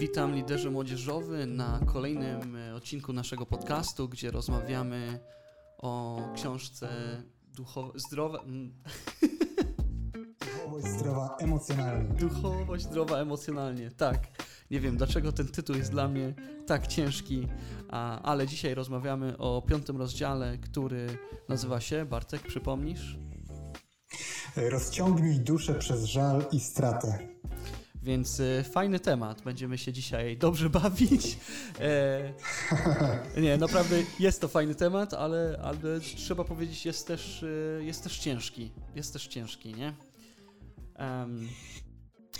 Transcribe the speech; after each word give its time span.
Witam 0.00 0.34
liderze 0.34 0.70
młodzieżowy 0.70 1.46
na 1.46 1.80
kolejnym 1.86 2.56
e, 2.56 2.74
odcinku 2.74 3.12
naszego 3.12 3.46
podcastu, 3.46 4.08
gdzie 4.08 4.30
rozmawiamy 4.30 5.20
o 5.78 6.20
książce 6.34 6.88
duchowo 7.56 7.92
zdrowa 7.98 8.38
Duchowość 10.68 10.86
zdrowa 10.86 11.36
emocjonalnie. 11.40 12.14
Duchowość 12.14 12.84
zdrowa 12.84 13.18
emocjonalnie. 13.18 13.90
Tak. 13.90 14.18
Nie 14.70 14.80
wiem 14.80 14.96
dlaczego 14.96 15.32
ten 15.32 15.48
tytuł 15.48 15.76
jest 15.76 15.90
dla 15.90 16.08
mnie 16.08 16.34
tak 16.66 16.86
ciężki, 16.86 17.48
ale 18.22 18.46
dzisiaj 18.46 18.74
rozmawiamy 18.74 19.38
o 19.38 19.62
piątym 19.62 19.96
rozdziale, 19.96 20.58
który 20.58 21.06
nazywa 21.48 21.80
się 21.80 22.04
Bartek, 22.04 22.42
przypomnisz? 22.42 23.18
Rozciągnij 24.66 25.40
duszę 25.40 25.74
przez 25.74 26.04
żal 26.04 26.44
i 26.52 26.60
stratę. 26.60 27.18
Więc 28.02 28.40
y, 28.40 28.64
fajny 28.72 29.00
temat. 29.00 29.42
Będziemy 29.42 29.78
się 29.78 29.92
dzisiaj 29.92 30.36
dobrze 30.36 30.70
bawić. 30.80 31.38
E, 31.80 32.32
nie, 33.42 33.56
naprawdę 33.56 33.96
jest 34.20 34.40
to 34.40 34.48
fajny 34.48 34.74
temat, 34.74 35.14
ale, 35.14 35.60
ale 35.62 36.00
trzeba 36.00 36.44
powiedzieć, 36.44 36.86
jest 36.86 37.06
też, 37.06 37.42
y, 37.42 37.82
jest 37.84 38.02
też 38.02 38.18
ciężki. 38.18 38.70
Jest 38.94 39.12
też 39.12 39.26
ciężki, 39.26 39.74
nie? 39.74 39.94
Um, 40.98 41.48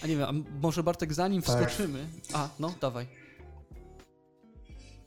a 0.02 0.06
nie 0.06 0.16
wiem, 0.16 0.28
a 0.28 0.60
może 0.60 0.82
Bartek, 0.82 1.12
zanim 1.12 1.42
tak. 1.42 1.70
wskoczymy. 1.70 2.06
A, 2.32 2.48
no, 2.58 2.74
dawaj. 2.80 3.27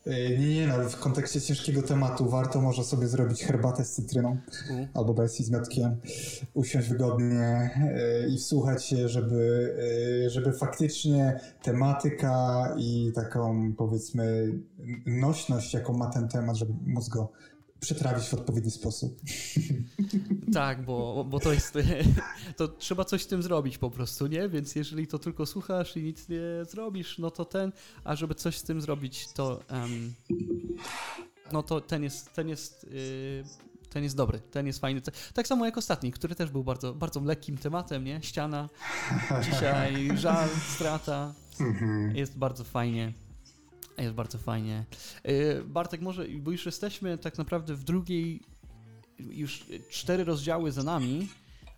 E, 0.05 0.37
nie, 0.37 0.55
nie, 0.55 0.67
no, 0.67 0.89
w 0.89 0.99
kontekście 0.99 1.41
ciężkiego 1.41 1.81
tematu 1.81 2.29
warto 2.29 2.61
może 2.61 2.83
sobie 2.83 3.07
zrobić 3.07 3.43
herbatę 3.43 3.85
z 3.85 3.91
cytryną 3.91 4.37
U. 4.71 4.99
albo 4.99 5.13
bez 5.13 5.37
z 5.37 5.51
miotkiem, 5.51 5.95
usiąść 6.53 6.89
wygodnie 6.89 7.69
yy, 8.23 8.29
i 8.29 8.37
wsłuchać 8.37 8.85
się, 8.85 9.09
żeby, 9.09 9.73
yy, 10.23 10.29
żeby 10.29 10.53
faktycznie 10.53 11.39
tematyka 11.63 12.67
i 12.77 13.11
taką 13.15 13.73
powiedzmy 13.77 14.53
nośność, 15.05 15.73
jaką 15.73 15.93
ma 15.93 16.09
ten 16.09 16.27
temat, 16.27 16.55
żeby 16.55 16.73
móc 16.85 17.09
go 17.09 17.31
przetrawić 17.81 18.27
w 18.27 18.33
odpowiedni 18.33 18.71
sposób. 18.71 19.19
Tak, 20.53 20.85
bo, 20.85 21.25
bo 21.29 21.39
to 21.39 21.53
jest. 21.53 21.77
To 22.57 22.67
trzeba 22.67 23.05
coś 23.05 23.23
z 23.23 23.27
tym 23.27 23.43
zrobić 23.43 23.77
po 23.77 23.91
prostu, 23.91 24.27
nie? 24.27 24.49
Więc 24.49 24.75
jeżeli 24.75 25.07
to 25.07 25.19
tylko 25.19 25.45
słuchasz 25.45 25.97
i 25.97 26.03
nic 26.03 26.29
nie 26.29 26.41
zrobisz, 26.69 27.17
no 27.19 27.31
to 27.31 27.45
ten, 27.45 27.71
a 28.03 28.15
żeby 28.15 28.35
coś 28.35 28.57
z 28.57 28.63
tym 28.63 28.81
zrobić, 28.81 29.27
to. 29.33 29.59
Um, 29.71 30.13
no 31.51 31.63
to 31.63 31.81
ten 31.81 32.03
jest. 32.03 32.33
Ten 32.33 32.49
jest 32.49 32.83
yy, 32.83 33.43
ten 33.89 34.03
jest 34.03 34.15
dobry, 34.15 34.39
ten 34.39 34.67
jest 34.67 34.79
fajny. 34.79 35.01
Tak 35.33 35.47
samo 35.47 35.65
jak 35.65 35.77
ostatni, 35.77 36.11
który 36.11 36.35
też 36.35 36.49
był 36.49 36.63
bardzo, 36.63 36.93
bardzo 36.93 37.19
lekkim 37.19 37.57
tematem, 37.57 38.03
nie? 38.03 38.19
Ściana, 38.21 38.69
dzisiaj 39.43 40.17
żal, 40.17 40.49
strata. 40.75 41.33
Mhm. 41.59 42.15
Jest 42.15 42.37
bardzo 42.37 42.63
fajnie. 42.63 43.13
Jest 44.01 44.15
bardzo 44.15 44.37
fajnie. 44.37 44.85
Y, 45.29 45.63
Bartek, 45.65 46.01
może, 46.01 46.25
bo 46.39 46.51
już 46.51 46.65
jesteśmy 46.65 47.17
tak 47.17 47.37
naprawdę 47.37 47.75
w 47.75 47.83
drugiej, 47.83 48.41
już 49.19 49.65
cztery 49.89 50.23
rozdziały 50.23 50.71
za 50.71 50.83
nami, 50.83 51.27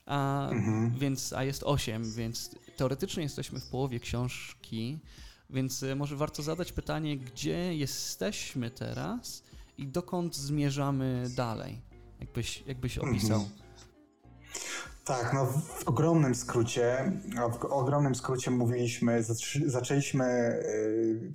a, 0.05 0.49
mhm. 0.49 0.95
więc, 0.97 1.33
a 1.33 1.43
jest 1.43 1.63
osiem, 1.63 2.11
więc 2.11 2.55
teoretycznie 2.77 3.23
jesteśmy 3.23 3.59
w 3.59 3.67
połowie 3.67 3.99
książki, 3.99 4.99
więc 5.49 5.83
y, 5.83 5.95
może 5.95 6.15
warto 6.15 6.43
zadać 6.43 6.71
pytanie, 6.71 7.17
gdzie 7.17 7.75
jesteśmy 7.75 8.71
teraz 8.71 9.43
i 9.77 9.87
dokąd 9.87 10.35
zmierzamy 10.35 11.25
dalej? 11.35 11.81
Jakbyś, 12.19 12.63
jakbyś 12.67 12.97
opisał. 12.97 13.41
Mhm. 13.41 13.63
Tak, 15.05 15.33
no 15.33 15.45
w 15.45 15.87
ogromnym 15.87 16.35
skrócie, 16.35 17.11
w 17.51 17.65
ogromnym 17.65 18.15
skrócie 18.15 18.51
mówiliśmy, 18.51 19.23
zaczęliśmy 19.65 20.25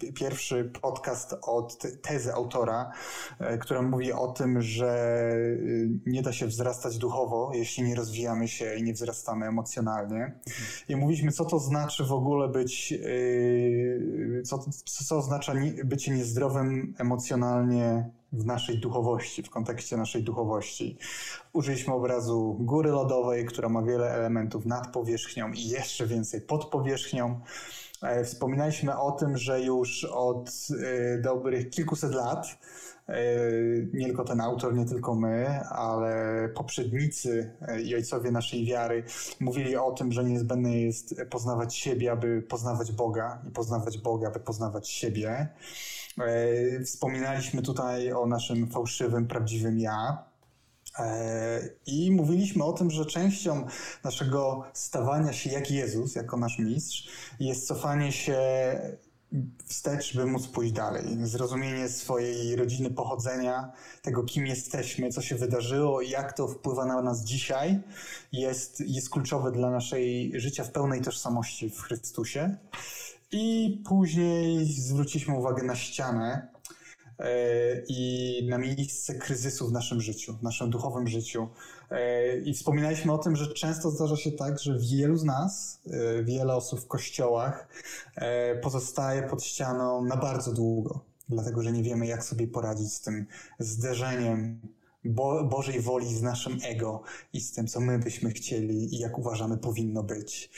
y, 0.02 0.12
pierwszy 0.14 0.72
podcast 0.82 1.36
od 1.42 1.78
tezy 2.02 2.34
autora, 2.34 2.92
y, 3.40 3.58
która 3.58 3.82
mówi 3.82 4.12
o 4.12 4.28
tym, 4.28 4.62
że 4.62 5.20
y, 5.32 5.88
nie 6.06 6.22
da 6.22 6.32
się 6.32 6.46
wzrastać 6.46 6.98
duchowo, 6.98 7.50
jeśli 7.54 7.82
nie 7.82 7.94
rozwijamy 7.94 8.48
się 8.48 8.74
i 8.74 8.82
nie 8.82 8.92
wzrastamy 8.92 9.46
emocjonalnie. 9.46 10.32
I 10.88 10.96
mówiliśmy, 10.96 11.32
co 11.32 11.44
to 11.44 11.58
znaczy 11.58 12.04
w 12.04 12.12
ogóle 12.12 12.48
być, 12.48 12.94
co, 14.44 14.58
co 14.84 15.16
oznacza 15.16 15.52
bycie 15.84 16.12
niezdrowym 16.12 16.94
emocjonalnie 16.98 18.10
w 18.32 18.46
naszej 18.46 18.78
duchowości, 18.78 19.42
w 19.42 19.50
kontekście 19.50 19.96
naszej 19.96 20.22
duchowości. 20.22 20.98
Użyliśmy 21.52 21.94
obrazu 21.94 22.56
góry 22.60 22.90
lodowej, 22.90 23.46
która 23.46 23.68
ma 23.68 23.82
wiele 23.82 24.10
elementów 24.10 24.66
nad 24.66 24.92
powierzchnią 24.92 25.52
i 25.52 25.68
jeszcze 25.68 26.06
więcej 26.06 26.40
pod 26.40 26.64
powierzchnią. 26.64 27.40
E, 28.02 28.24
wspominaliśmy 28.24 28.98
o 28.98 29.12
tym, 29.12 29.36
że 29.36 29.60
już 29.60 30.04
od 30.04 30.50
e, 30.84 31.18
dobrych 31.18 31.70
kilkuset 31.70 32.14
lat 32.14 32.46
e, 33.08 33.14
nie 33.92 34.06
tylko 34.06 34.24
ten 34.24 34.40
autor, 34.40 34.74
nie 34.74 34.84
tylko 34.84 35.14
my, 35.14 35.60
ale 35.60 36.48
poprzednicy 36.54 37.52
i 37.84 37.94
ojcowie 37.94 38.30
naszej 38.30 38.64
wiary 38.66 39.04
mówili 39.40 39.76
o 39.76 39.92
tym, 39.92 40.12
że 40.12 40.24
niezbędne 40.24 40.78
jest 40.78 41.14
poznawać 41.30 41.76
siebie, 41.76 42.12
aby 42.12 42.42
poznawać 42.42 42.92
Boga 42.92 43.42
i 43.48 43.50
poznawać 43.50 43.98
Boga, 43.98 44.28
aby 44.28 44.40
poznawać 44.40 44.88
siebie. 44.88 45.48
Wspominaliśmy 46.84 47.62
tutaj 47.62 48.12
o 48.12 48.26
naszym 48.26 48.70
fałszywym, 48.70 49.26
prawdziwym 49.26 49.78
ja, 49.78 50.28
E, 50.98 51.60
I 51.86 52.10
mówiliśmy 52.10 52.64
o 52.64 52.72
tym, 52.72 52.90
że 52.90 53.06
częścią 53.06 53.66
naszego 54.04 54.64
stawania 54.72 55.32
się 55.32 55.50
jak 55.50 55.70
Jezus, 55.70 56.14
jako 56.14 56.36
nasz 56.36 56.58
mistrz, 56.58 57.08
jest 57.40 57.66
cofanie 57.66 58.12
się 58.12 58.38
wstecz, 59.66 60.16
by 60.16 60.26
móc 60.26 60.46
pójść 60.46 60.72
dalej. 60.72 61.04
Zrozumienie 61.22 61.88
swojej 61.88 62.56
rodziny 62.56 62.90
pochodzenia, 62.90 63.72
tego 64.02 64.22
kim 64.22 64.46
jesteśmy, 64.46 65.10
co 65.10 65.22
się 65.22 65.34
wydarzyło 65.36 66.00
i 66.00 66.10
jak 66.10 66.32
to 66.32 66.48
wpływa 66.48 66.84
na 66.84 67.02
nas 67.02 67.24
dzisiaj, 67.24 67.80
jest, 68.32 68.80
jest 68.80 69.10
kluczowe 69.10 69.52
dla 69.52 69.70
naszej 69.70 70.32
życia 70.40 70.64
w 70.64 70.70
pełnej 70.70 71.00
tożsamości 71.00 71.70
w 71.70 71.80
Chrystusie. 71.80 72.56
I 73.32 73.82
później 73.88 74.66
zwróciliśmy 74.66 75.38
uwagę 75.38 75.62
na 75.62 75.76
ścianę, 75.76 76.48
E, 77.18 77.82
i 77.88 78.46
na 78.50 78.58
miejsce 78.58 79.14
kryzysu 79.14 79.68
w 79.68 79.72
naszym 79.72 80.00
życiu, 80.00 80.36
w 80.36 80.42
naszym 80.42 80.70
duchowym 80.70 81.08
życiu. 81.08 81.48
E, 81.90 82.38
I 82.38 82.54
wspominaliśmy 82.54 83.12
o 83.12 83.18
tym, 83.18 83.36
że 83.36 83.54
często 83.54 83.90
zdarza 83.90 84.16
się 84.16 84.32
tak, 84.32 84.60
że 84.60 84.78
wielu 84.78 85.16
z 85.16 85.24
nas, 85.24 85.80
e, 85.90 86.22
wiele 86.22 86.54
osób 86.54 86.80
w 86.80 86.86
kościołach 86.86 87.68
pozostaje 88.62 89.22
pod 89.22 89.44
ścianą 89.44 90.04
na 90.04 90.16
bardzo 90.16 90.52
długo, 90.52 91.00
dlatego 91.28 91.62
że 91.62 91.72
nie 91.72 91.82
wiemy, 91.82 92.06
jak 92.06 92.24
sobie 92.24 92.46
poradzić 92.46 92.92
z 92.92 93.00
tym 93.00 93.26
zderzeniem 93.58 94.60
Bo 95.04 95.44
Bożej 95.44 95.80
woli 95.80 96.14
z 96.14 96.22
naszym 96.22 96.58
ego 96.64 97.02
i 97.32 97.40
z 97.40 97.52
tym, 97.52 97.66
co 97.66 97.80
my 97.80 97.98
byśmy 97.98 98.30
chcieli 98.30 98.94
i 98.94 98.98
jak 98.98 99.18
uważamy 99.18 99.58
powinno 99.58 100.02
być. 100.02 100.50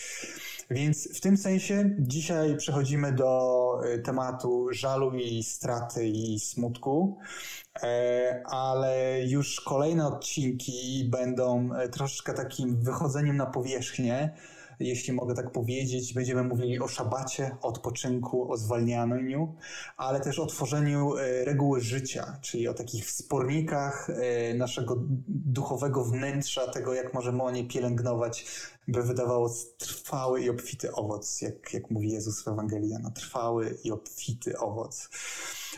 Więc 0.70 1.16
w 1.16 1.20
tym 1.20 1.36
sensie 1.36 1.90
dzisiaj 1.98 2.56
przechodzimy 2.56 3.12
do 3.12 3.80
e, 3.84 3.98
tematu 3.98 4.66
żalu 4.72 5.14
i 5.14 5.42
straty 5.42 6.06
i 6.06 6.40
smutku, 6.40 7.18
e, 7.82 8.42
ale 8.46 9.20
już 9.26 9.60
kolejne 9.60 10.06
odcinki 10.06 11.08
będą 11.10 11.74
e, 11.74 11.88
troszeczkę 11.88 12.34
takim 12.34 12.82
wychodzeniem 12.82 13.36
na 13.36 13.46
powierzchnię, 13.46 14.30
jeśli 14.80 15.12
mogę 15.12 15.34
tak 15.34 15.52
powiedzieć. 15.52 16.14
Będziemy 16.14 16.42
mówili 16.42 16.80
o 16.80 16.88
szabacie, 16.88 17.56
odpoczynku, 17.62 18.52
o 18.52 18.56
zwalnianiu, 18.56 19.54
ale 19.96 20.20
też 20.20 20.38
o 20.38 20.46
tworzeniu 20.46 21.14
reguły 21.44 21.80
życia, 21.80 22.38
czyli 22.40 22.68
o 22.68 22.74
takich 22.74 23.06
wspornikach 23.06 24.08
naszego 24.54 24.96
duchowego 25.28 26.04
wnętrza, 26.04 26.70
tego 26.70 26.94
jak 26.94 27.14
możemy 27.14 27.42
o 27.42 27.50
nie 27.50 27.64
pielęgnować 27.64 28.46
by 28.88 29.02
wydawało 29.02 29.54
trwały 29.78 30.42
i 30.42 30.50
obfity 30.50 30.92
owoc, 30.92 31.42
jak, 31.42 31.74
jak 31.74 31.90
mówi 31.90 32.10
Jezus 32.10 32.44
w 32.44 32.48
Ewangelii 32.48 32.94
no, 33.02 33.10
trwały 33.10 33.78
i 33.84 33.90
obfity 33.90 34.58
owoc. 34.58 35.08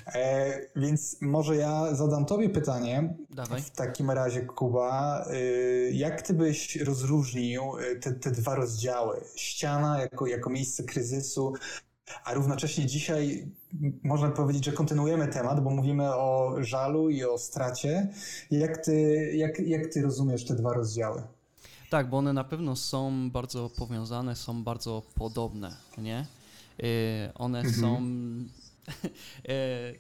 E, 0.07 0.61
więc 0.77 1.17
może 1.21 1.57
ja 1.57 1.95
zadam 1.95 2.25
tobie 2.25 2.49
pytanie. 2.49 3.15
Dawaj. 3.31 3.63
W 3.63 3.71
takim 3.71 4.11
razie, 4.11 4.41
Kuba, 4.41 5.25
y, 5.33 5.91
jak 5.95 6.23
ty 6.23 6.35
byś 6.35 6.77
rozróżnił 6.77 7.63
y, 7.79 8.01
te, 8.01 8.13
te 8.13 8.31
dwa 8.31 8.55
rozdziały? 8.55 9.25
Ściana 9.37 10.01
jako, 10.01 10.27
jako 10.27 10.51
miejsce 10.51 10.83
kryzysu, 10.83 11.53
a 12.25 12.35
równocześnie 12.35 12.87
dzisiaj 12.87 13.47
można 14.03 14.31
powiedzieć, 14.31 14.65
że 14.65 14.73
kontynuujemy 14.73 15.29
temat, 15.29 15.65
bo 15.65 15.71
mówimy 15.71 16.15
o 16.15 16.55
żalu 16.61 17.11
i 17.11 17.25
o 17.25 17.39
stracie. 17.39 18.09
Jak 18.51 18.85
ty, 18.85 19.31
jak, 19.37 19.59
jak 19.59 19.87
ty 19.87 20.03
rozumiesz 20.03 20.45
te 20.45 20.55
dwa 20.55 20.73
rozdziały? 20.73 21.23
Tak, 21.91 22.11
bo 22.11 22.19
one 22.19 22.33
na 22.33 22.45
pewno 22.45 22.77
są 22.77 23.31
bardzo 23.31 23.71
powiązane, 23.71 24.37
są 24.37 24.65
bardzo 24.65 25.03
podobne, 25.15 25.77
nie? 25.99 26.27
Y, 26.81 27.35
one 27.35 27.59
mhm. 27.59 27.75
są... 27.81 28.03
Y, 29.49 29.99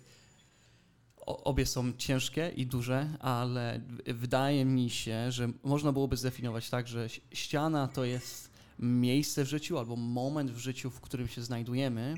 obie 1.26 1.67
są 1.67 1.93
ciężkie 1.93 2.52
i 2.56 2.67
duże, 2.67 3.17
ale 3.20 3.81
wydaje 4.06 4.64
mi 4.64 4.90
się, 4.90 5.32
że 5.32 5.49
można 5.62 5.93
byłoby 5.93 6.17
zdefiniować 6.17 6.70
tak, 6.70 6.88
że 6.88 7.08
ściana 7.32 7.88
to 7.88 8.05
jest 8.05 8.50
miejsce 8.79 9.44
w 9.44 9.49
życiu 9.49 9.79
albo 9.79 9.96
moment 9.96 10.50
w 10.50 10.58
życiu, 10.58 10.90
w 10.90 11.00
którym 11.00 11.29
się 11.29 11.43
znajdujemy, 11.43 12.14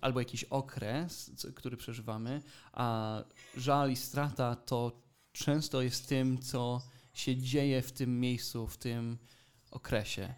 albo 0.00 0.20
jakiś 0.20 0.44
okres, 0.44 1.30
który 1.54 1.76
przeżywamy, 1.76 2.42
a 2.72 3.18
żal 3.56 3.90
i 3.90 3.96
strata 3.96 4.56
to 4.56 5.02
często 5.32 5.82
jest 5.82 6.08
tym, 6.08 6.38
co 6.38 6.82
się 7.12 7.36
dzieje 7.36 7.82
w 7.82 7.92
tym 7.92 8.20
miejscu, 8.20 8.66
w 8.66 8.76
tym 8.76 9.18
okresie. 9.70 10.34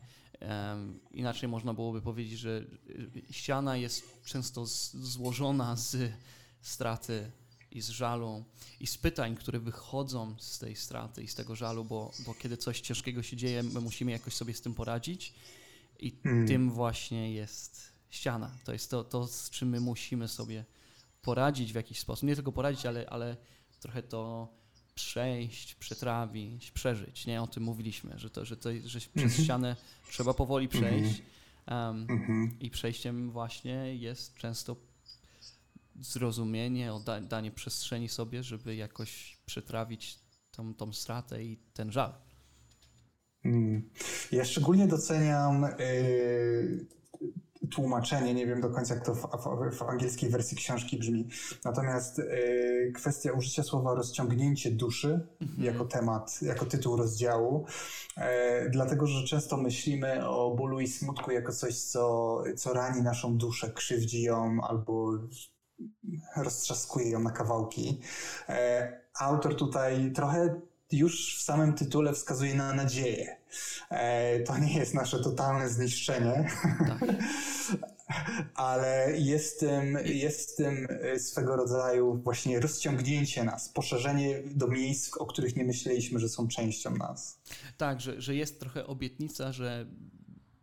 Inaczej 1.11 1.49
można 1.49 1.75
byłoby 1.75 2.03
powiedzieć, 2.03 2.39
że 2.39 2.65
ściana 3.31 3.77
jest 3.77 4.25
często 4.25 4.67
złożona 4.95 5.77
z 5.77 6.13
straty 6.61 7.31
i 7.71 7.81
z 7.81 7.89
żalu 7.89 8.45
i 8.81 8.87
z 8.87 8.99
pytań, 8.99 9.37
które 9.37 9.61
wychodzą 9.61 10.35
z 10.39 10.59
tej 10.59 10.77
straty 10.77 11.23
i 11.23 11.29
z 11.29 11.35
tego 11.35 11.57
żalu, 11.57 11.85
bo, 11.85 12.13
bo 12.27 12.35
kiedy 12.35 12.57
coś 12.57 12.81
ciężkiego 12.81 13.23
się 13.23 13.37
dzieje, 13.37 13.63
my 13.63 13.81
musimy 13.81 14.13
jakoś 14.13 14.35
sobie 14.35 14.55
z 14.55 14.61
tym 14.61 14.75
poradzić 14.75 15.35
i 15.99 16.17
mm. 16.25 16.49
tym 16.49 16.71
właśnie 16.71 17.33
jest 17.33 17.93
ściana. 18.11 18.51
To 18.65 18.73
jest 18.73 18.91
to, 18.91 19.05
to, 19.05 19.27
z 19.27 19.51
czym 19.51 19.69
my 19.69 19.81
musimy 19.81 20.29
sobie 20.29 20.65
poradzić 21.23 21.73
w 21.73 21.75
jakiś 21.75 21.99
sposób. 21.99 22.29
Nie 22.29 22.35
tylko 22.35 22.53
poradzić, 22.53 22.87
ale, 22.87 23.11
ale 23.11 23.37
trochę 23.81 24.03
to 24.03 24.49
przejść, 24.99 25.75
przetrawić, 25.75 26.71
przeżyć. 26.71 27.27
Nie 27.27 27.43
o 27.43 27.47
tym 27.47 27.63
mówiliśmy, 27.63 28.19
że, 28.19 28.31
to, 28.31 28.45
że, 28.45 28.57
to, 28.57 28.69
że 28.85 29.01
przez 29.01 29.11
mhm. 29.17 29.45
ścianę 29.45 29.77
trzeba 30.11 30.35
powoli 30.35 30.67
mhm. 30.67 30.85
przejść. 30.85 31.23
Um, 31.71 32.07
I 32.61 32.71
przejściem 32.71 33.31
właśnie 33.31 33.97
jest 33.97 34.35
często 34.35 34.77
zrozumienie, 36.01 36.93
danie 37.23 37.51
przestrzeni 37.51 38.09
sobie, 38.09 38.43
żeby 38.43 38.77
jakoś 38.77 39.39
przetrawić 39.47 40.19
tą, 40.51 40.75
tą 40.75 40.93
stratę 40.93 41.45
i 41.45 41.57
ten 41.73 41.93
żal. 41.93 42.15
Ja 44.33 44.45
szczególnie 44.45 44.87
doceniam 44.87 45.63
yy, 45.79 46.87
tłumaczenie, 47.71 48.35
nie 48.35 48.47
wiem 48.47 48.61
do 48.61 48.71
końca 48.71 48.95
jak 48.95 49.05
to 49.05 49.15
w, 49.15 49.21
w, 49.21 49.77
w 49.77 49.83
angielskiej 49.83 50.31
wersji 50.31 50.57
książki 50.57 50.99
brzmi, 50.99 51.29
natomiast 51.65 52.19
yy, 52.19 52.93
kwestia 52.95 53.33
użycia 53.33 53.63
słowa 53.63 53.95
rozciągnięcie 53.95 54.71
duszy 54.71 55.27
mhm. 55.41 55.65
jako 55.65 55.85
temat, 55.85 56.43
jako 56.43 56.67
tytuł 56.67 56.97
rozdziału, 56.97 57.67
yy, 58.17 58.25
dlatego 58.71 59.07
że 59.07 59.27
często 59.27 59.57
myślimy 59.57 60.29
o 60.29 60.55
bólu 60.55 60.81
i 60.81 60.89
smutku 60.89 61.31
jako 61.31 61.53
coś, 61.53 61.79
co, 61.79 62.43
co 62.57 62.73
rani 62.73 63.03
naszą 63.03 63.37
duszę, 63.37 63.71
krzywdzi 63.71 64.23
ją 64.23 64.59
albo 64.63 65.13
roztrzaskuje 66.37 67.11
ją 67.11 67.21
na 67.21 67.31
kawałki. 67.31 68.01
E, 68.49 68.93
autor 69.19 69.57
tutaj 69.57 70.13
trochę 70.13 70.61
już 70.93 71.39
w 71.39 71.43
samym 71.43 71.73
tytule 71.73 72.13
wskazuje 72.13 72.55
na 72.55 72.75
nadzieję. 72.75 73.37
E, 73.91 74.41
to 74.41 74.59
nie 74.59 74.79
jest 74.79 74.95
nasze 74.95 75.23
totalne 75.23 75.69
zniszczenie, 75.69 76.51
tak. 76.79 77.01
ale 78.55 79.13
jest 79.19 79.61
tym, 79.61 79.99
jest 80.05 80.57
tym 80.57 80.89
swego 81.19 81.57
rodzaju 81.57 82.15
właśnie 82.15 82.61
rozciągnięcie 82.61 83.45
nas, 83.45 83.69
poszerzenie 83.69 84.43
do 84.55 84.69
miejsc, 84.69 85.17
o 85.17 85.27
których 85.27 85.57
nie 85.57 85.65
myśleliśmy, 85.65 86.21
że 86.21 86.29
są 86.29 86.49
częścią 86.49 86.97
nas. 86.97 87.41
Tak, 87.77 88.01
że, 88.01 88.21
że 88.21 88.35
jest 88.35 88.61
trochę 88.61 88.87
obietnica, 88.87 89.53
że 89.53 89.87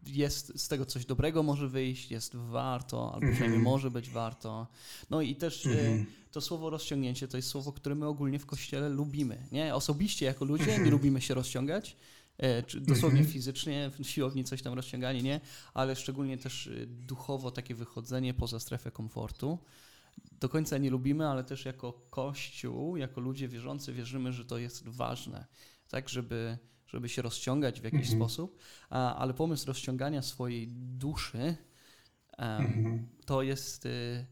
jest 0.07 0.59
z 0.59 0.67
tego 0.67 0.85
coś 0.85 1.05
dobrego 1.05 1.43
może 1.43 1.67
wyjść, 1.67 2.11
jest 2.11 2.35
warto, 2.35 3.05
albo 3.05 3.15
mhm. 3.15 3.33
przynajmniej 3.33 3.61
może 3.61 3.91
być 3.91 4.09
warto. 4.09 4.67
No 5.09 5.21
i 5.21 5.35
też 5.35 5.65
mm. 5.65 6.05
To 6.35 6.41
słowo 6.41 6.69
rozciągnięcie 6.69 7.27
to 7.27 7.37
jest 7.37 7.49
słowo, 7.49 7.71
które 7.71 7.95
my 7.95 8.07
ogólnie 8.07 8.39
w 8.39 8.45
kościele 8.45 8.89
lubimy. 8.89 9.47
Nie? 9.51 9.75
Osobiście 9.75 10.25
jako 10.25 10.45
ludzie 10.45 10.65
nie 10.65 10.71
mhm. 10.71 10.91
lubimy 10.91 11.21
się 11.21 11.33
rozciągać, 11.33 11.97
e, 12.37 12.63
czy 12.63 12.81
dosłownie 12.81 13.21
-hmm. 13.21 13.29
fizycznie, 13.29 13.91
w 13.99 14.03
siłowni 14.03 14.43
coś 14.43 14.61
tam 14.61 14.73
rozciąganie, 14.73 15.21
nie, 15.21 15.41
ale 15.73 15.95
szczególnie 15.95 16.37
też 16.37 16.69
duchowo 16.87 17.51
takie 17.51 17.75
wychodzenie 17.75 18.33
poza 18.33 18.59
strefę 18.59 18.91
komfortu. 18.91 19.57
Do 20.31 20.49
końca 20.49 20.77
nie 20.77 20.89
lubimy, 20.89 21.27
ale 21.27 21.43
też 21.43 21.65
jako 21.65 21.93
Kościół, 22.09 22.97
jako 22.97 23.21
ludzie 23.21 23.47
wierzący 23.47 23.93
wierzymy, 23.93 24.33
że 24.33 24.45
to 24.45 24.57
jest 24.57 24.87
ważne, 24.87 25.45
tak, 25.89 26.09
żeby 26.09 26.57
żeby 26.87 27.09
się 27.09 27.21
rozciągać 27.21 27.81
w 27.81 27.83
jakiś 27.83 28.11
mhm. 28.11 28.17
sposób, 28.17 28.59
a, 28.89 29.15
ale 29.15 29.33
pomysł 29.33 29.67
rozciągania 29.67 30.21
swojej 30.21 30.67
duszy 30.71 31.37
um, 31.37 31.57
mhm. 32.39 33.07
to 33.25 33.41
jest 33.41 33.85
y, 33.85 34.25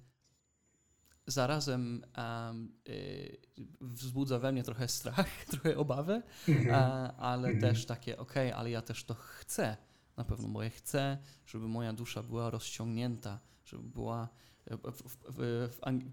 zarazem 1.28 2.06
um, 2.18 2.72
y, 2.90 3.38
wzbudza 3.82 4.40
we 4.40 4.52
mnie 4.52 4.64
trochę 4.64 4.88
strach, 4.88 5.28
trochę 5.52 5.78
obawę, 5.78 6.22
mhm. 6.48 6.76
a, 6.76 7.14
ale 7.18 7.50
mhm. 7.50 7.62
też 7.62 7.86
takie, 7.86 8.18
okej, 8.18 8.48
okay, 8.48 8.60
ale 8.60 8.72
ja 8.72 8.82
też 8.82 9.04
to 9.04 9.14
chcę 9.14 9.78
na 10.18 10.24
pewno, 10.24 10.48
bo 10.48 10.64
ja 10.64 10.70
chcę, 10.70 11.18
żeby 11.46 11.68
moja 11.68 11.94
dusza 11.94 12.24
była 12.24 12.50
rozciągnięta, 12.50 13.40
żeby 13.66 13.84
była 13.84 14.30
w, 14.68 15.04
w, 15.30 15.70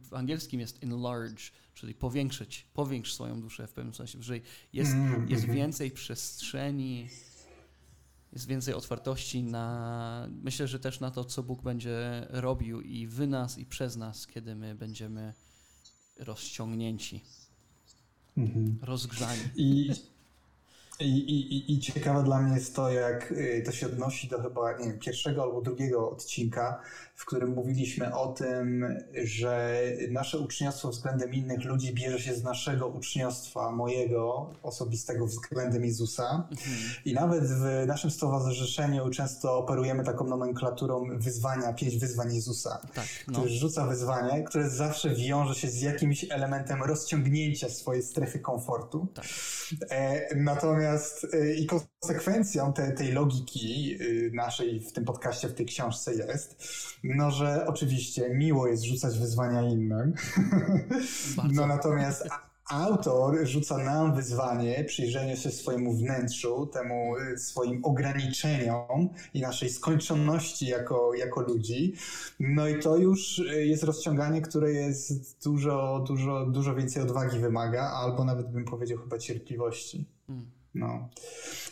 w, 0.07 0.15
angielskim 0.15 0.61
jest 0.61 0.85
enlarge, 0.85 1.43
czyli 1.75 1.95
powiększyć, 1.95 2.67
powiększ 2.75 3.13
swoją 3.13 3.41
duszę 3.41 3.67
w 3.67 3.73
pewnym 3.73 3.95
sensie, 3.95 4.23
że 4.23 4.35
jest, 4.73 4.93
mm, 4.93 5.29
jest 5.29 5.43
mhm. 5.43 5.57
więcej 5.57 5.91
przestrzeni, 5.91 7.09
jest 8.33 8.47
więcej 8.47 8.75
otwartości 8.75 9.43
na, 9.43 10.29
myślę, 10.43 10.69
że 10.69 10.81
też 10.81 11.01
na 11.01 11.11
to, 11.11 11.25
co 11.25 11.43
Bóg 11.43 11.63
będzie 11.63 12.27
robił 12.29 12.81
i 12.81 13.07
w 13.07 13.29
nas, 13.29 13.59
i 13.59 13.67
przez 13.67 13.97
nas, 13.97 14.27
kiedy 14.27 14.55
my 14.55 14.75
będziemy 14.75 15.35
rozciągnięci, 16.19 17.25
mhm. 18.37 18.79
rozgrzani. 18.83 19.43
I 19.57 19.91
i, 21.01 21.31
i, 21.31 21.73
I 21.73 21.79
ciekawe 21.79 22.23
dla 22.23 22.43
mnie 22.43 22.55
jest 22.55 22.77
to, 22.77 22.91
jak 22.91 23.33
y, 23.33 23.63
to 23.67 23.73
się 23.73 23.87
odnosi 23.87 24.29
do 24.29 24.43
chyba 24.43 24.79
nie 24.79 24.85
wiem, 24.85 24.99
pierwszego 24.99 25.43
albo 25.43 25.61
drugiego 25.61 26.11
odcinka, 26.11 26.81
w 27.21 27.25
którym 27.25 27.51
mówiliśmy 27.55 28.15
o 28.15 28.27
tym, 28.33 28.87
że 29.25 29.83
nasze 30.11 30.39
uczniostwo 30.39 30.89
względem 30.89 31.35
innych 31.35 31.65
ludzi 31.65 31.95
bierze 31.95 32.19
się 32.19 32.35
z 32.35 32.43
naszego 32.43 32.89
uczniostwa, 32.89 33.71
mojego 33.71 34.51
osobistego 34.63 35.27
względem 35.27 35.85
Jezusa. 35.85 36.49
Mhm. 36.51 36.77
I 37.05 37.15
nawet 37.15 37.45
w 37.45 37.87
naszym 37.87 38.11
stowarzyszeniu 38.11 39.11
często 39.11 39.59
operujemy 39.59 40.05
taką 40.05 40.25
nomenklaturą 40.25 41.19
wyzwania, 41.19 41.73
pięć 41.73 41.97
wyzwań 41.97 42.35
Jezusa, 42.35 42.81
tak, 42.95 43.07
no. 43.29 43.33
który 43.33 43.51
rzuca 43.51 43.87
wyzwanie, 43.87 44.45
które 44.45 44.71
zawsze 44.71 45.15
wiąże 45.15 45.55
się 45.55 45.69
z 45.69 45.81
jakimś 45.81 46.27
elementem 46.31 46.83
rozciągnięcia 46.83 47.69
swojej 47.69 48.03
strefy 48.03 48.39
komfortu. 48.39 49.07
Tak. 49.15 49.25
E, 49.91 50.37
natomiast 50.37 50.90
e, 51.33 51.55
i 51.55 51.67
konsekwencją 51.67 52.73
te, 52.73 52.93
tej 52.93 53.13
logiki 53.13 53.95
e, 53.95 54.37
naszej 54.37 54.81
w 54.81 54.93
tym 54.93 55.05
podcaście, 55.05 55.49
w 55.49 55.55
tej 55.55 55.67
książce 55.67 56.15
jest, 56.15 56.63
no, 57.05 57.31
że 57.31 57.67
oczywiście 57.67 58.31
miło 58.35 58.67
jest 58.67 58.85
rzucać 58.85 59.19
wyzwania 59.19 59.63
innym. 59.63 60.15
no 61.53 61.67
natomiast 61.67 62.29
autor 62.71 63.47
rzuca 63.47 63.79
nam 63.79 64.15
wyzwanie 64.15 64.85
przyjrzenia 64.85 65.37
się 65.37 65.51
swojemu 65.51 65.93
wnętrzu, 65.93 66.67
temu 66.67 67.17
y, 67.17 67.39
swoim 67.39 67.85
ograniczeniom 67.85 69.09
i 69.35 69.41
naszej 69.41 69.71
skończoności 69.71 70.67
jako, 70.67 71.15
jako 71.15 71.41
ludzi. 71.41 71.95
No 72.41 72.69
i 72.69 72.79
to 72.79 72.97
już 72.97 73.39
y, 73.39 73.67
jest 73.67 73.83
rozciąganie, 73.83 74.43
które 74.43 74.73
jest 74.73 75.43
dużo, 75.45 76.05
dużo, 76.09 76.47
dużo 76.47 76.75
więcej 76.75 77.03
odwagi 77.03 77.39
wymaga, 77.39 77.83
albo 77.83 78.25
nawet 78.25 78.53
bym 78.53 78.65
powiedział 78.65 78.99
chyba 78.99 79.19
cierpliwości. 79.19 80.07
Hmm. 80.27 80.60
No. 80.75 81.09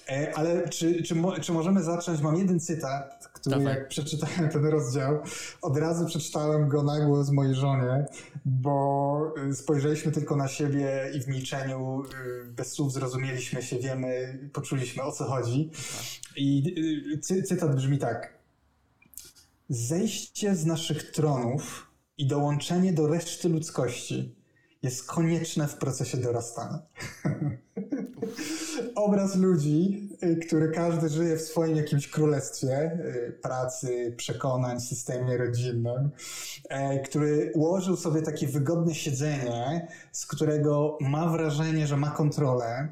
E, 0.09 0.33
ale 0.35 0.69
czy, 0.69 1.03
czy, 1.03 1.15
czy 1.43 1.53
możemy 1.53 1.83
zacząć? 1.83 2.21
Mam 2.21 2.37
jeden 2.37 2.61
cytat, 2.61 3.29
który 3.35 3.57
Dawaj. 3.57 3.75
jak 3.75 3.89
przeczytałem 3.89 4.49
ten 4.51 4.67
rozdział, 4.67 5.23
od 5.63 5.77
razu 5.77 6.07
przeczytałem 6.07 6.69
go 6.69 6.83
na 6.83 7.01
głos 7.01 7.31
mojej 7.31 7.55
żonie, 7.55 8.07
bo 8.45 9.35
y, 9.51 9.55
spojrzeliśmy 9.55 10.13
tylko 10.13 10.37
na 10.37 10.49
siebie 10.49 11.11
i 11.15 11.21
w 11.21 11.29
milczeniu 11.29 12.03
y, 12.03 12.53
bez 12.53 12.73
słów 12.73 12.93
zrozumieliśmy 12.93 13.63
się, 13.63 13.79
wiemy, 13.79 14.39
poczuliśmy 14.53 15.03
o 15.03 15.13
co 15.13 15.25
chodzi. 15.25 15.71
I 16.37 16.75
y, 17.15 17.19
cy, 17.19 17.43
cytat 17.43 17.77
brzmi 17.77 17.99
tak. 17.99 18.39
Zejście 19.69 20.57
z 20.57 20.67
naszych 20.67 21.11
tronów 21.11 21.87
i 22.19 22.27
dołączenie 22.27 22.93
do 22.93 23.07
reszty 23.07 23.49
ludzkości 23.49 24.39
jest 24.83 25.07
konieczne 25.07 25.69
w 25.69 25.77
procesie 25.77 26.19
dorastania. 26.19 26.79
Obraz 28.95 29.37
ludzi, 29.37 30.09
y, 30.23 30.37
który 30.37 30.71
każdy 30.71 31.09
żyje 31.09 31.37
w 31.37 31.41
swoim 31.41 31.77
jakimś 31.77 32.09
królestwie 32.09 32.93
y, 32.93 33.39
pracy, 33.43 34.15
przekonań, 34.17 34.81
systemie 34.81 35.37
rodzinnym, 35.37 36.11
e, 36.69 36.99
który 36.99 37.53
ułożył 37.55 37.97
sobie 37.97 38.23
takie 38.23 38.47
wygodne 38.47 38.95
siedzenie, 38.95 39.89
z 40.13 40.27
którego 40.27 40.99
ma 41.01 41.29
wrażenie, 41.29 41.87
że 41.87 41.97
ma 41.97 42.11
kontrolę 42.11 42.89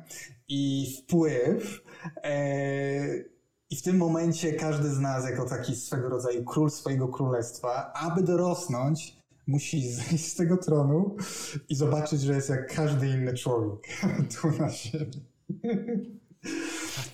i 0.49 0.95
wpływ. 0.99 1.83
E, 2.23 3.18
I 3.71 3.76
w 3.76 3.83
tym 3.83 3.97
momencie 3.97 4.52
każdy 4.52 4.88
z 4.88 4.99
nas, 4.99 5.25
jako 5.25 5.45
taki 5.45 5.76
swego 5.76 6.09
rodzaju 6.09 6.45
król 6.45 6.71
swojego 6.71 7.09
królestwa, 7.09 7.92
aby 7.92 8.23
dorosnąć, 8.23 9.15
musi 9.46 9.92
zejść 9.92 10.32
z 10.32 10.34
tego 10.34 10.56
tronu 10.56 11.16
i 11.68 11.74
zobaczyć, 11.74 12.20
że 12.20 12.34
jest 12.34 12.48
jak 12.48 12.74
każdy 12.74 13.08
inny 13.08 13.34
człowiek 13.34 13.88
tu 14.40 14.50
na 14.50 14.70
ziemi. 14.70 15.36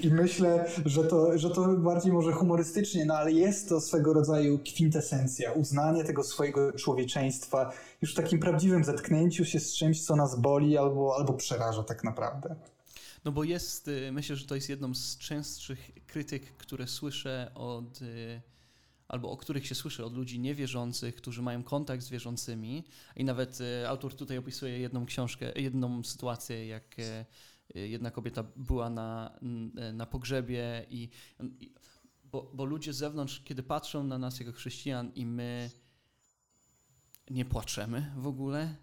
I 0.01 0.11
myślę, 0.11 0.71
że 0.85 1.05
to, 1.05 1.39
że 1.39 1.51
to 1.51 1.69
bardziej 1.69 2.13
może 2.13 2.33
humorystycznie, 2.33 3.05
no 3.05 3.15
ale 3.15 3.33
jest 3.33 3.69
to 3.69 3.81
swego 3.81 4.13
rodzaju 4.13 4.59
kwintesencja, 4.59 5.53
uznanie 5.53 6.05
tego 6.05 6.25
swojego 6.25 6.73
człowieczeństwa 6.73 7.73
już 8.03 8.13
w 8.13 8.17
takim 8.17 8.41
prawdziwym 8.41 8.85
zetknięciu 8.85 9.45
się 9.45 9.61
z 9.61 9.75
czymś, 9.75 10.05
co 10.05 10.17
nas 10.17 10.41
boli 10.41 10.79
albo, 10.79 11.17
albo 11.19 11.33
przeraża 11.33 11.83
tak 11.83 12.05
naprawdę. 12.05 12.57
No 13.25 13.33
bo 13.33 13.45
jest, 13.45 13.89
y, 13.89 14.13
myślę, 14.13 14.37
że 14.37 14.47
to 14.47 14.55
jest 14.55 14.69
jedną 14.69 14.95
z 14.95 15.19
częstszych 15.19 15.91
krytyk, 16.07 16.57
które 16.57 16.87
słyszę 16.87 17.51
od, 17.55 18.03
y, 18.03 18.41
albo 19.13 19.31
o 19.31 19.37
których 19.37 19.67
się 19.67 19.75
słyszy 19.75 20.05
od 20.05 20.15
ludzi 20.15 20.41
niewierzących, 20.41 21.17
którzy 21.17 21.43
mają 21.43 21.63
kontakt 21.63 22.03
z 22.03 22.09
wierzącymi. 22.09 22.85
I 23.17 23.25
nawet 23.25 23.61
y, 23.61 23.89
autor 23.89 24.15
tutaj 24.15 24.39
opisuje 24.39 24.79
jedną 24.79 25.07
książkę, 25.07 25.53
jedną 25.57 26.03
sytuację, 26.03 26.67
jak 26.67 26.97
jedna 27.75 28.11
kobieta 28.11 28.45
była 28.57 28.91
na, 28.91 29.39
na 29.93 30.07
pogrzebie 30.07 30.87
i, 30.91 31.09
i 31.61 31.73
bo, 32.25 32.51
bo 32.55 32.65
ludzie 32.65 32.93
z 32.93 32.97
zewnątrz, 32.97 33.43
kiedy 33.45 33.63
patrzą 33.63 34.05
na 34.05 34.19
nas 34.19 34.41
jako 34.41 34.53
chrześcijan 34.53 35.13
i 35.15 35.27
my 35.27 35.71
nie 37.31 37.45
płaczemy 37.45 38.13
w 38.17 38.27
ogóle, 38.27 38.77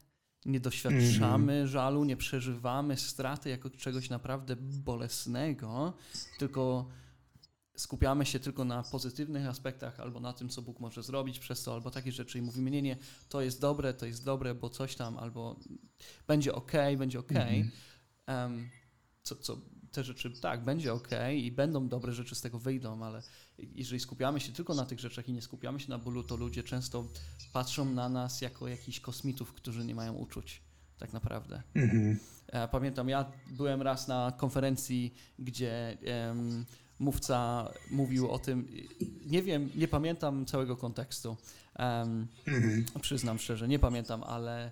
nie 0.45 0.59
doświadczamy 0.59 1.53
mm 1.53 1.65
-hmm. 1.65 1.69
żalu, 1.69 2.03
nie 2.03 2.17
przeżywamy 2.17 2.97
straty 2.97 3.49
jako 3.49 3.69
czegoś 3.69 4.09
naprawdę 4.09 4.55
bolesnego, 4.59 5.93
tylko 6.39 6.89
skupiamy 7.79 8.25
się 8.25 8.39
tylko 8.39 8.65
na 8.65 8.83
pozytywnych 8.83 9.47
aspektach 9.47 9.99
albo 9.99 10.19
na 10.19 10.33
tym, 10.33 10.49
co 10.49 10.61
Bóg 10.61 10.79
może 10.79 11.03
zrobić 11.03 11.39
przez 11.39 11.63
to, 11.63 11.73
albo 11.73 11.91
takie 11.91 12.11
rzeczy 12.11 12.39
i 12.39 12.41
mówimy, 12.41 12.71
nie, 12.71 12.81
nie, 12.81 12.97
to 13.29 13.41
jest 13.41 13.61
dobre, 13.61 13.93
to 13.93 14.05
jest 14.05 14.25
dobre, 14.25 14.55
bo 14.55 14.69
coś 14.69 14.95
tam, 14.95 15.17
albo 15.17 15.59
będzie 16.27 16.55
ok, 16.55 16.71
będzie 16.97 17.19
ok. 17.19 17.31
Um, 18.27 18.69
co, 19.23 19.35
co 19.35 19.57
te 19.91 20.03
rzeczy, 20.03 20.31
tak, 20.31 20.63
będzie 20.63 20.93
ok 20.93 21.09
i 21.35 21.51
będą 21.51 21.87
dobre 21.87 22.13
rzeczy 22.13 22.35
z 22.35 22.41
tego 22.41 22.59
wyjdą, 22.59 23.03
ale 23.03 23.23
jeżeli 23.57 23.99
skupiamy 23.99 24.39
się 24.39 24.51
tylko 24.51 24.73
na 24.73 24.85
tych 24.85 24.99
rzeczach 24.99 25.29
i 25.29 25.33
nie 25.33 25.41
skupiamy 25.41 25.79
się 25.79 25.89
na 25.89 25.97
bólu, 25.97 26.23
to 26.23 26.35
ludzie 26.35 26.63
często 26.63 27.07
patrzą 27.53 27.85
na 27.85 28.09
nas 28.09 28.41
jako 28.41 28.67
jakichś 28.67 28.99
kosmitów, 28.99 29.53
którzy 29.53 29.85
nie 29.85 29.95
mają 29.95 30.13
uczuć, 30.13 30.61
tak 30.97 31.13
naprawdę. 31.13 31.63
Mm-hmm. 31.75 32.15
Pamiętam, 32.71 33.09
ja 33.09 33.31
byłem 33.51 33.81
raz 33.81 34.07
na 34.07 34.33
konferencji, 34.37 35.13
gdzie 35.39 35.97
um, 36.27 36.65
mówca 36.99 37.69
mówił 37.91 38.31
o 38.31 38.39
tym, 38.39 38.67
nie 39.25 39.43
wiem, 39.43 39.69
nie 39.75 39.87
pamiętam 39.87 40.45
całego 40.45 40.77
kontekstu, 40.77 41.29
um, 41.79 42.27
mm-hmm. 42.47 42.99
przyznam 42.99 43.39
szczerze, 43.39 43.67
nie 43.67 43.79
pamiętam, 43.79 44.23
ale, 44.23 44.71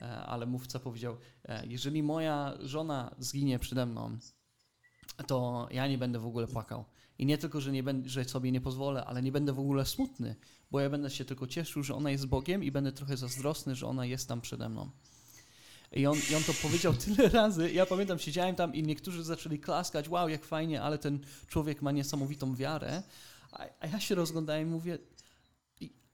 e, 0.00 0.04
ale 0.04 0.46
mówca 0.46 0.78
powiedział, 0.78 1.16
e, 1.44 1.66
jeżeli 1.66 2.02
moja 2.02 2.54
żona 2.60 3.14
zginie 3.18 3.58
przede 3.58 3.86
mną, 3.86 4.18
to 5.26 5.68
ja 5.70 5.88
nie 5.88 5.98
będę 5.98 6.18
w 6.18 6.26
ogóle 6.26 6.46
płakał. 6.46 6.84
I 7.18 7.26
nie 7.26 7.38
tylko, 7.38 7.60
że, 7.60 7.72
nie 7.72 7.82
będę, 7.82 8.08
że 8.08 8.24
sobie 8.24 8.52
nie 8.52 8.60
pozwolę, 8.60 9.04
ale 9.04 9.22
nie 9.22 9.32
będę 9.32 9.52
w 9.52 9.58
ogóle 9.58 9.86
smutny, 9.86 10.36
bo 10.70 10.80
ja 10.80 10.90
będę 10.90 11.10
się 11.10 11.24
tylko 11.24 11.46
cieszył, 11.46 11.82
że 11.82 11.94
ona 11.94 12.10
jest 12.10 12.26
Bogiem 12.26 12.64
i 12.64 12.70
będę 12.70 12.92
trochę 12.92 13.16
zazdrosny, 13.16 13.74
że 13.74 13.86
ona 13.86 14.06
jest 14.06 14.28
tam 14.28 14.40
przede 14.40 14.68
mną. 14.68 14.90
I 15.92 16.06
on, 16.06 16.18
I 16.30 16.34
on 16.34 16.42
to 16.42 16.52
powiedział 16.54 16.94
tyle 16.94 17.28
razy. 17.28 17.72
Ja 17.72 17.86
pamiętam, 17.86 18.18
siedziałem 18.18 18.54
tam 18.54 18.74
i 18.74 18.82
niektórzy 18.82 19.24
zaczęli 19.24 19.58
klaskać, 19.58 20.08
wow, 20.08 20.28
jak 20.28 20.44
fajnie, 20.44 20.82
ale 20.82 20.98
ten 20.98 21.20
człowiek 21.48 21.82
ma 21.82 21.92
niesamowitą 21.92 22.54
wiarę. 22.54 23.02
A, 23.52 23.66
a 23.80 23.86
ja 23.86 24.00
się 24.00 24.14
rozglądałem 24.14 24.68
i 24.68 24.70
mówię, 24.70 24.98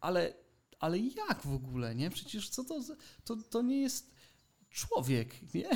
ale, 0.01 0.35
ale 0.79 0.99
jak 0.99 1.43
w 1.43 1.55
ogóle, 1.55 1.95
nie? 1.95 2.11
Przecież 2.11 2.49
co 2.49 2.65
to, 2.65 2.81
to, 3.25 3.37
to 3.37 3.63
nie 3.63 3.81
jest 3.81 4.15
człowiek, 4.71 5.55
nie? 5.55 5.69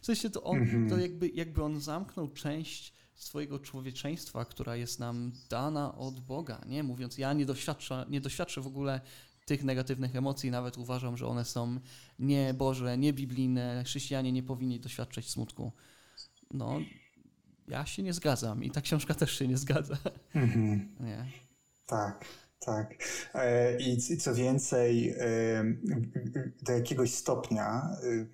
W 0.00 0.06
sensie 0.06 0.30
to 0.30 0.42
on, 0.42 0.58
to 0.58 0.76
mhm. 0.76 1.00
jakby, 1.00 1.28
jakby 1.28 1.62
on 1.64 1.80
zamknął 1.80 2.28
część 2.28 2.92
swojego 3.14 3.58
człowieczeństwa, 3.58 4.44
która 4.44 4.76
jest 4.76 4.98
nam 4.98 5.32
dana 5.48 5.94
od 5.94 6.20
Boga, 6.20 6.60
nie? 6.66 6.82
Mówiąc, 6.82 7.18
ja 7.18 7.32
nie 7.32 7.46
doświadczę, 7.46 8.06
nie 8.08 8.20
doświadczę 8.20 8.60
w 8.60 8.66
ogóle 8.66 9.00
tych 9.50 9.64
negatywnych 9.64 10.16
emocji, 10.16 10.50
nawet 10.50 10.78
uważam, 10.78 11.16
że 11.16 11.26
one 11.26 11.44
są 11.44 11.80
nie 12.18 12.54
Boże, 12.54 12.98
nie 12.98 13.12
biblijne, 13.12 13.82
chrześcijanie 13.84 14.32
nie 14.32 14.42
powinni 14.42 14.80
doświadczać 14.80 15.30
smutku. 15.30 15.72
No, 16.50 16.80
ja 17.68 17.86
się 17.86 18.02
nie 18.02 18.12
zgadzam 18.12 18.64
i 18.64 18.70
ta 18.70 18.80
książka 18.80 19.14
też 19.14 19.38
się 19.38 19.48
nie 19.48 19.56
zgadza. 19.56 19.96
Mhm. 20.34 20.96
Nie. 21.06 21.26
Tak. 21.86 22.24
Tak. 22.60 22.94
E, 23.34 23.80
I 23.80 24.16
co 24.18 24.34
więcej, 24.34 25.14
e, 25.18 25.64
do 26.62 26.72
jakiegoś 26.72 27.14
stopnia, 27.14 27.96
e, 28.02 28.26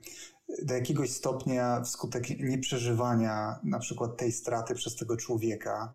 do 0.62 0.74
jakiegoś 0.74 1.10
stopnia 1.10 1.80
wskutek 1.80 2.40
nieprzeżywania 2.40 3.58
na 3.64 3.78
przykład 3.78 4.16
tej 4.16 4.32
straty 4.32 4.74
przez 4.74 4.96
tego 4.96 5.16
człowieka, 5.16 5.94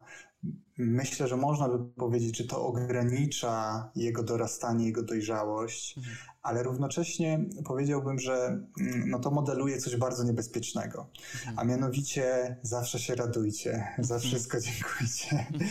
myślę, 0.77 1.27
że 1.27 1.37
można 1.37 1.69
by 1.69 1.93
powiedzieć, 1.93 2.37
że 2.37 2.43
to 2.43 2.65
ogranicza 2.65 3.89
jego 3.95 4.23
dorastanie, 4.23 4.85
jego 4.85 5.03
dojrzałość, 5.03 5.97
mhm 5.97 6.15
ale 6.41 6.63
równocześnie 6.63 7.45
powiedziałbym, 7.65 8.19
że 8.19 8.45
mm, 8.79 9.09
no 9.09 9.19
to 9.19 9.31
modeluje 9.31 9.77
coś 9.77 9.95
bardzo 9.95 10.23
niebezpiecznego. 10.23 11.09
Mhm. 11.35 11.59
A 11.59 11.63
mianowicie 11.63 12.55
zawsze 12.61 12.99
się 12.99 13.15
radujcie, 13.15 13.87
za 13.99 14.15
mhm. 14.15 14.31
wszystko 14.31 14.57
dziękujcie. 14.59 15.45
Mhm. 15.53 15.69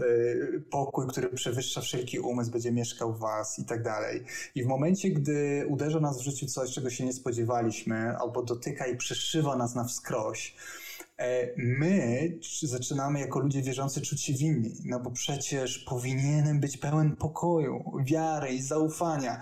Y, 0.00 0.64
pokój, 0.70 1.06
który 1.06 1.28
przewyższa 1.28 1.80
wszelki 1.80 2.18
umysł, 2.18 2.50
będzie 2.50 2.72
mieszkał 2.72 3.14
w 3.14 3.18
was 3.18 3.58
i 3.58 3.64
tak 3.64 3.82
dalej. 3.82 4.24
I 4.54 4.64
w 4.64 4.66
momencie, 4.66 5.10
gdy 5.10 5.66
uderza 5.68 6.00
nas 6.00 6.20
w 6.20 6.24
życiu 6.24 6.46
coś, 6.46 6.72
czego 6.72 6.90
się 6.90 7.04
nie 7.04 7.12
spodziewaliśmy, 7.12 8.16
albo 8.18 8.42
dotyka 8.42 8.86
i 8.86 8.96
przeszywa 8.96 9.56
nas 9.56 9.74
na 9.74 9.84
wskroś, 9.84 10.54
my 11.56 12.38
zaczynamy 12.62 13.20
jako 13.20 13.40
ludzie 13.40 13.62
wierzący 13.62 14.00
czuć 14.00 14.22
się 14.22 14.32
winni, 14.32 14.74
no 14.84 15.00
bo 15.00 15.10
przecież 15.10 15.78
powinienem 15.78 16.60
być 16.60 16.76
pełen 16.76 17.16
pokoju, 17.16 17.84
wiary 18.04 18.48
i 18.48 18.62
zaufania. 18.62 19.40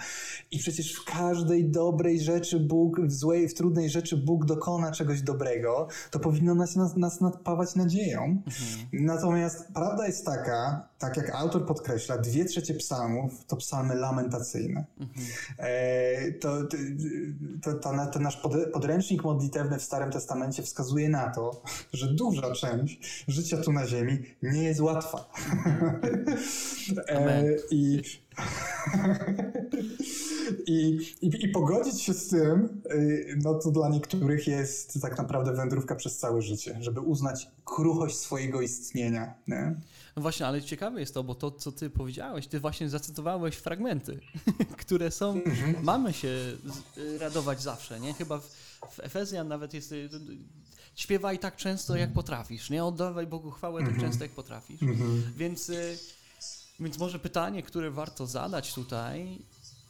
I 0.50 0.58
przecież 0.58 0.94
w 0.94 1.04
każdej 1.04 1.70
dobrej 1.70 2.20
rzeczy 2.20 2.60
Bóg, 2.60 3.00
w 3.00 3.12
złej, 3.12 3.48
w 3.48 3.54
trudnej 3.54 3.90
rzeczy 3.90 4.16
Bóg 4.16 4.44
dokona 4.44 4.92
czegoś 4.92 5.22
dobrego, 5.22 5.88
to 6.10 6.18
powinno 6.18 6.54
nas, 6.54 6.76
nas, 6.76 6.96
nas 6.96 7.20
nadpawać 7.20 7.74
nadzieją. 7.74 8.22
Mhm. 8.22 8.46
Natomiast 8.92 9.68
prawda 9.74 10.06
jest 10.06 10.24
taka, 10.24 10.88
tak 10.98 11.16
jak 11.16 11.30
autor 11.34 11.66
podkreśla, 11.66 12.18
dwie 12.18 12.44
trzecie 12.44 12.74
psalmów 12.74 13.44
to 13.44 13.56
psalmy 13.56 13.94
lamentacyjne. 13.94 14.84
Mhm. 15.00 15.26
E, 15.58 16.32
to, 16.32 16.62
to, 17.62 17.74
to, 17.74 18.06
to, 18.06 18.18
nasz 18.18 18.42
podręcznik 18.72 19.24
modlitewny 19.24 19.78
w 19.78 19.82
Starym 19.82 20.10
Testamencie 20.10 20.62
wskazuje 20.62 21.08
na 21.08 21.30
to, 21.30 21.62
że 21.92 22.06
duża 22.06 22.52
część 22.52 23.24
życia 23.28 23.56
tu 23.56 23.72
na 23.72 23.86
Ziemi 23.86 24.18
nie 24.42 24.62
jest 24.62 24.80
łatwa. 24.80 25.28
e, 27.08 27.56
I 27.70 28.02
I, 30.66 30.98
i, 31.20 31.44
I 31.44 31.48
pogodzić 31.48 32.02
się 32.02 32.14
z 32.14 32.28
tym, 32.28 32.82
y, 32.92 33.38
no 33.44 33.54
to 33.54 33.70
dla 33.70 33.88
niektórych 33.88 34.46
jest 34.46 35.02
tak 35.02 35.18
naprawdę 35.18 35.52
wędrówka 35.52 35.94
przez 35.94 36.18
całe 36.18 36.42
życie, 36.42 36.78
żeby 36.80 37.00
uznać 37.00 37.48
kruchość 37.64 38.16
swojego 38.16 38.60
istnienia. 38.60 39.34
Nie? 39.48 39.74
No 40.16 40.22
właśnie, 40.22 40.46
ale 40.46 40.62
ciekawe 40.62 41.00
jest 41.00 41.14
to, 41.14 41.24
bo 41.24 41.34
to, 41.34 41.50
co 41.50 41.72
ty 41.72 41.90
powiedziałeś, 41.90 42.46
ty 42.46 42.60
właśnie 42.60 42.88
zacytowałeś 42.88 43.56
fragmenty, 43.56 44.20
które 44.82 45.10
są, 45.10 45.32
mhm. 45.32 45.84
mamy 45.84 46.12
się 46.12 46.56
radować 47.20 47.62
zawsze, 47.62 48.00
nie? 48.00 48.14
Chyba 48.14 48.38
w, 48.38 48.50
w 48.90 49.00
Efezjan 49.00 49.48
nawet 49.48 49.74
jest 49.74 49.92
y, 49.92 50.08
śpiewaj 50.98 51.38
tak 51.38 51.56
często, 51.56 51.96
jak 51.96 52.12
potrafisz, 52.12 52.70
nie? 52.70 52.84
Oddawaj 52.84 53.26
Bogu 53.26 53.50
chwałę 53.50 53.80
tak 53.80 53.88
mhm. 53.88 54.06
często, 54.06 54.24
jak 54.24 54.32
potrafisz. 54.32 54.82
Mhm. 54.82 55.32
Więc, 55.36 55.68
y, 55.68 55.98
więc 56.80 56.98
może 56.98 57.18
pytanie, 57.18 57.62
które 57.62 57.90
warto 57.90 58.26
zadać 58.26 58.74
tutaj, 58.74 59.38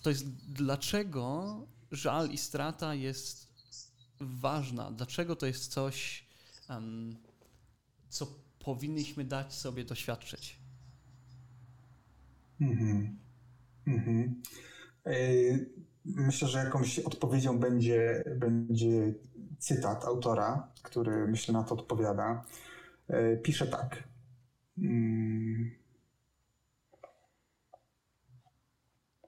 to 0.02 0.10
jest 0.10 0.26
dlaczego 0.48 1.56
żal 1.92 2.30
i 2.30 2.38
strata 2.38 2.94
jest 2.94 3.46
ważna? 4.20 4.90
Dlaczego 4.90 5.36
to 5.36 5.46
jest 5.46 5.72
coś, 5.72 6.24
um, 6.68 7.16
co 8.08 8.26
powinniśmy 8.64 9.24
dać 9.24 9.54
sobie 9.54 9.84
doświadczyć? 9.84 10.58
Mhm. 12.60 13.18
Mhm. 13.86 14.42
E, 15.06 15.12
myślę, 16.04 16.48
że 16.48 16.58
jakąś 16.58 16.98
odpowiedzią 16.98 17.58
będzie, 17.58 18.24
będzie 18.36 19.14
cytat 19.58 20.04
autora, 20.04 20.68
który 20.82 21.26
myślę 21.28 21.54
na 21.54 21.64
to 21.64 21.74
odpowiada. 21.74 22.44
E, 23.08 23.36
pisze 23.36 23.66
tak. 23.66 24.04
Mm. 24.78 25.70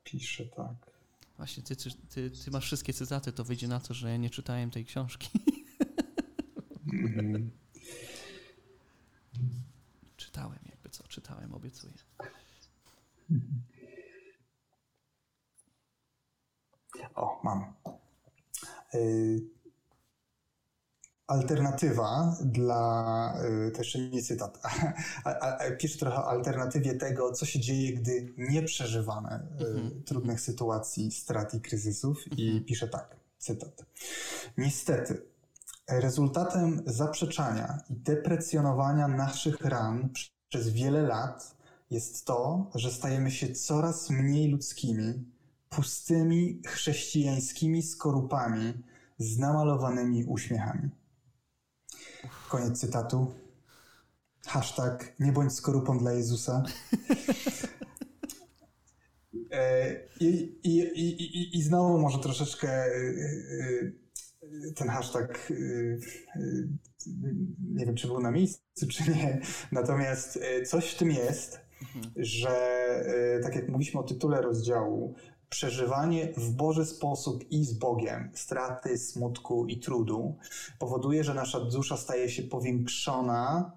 Pisze 0.04 0.44
tak. 0.44 0.90
Właśnie, 1.37 1.62
ty, 1.62 1.76
ty, 2.08 2.30
ty 2.30 2.50
masz 2.50 2.64
wszystkie 2.64 2.92
cytaty, 2.92 3.32
to 3.32 3.44
wyjdzie 3.44 3.68
na 3.68 3.80
to, 3.80 3.94
że 3.94 4.10
ja 4.10 4.16
nie 4.16 4.30
czytałem 4.30 4.70
tej 4.70 4.84
książki. 4.84 5.28
Mm. 6.92 7.50
czytałem, 10.16 10.58
jakby 10.70 10.88
co, 10.88 11.08
czytałem, 11.08 11.54
obiecuję. 11.54 11.92
Alternatywa 21.30 22.37
dla, 22.44 23.34
to 23.72 23.78
jeszcze 23.78 23.99
nie 23.99 24.22
cytat, 24.22 24.60
a, 25.25 25.30
a, 25.30 25.58
a 25.58 25.70
pisze 25.70 25.99
trochę 25.99 26.16
o 26.16 26.28
alternatywie 26.28 26.94
tego, 26.94 27.32
co 27.32 27.46
się 27.46 27.60
dzieje, 27.60 27.92
gdy 27.92 28.34
nie 28.38 28.62
przeżywamy 28.62 29.28
mhm. 29.28 30.02
trudnych 30.02 30.40
sytuacji, 30.40 31.12
strat 31.12 31.54
i 31.54 31.60
kryzysów 31.60 32.38
i 32.38 32.46
mhm. 32.46 32.64
pisze 32.64 32.88
tak, 32.88 33.16
cytat. 33.38 33.84
Niestety, 34.58 35.22
rezultatem 35.88 36.82
zaprzeczania 36.87 37.78
i 37.90 37.94
deprecjonowania 37.94 39.08
naszych 39.08 39.60
ran 39.60 40.08
przez 40.49 40.68
wiele 40.68 41.02
lat 41.02 41.56
jest 41.90 42.25
to, 42.25 42.70
że 42.75 42.90
stajemy 42.90 43.30
się 43.30 43.52
coraz 43.52 44.10
mniej 44.10 44.50
ludzkimi, 44.50 45.25
pustymi 45.68 46.62
chrześcijańskimi 46.66 47.82
skorupami 47.82 48.72
z 49.18 49.38
namalowanymi 49.38 50.25
uśmiechami. 50.25 50.90
Koniec 52.48 52.80
cytatu. 52.80 53.34
Hashtag 54.46 55.14
nie 55.20 55.32
bądź 55.32 55.52
skorupą 55.52 55.98
dla 55.98 56.12
Jezusa. 56.12 56.62
E, 59.52 59.94
I, 60.20 60.60
i, 60.62 60.78
i, 60.78 61.58
i, 61.58 61.62
znowu 61.62 61.98
może 61.98 62.18
troszeczkę 62.18 62.68
e, 62.68 62.88
e, 62.88 64.72
ten 64.76 64.88
hashtag 64.88 65.52
nie 67.74 67.86
wiem, 67.86 67.94
czy 67.94 68.06
był 68.06 68.20
na 68.20 68.30
miejscu, 68.30 68.86
czy 68.90 69.10
nie. 69.10 69.40
Natomiast 69.72 70.38
coś 70.66 70.90
w 70.90 70.98
tym 70.98 71.10
jest, 71.10 71.60
mhm. 71.82 72.14
że 72.16 72.54
tak 73.42 73.54
jak 73.54 73.68
mówiliśmy 73.68 74.00
o 74.00 74.04
tytule 74.04 74.42
rozdziału, 74.42 75.14
przeżywanie 75.50 76.33
w 76.37 76.50
Boży 76.50 76.87
sposób 76.87 77.50
i 77.50 77.64
z 77.64 77.73
Bogiem 77.73 78.30
straty, 78.35 78.99
smutku 78.99 79.66
i 79.66 79.80
trudu 79.80 80.37
powoduje, 80.78 81.25
że 81.25 81.35
nasza 81.35 81.61
dusza 81.61 81.97
staje 81.97 82.28
się 82.28 82.42
powiększona 82.42 83.73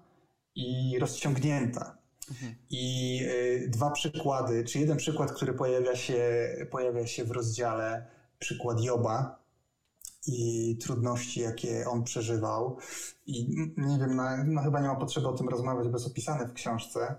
i 0.54 0.98
rozciągnięta. 0.98 1.98
Mhm. 2.30 2.54
I 2.70 3.20
y, 3.22 3.68
dwa 3.68 3.90
przykłady, 3.90 4.64
czy 4.64 4.78
jeden 4.78 4.96
przykład, 4.96 5.32
który 5.32 5.54
pojawia 5.54 5.96
się, 5.96 6.48
pojawia 6.70 7.06
się 7.06 7.24
w 7.24 7.30
rozdziale, 7.30 8.06
przykład 8.38 8.82
Joba 8.82 9.44
i 10.26 10.78
trudności, 10.80 11.40
jakie 11.40 11.88
on 11.88 12.04
przeżywał. 12.04 12.78
I 13.26 13.48
nie 13.76 13.98
wiem, 13.98 14.16
no, 14.16 14.24
no 14.46 14.62
chyba 14.62 14.80
nie 14.80 14.88
ma 14.88 14.96
potrzeby 14.96 15.28
o 15.28 15.32
tym 15.32 15.48
rozmawiać, 15.48 15.88
bez 15.88 16.06
opisane 16.06 16.46
w 16.46 16.52
książce, 16.52 17.14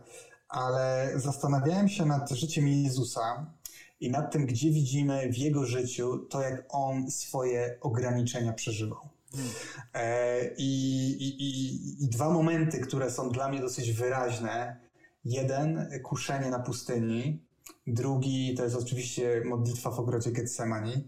ale 0.50 1.12
zastanawiałem 1.16 1.90
się 1.90 2.06
nad 2.06 2.30
życiem 2.30 2.68
Jezusa 2.68 3.55
i 4.00 4.12
nad 4.12 4.32
tym, 4.32 4.46
gdzie 4.46 4.72
widzimy 4.72 5.32
w 5.32 5.38
jego 5.38 5.66
życiu 5.66 6.18
to, 6.18 6.42
jak 6.42 6.66
on 6.70 7.12
swoje 7.12 7.78
ograniczenia 7.82 8.54
przeżywał. 8.54 9.10
Hmm. 9.32 9.52
E, 9.94 10.40
i, 10.58 11.12
i, 11.24 12.04
I 12.04 12.08
dwa 12.08 12.30
momenty, 12.30 12.80
które 12.80 13.12
są 13.12 13.30
dla 13.30 13.50
mnie 13.50 13.60
dosyć 13.60 13.92
wyraźne. 13.92 14.80
Jeden, 15.26 15.90
kuszenie 16.04 16.50
na 16.50 16.60
pustyni. 16.60 17.40
Drugi 17.88 18.56
to 18.58 18.64
jest 18.64 18.76
oczywiście 18.76 19.42
modlitwa 19.46 19.92
w 19.92 20.00
ogrodzie 20.00 20.32
Getsemani. 20.32 21.08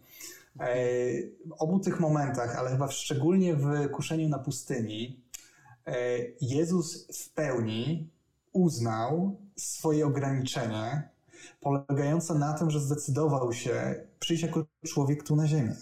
E, 0.59 0.75
w 1.45 1.51
obu 1.59 1.79
tych 1.79 1.99
momentach, 1.99 2.55
ale 2.55 2.69
chyba 2.69 2.91
szczególnie 2.91 3.55
w 3.55 3.89
kuszeniu 3.91 4.29
na 4.29 4.39
pustyni, 4.39 5.21
e, 5.85 5.93
Jezus 6.41 7.07
w 7.13 7.33
pełni 7.33 8.09
uznał 8.53 9.39
swoje 9.55 10.05
ograniczenie 10.05 11.09
polegająca 11.61 12.33
na 12.33 12.53
tym, 12.53 12.71
że 12.71 12.79
zdecydował 12.79 13.53
się 13.53 13.95
przyjść 14.19 14.43
jako 14.43 14.65
człowiek 14.85 15.23
tu 15.23 15.35
na 15.35 15.47
ziemię. 15.47 15.75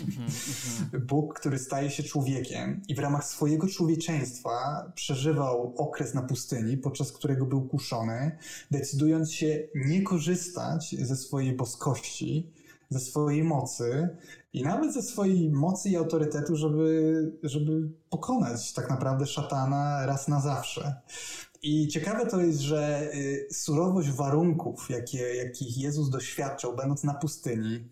Mhm, 0.00 0.28
mhm. 0.28 1.06
Bóg, 1.06 1.38
który 1.40 1.58
staje 1.58 1.90
się 1.90 2.02
człowiekiem 2.02 2.82
i 2.88 2.94
w 2.94 2.98
ramach 2.98 3.24
swojego 3.24 3.66
człowieczeństwa 3.66 4.84
przeżywał 4.94 5.74
okres 5.76 6.14
na 6.14 6.22
pustyni, 6.22 6.76
podczas 6.76 7.12
którego 7.12 7.46
był 7.46 7.68
kuszony, 7.68 8.38
decydując 8.70 9.32
się 9.32 9.68
nie 9.74 10.02
korzystać 10.02 10.96
ze 10.98 11.16
swojej 11.16 11.56
boskości, 11.56 12.52
ze 12.90 13.00
swojej 13.00 13.44
mocy 13.44 14.08
i 14.52 14.62
nawet 14.62 14.94
ze 14.94 15.02
swojej 15.02 15.50
mocy 15.50 15.88
i 15.88 15.96
autorytetu, 15.96 16.56
żeby, 16.56 17.32
żeby 17.42 17.88
pokonać 18.10 18.72
tak 18.72 18.90
naprawdę 18.90 19.26
szatana 19.26 20.06
raz 20.06 20.28
na 20.28 20.40
zawsze. 20.40 21.00
I 21.62 21.88
ciekawe 21.88 22.26
to 22.26 22.40
jest, 22.40 22.60
że 22.60 23.10
y, 23.14 23.48
surowość 23.52 24.10
warunków, 24.10 24.90
jakie, 24.90 25.34
jakich 25.34 25.78
Jezus 25.78 26.10
doświadczał, 26.10 26.76
będąc 26.76 27.04
na 27.04 27.14
pustyni, 27.14 27.88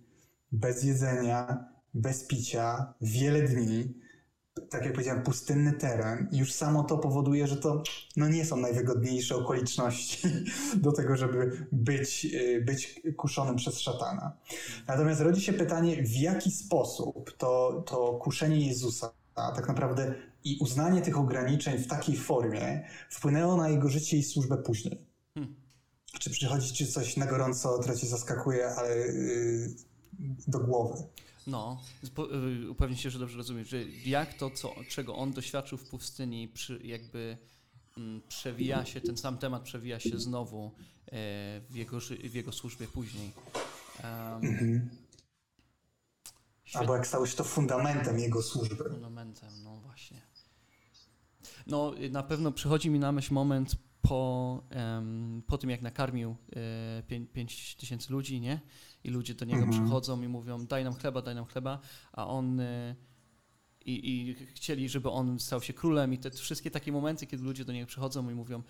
bez 0.52 0.84
jedzenia, 0.84 1.64
bez 1.94 2.24
picia, 2.24 2.94
wiele 3.00 3.42
dni, 3.42 3.94
tak 4.70 4.84
jak 4.84 4.92
powiedziałem, 4.92 5.22
pustynny 5.22 5.72
teren, 5.72 6.28
już 6.32 6.52
samo 6.52 6.84
to 6.84 6.98
powoduje, 6.98 7.46
że 7.46 7.56
to 7.56 7.82
no, 8.16 8.28
nie 8.28 8.44
są 8.44 8.56
najwygodniejsze 8.56 9.36
okoliczności 9.36 10.28
do 10.76 10.92
tego, 10.92 11.16
żeby 11.16 11.66
być, 11.72 12.26
y, 12.34 12.62
być 12.66 13.02
kuszonym 13.16 13.56
przez 13.56 13.80
szatana. 13.80 14.32
Natomiast 14.88 15.20
rodzi 15.20 15.40
się 15.40 15.52
pytanie, 15.52 16.02
w 16.02 16.16
jaki 16.16 16.50
sposób 16.50 17.36
to, 17.38 17.84
to 17.86 18.14
kuszenie 18.14 18.68
Jezusa 18.68 19.10
tak 19.36 19.68
naprawdę 19.68 20.14
i 20.46 20.58
uznanie 20.60 21.02
tych 21.02 21.18
ograniczeń 21.18 21.78
w 21.78 21.86
takiej 21.86 22.16
formie 22.16 22.88
wpłynęło 23.10 23.56
na 23.56 23.68
jego 23.68 23.88
życie 23.88 24.16
i 24.16 24.22
służbę 24.22 24.56
później. 24.56 25.06
Hmm. 25.34 25.54
Czy 26.20 26.30
przychodzi 26.30 26.72
ci 26.72 26.86
coś 26.86 27.16
na 27.16 27.26
gorąco, 27.26 27.78
które 27.78 27.96
zaskakuje, 27.96 28.68
ale 28.68 28.96
yy, 28.96 29.74
do 30.48 30.58
głowy? 30.58 31.02
No, 31.46 31.82
y, 32.64 32.70
upewnić 32.70 33.00
się, 33.00 33.10
że 33.10 33.18
dobrze 33.18 33.36
rozumiem, 33.36 33.64
że 33.64 33.84
jak 34.04 34.34
to, 34.34 34.50
co, 34.50 34.74
czego 34.88 35.16
on 35.16 35.32
doświadczył 35.32 35.78
w 35.78 35.88
pustyni, 35.88 36.48
przy, 36.48 36.80
jakby 36.84 37.38
mm, 37.96 38.22
przewija 38.28 38.84
się, 38.84 39.00
ten 39.00 39.16
sam 39.16 39.38
temat 39.38 39.62
przewija 39.62 40.00
się 40.00 40.18
znowu 40.18 40.66
e, 40.66 41.10
w, 41.70 41.74
jego, 41.74 41.98
w 42.30 42.34
jego 42.34 42.52
służbie 42.52 42.86
później. 42.86 43.32
Um, 44.04 44.44
mhm. 44.44 44.90
Albo 46.74 46.96
jak 46.96 47.06
stało 47.06 47.26
się 47.26 47.36
to 47.36 47.44
fundamentem 47.44 48.18
jego 48.18 48.42
służby. 48.42 48.84
Fundamentem, 48.90 49.50
no 49.64 49.76
właśnie. 49.76 50.35
No, 51.66 51.94
na 52.10 52.22
pewno 52.22 52.52
przychodzi 52.52 52.90
mi 52.90 52.98
na 52.98 53.12
myśl 53.12 53.34
moment 53.34 53.76
po, 54.02 54.62
um, 54.76 55.42
po 55.46 55.58
tym, 55.58 55.70
jak 55.70 55.82
nakarmił 55.82 56.36
e, 57.08 57.26
5 57.32 57.76
tysięcy 57.76 58.12
ludzi, 58.12 58.40
nie? 58.40 58.60
I 59.04 59.10
ludzie 59.10 59.34
do 59.34 59.44
niego 59.44 59.62
mhm. 59.62 59.82
przychodzą 59.82 60.22
i 60.22 60.28
mówią, 60.28 60.66
daj 60.66 60.84
nam 60.84 60.94
chleba, 60.94 61.22
daj 61.22 61.34
nam 61.34 61.44
chleba, 61.44 61.78
a 62.12 62.26
on... 62.26 62.60
E, 62.60 62.96
i, 63.86 64.10
I 64.10 64.34
chcieli, 64.34 64.88
żeby 64.88 65.10
on 65.10 65.38
stał 65.38 65.62
się 65.62 65.72
królem, 65.72 66.12
i 66.12 66.18
te 66.18 66.30
wszystkie 66.30 66.70
takie 66.70 66.92
momenty, 66.92 67.26
kiedy 67.26 67.42
ludzie 67.42 67.64
do 67.64 67.72
niego 67.72 67.86
przychodzą 67.86 68.30
i 68.30 68.34
mówią: 68.34 68.62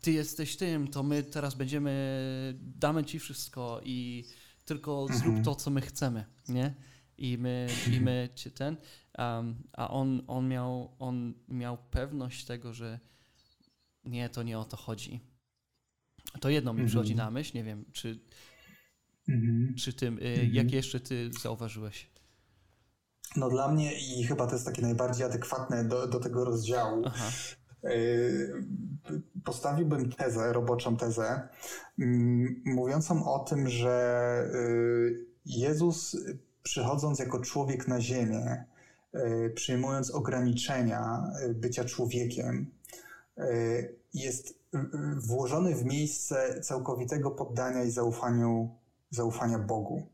Ty 0.00 0.12
jesteś 0.12 0.56
tym, 0.56 0.88
to 0.88 1.02
my 1.02 1.22
teraz 1.22 1.54
będziemy, 1.54 2.58
damy 2.60 3.04
ci 3.04 3.18
wszystko 3.18 3.80
i 3.84 4.24
tylko 4.64 5.02
mhm. 5.02 5.20
zrób 5.20 5.44
to, 5.44 5.54
co 5.54 5.70
my 5.70 5.80
chcemy, 5.80 6.24
nie? 6.48 6.74
I 7.18 7.38
my, 7.38 7.66
i 7.92 8.00
my 8.00 8.28
cię 8.34 8.50
ten, 8.50 8.76
um, 9.18 9.54
a 9.72 9.90
on, 9.90 10.22
on, 10.26 10.48
miał, 10.48 10.96
on 10.98 11.34
miał 11.48 11.78
pewność 11.90 12.44
tego, 12.44 12.72
że 12.72 13.00
nie, 14.04 14.28
to 14.28 14.42
nie 14.42 14.58
o 14.58 14.64
to 14.64 14.76
chodzi. 14.76 15.20
To 16.40 16.48
jedno 16.48 16.74
mi 16.74 16.86
przychodzi 16.86 17.12
mhm. 17.12 17.26
na 17.26 17.30
myśl, 17.30 17.56
nie 17.56 17.64
wiem, 17.64 17.84
czy, 17.92 18.20
mhm. 19.28 19.74
czy 19.74 19.92
tym, 19.92 20.18
y, 20.18 20.20
mhm. 20.20 20.54
jak 20.54 20.72
jeszcze 20.72 21.00
ty 21.00 21.30
zauważyłeś? 21.42 22.10
No 23.36 23.50
dla 23.50 23.72
mnie 23.72 23.92
i 23.98 24.24
chyba 24.24 24.46
to 24.46 24.52
jest 24.52 24.66
takie 24.66 24.82
najbardziej 24.82 25.26
adekwatne 25.26 25.84
do, 25.84 26.06
do 26.06 26.20
tego 26.20 26.44
rozdziału. 26.44 27.02
Aha. 27.06 27.30
Y, 27.84 28.66
postawiłbym 29.44 30.12
tezę, 30.12 30.52
roboczą 30.52 30.96
tezę, 30.96 31.48
mówiącą 32.64 33.34
o 33.34 33.38
tym, 33.38 33.68
że 33.68 34.50
y, 34.54 35.26
Jezus 35.46 36.16
przychodząc 36.66 37.18
jako 37.18 37.40
człowiek 37.40 37.88
na 37.88 38.00
Ziemię, 38.00 38.64
e, 39.12 39.50
przyjmując 39.50 40.10
ograniczenia 40.10 41.32
e, 41.40 41.48
bycia 41.48 41.84
człowiekiem, 41.84 42.70
e, 43.38 43.44
jest 44.14 44.58
włożony 45.16 45.74
w 45.74 45.84
miejsce 45.84 46.60
całkowitego 46.60 47.30
poddania 47.30 47.84
i 47.84 47.90
zaufaniu, 47.90 48.70
zaufania 49.10 49.58
Bogu. 49.58 50.06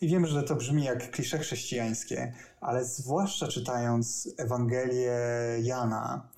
I 0.00 0.08
wiem, 0.08 0.26
że 0.26 0.42
to 0.42 0.56
brzmi 0.56 0.84
jak 0.84 1.10
klisze 1.10 1.38
chrześcijańskie, 1.38 2.32
ale 2.60 2.84
zwłaszcza 2.84 3.48
czytając 3.48 4.34
Ewangelię 4.36 5.18
Jana, 5.62 6.28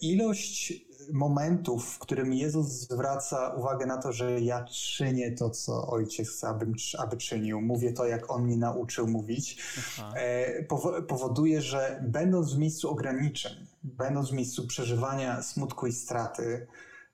ilość 0.00 0.84
momentów, 1.12 1.94
w 1.94 1.98
którym 1.98 2.32
Jezus 2.32 2.66
zwraca 2.66 3.48
uwagę 3.48 3.86
na 3.86 3.98
to, 3.98 4.12
że 4.12 4.40
ja 4.40 4.64
czynię 4.64 5.32
to, 5.32 5.50
co 5.50 5.86
Ojciec 5.86 6.28
chce, 6.28 6.48
abym, 6.48 6.74
aby 6.98 7.16
czynił. 7.16 7.60
Mówię 7.60 7.92
to, 7.92 8.06
jak 8.06 8.30
On 8.30 8.44
mnie 8.44 8.56
nauczył 8.56 9.06
mówić. 9.06 9.62
E, 10.14 10.62
powoduje, 11.08 11.62
że 11.62 12.04
będąc 12.08 12.54
w 12.54 12.58
miejscu 12.58 12.90
ograniczeń, 12.90 13.66
będąc 13.82 14.30
w 14.30 14.32
miejscu 14.32 14.66
przeżywania 14.66 15.42
smutku 15.42 15.86
i 15.86 15.92
straty, 15.92 16.66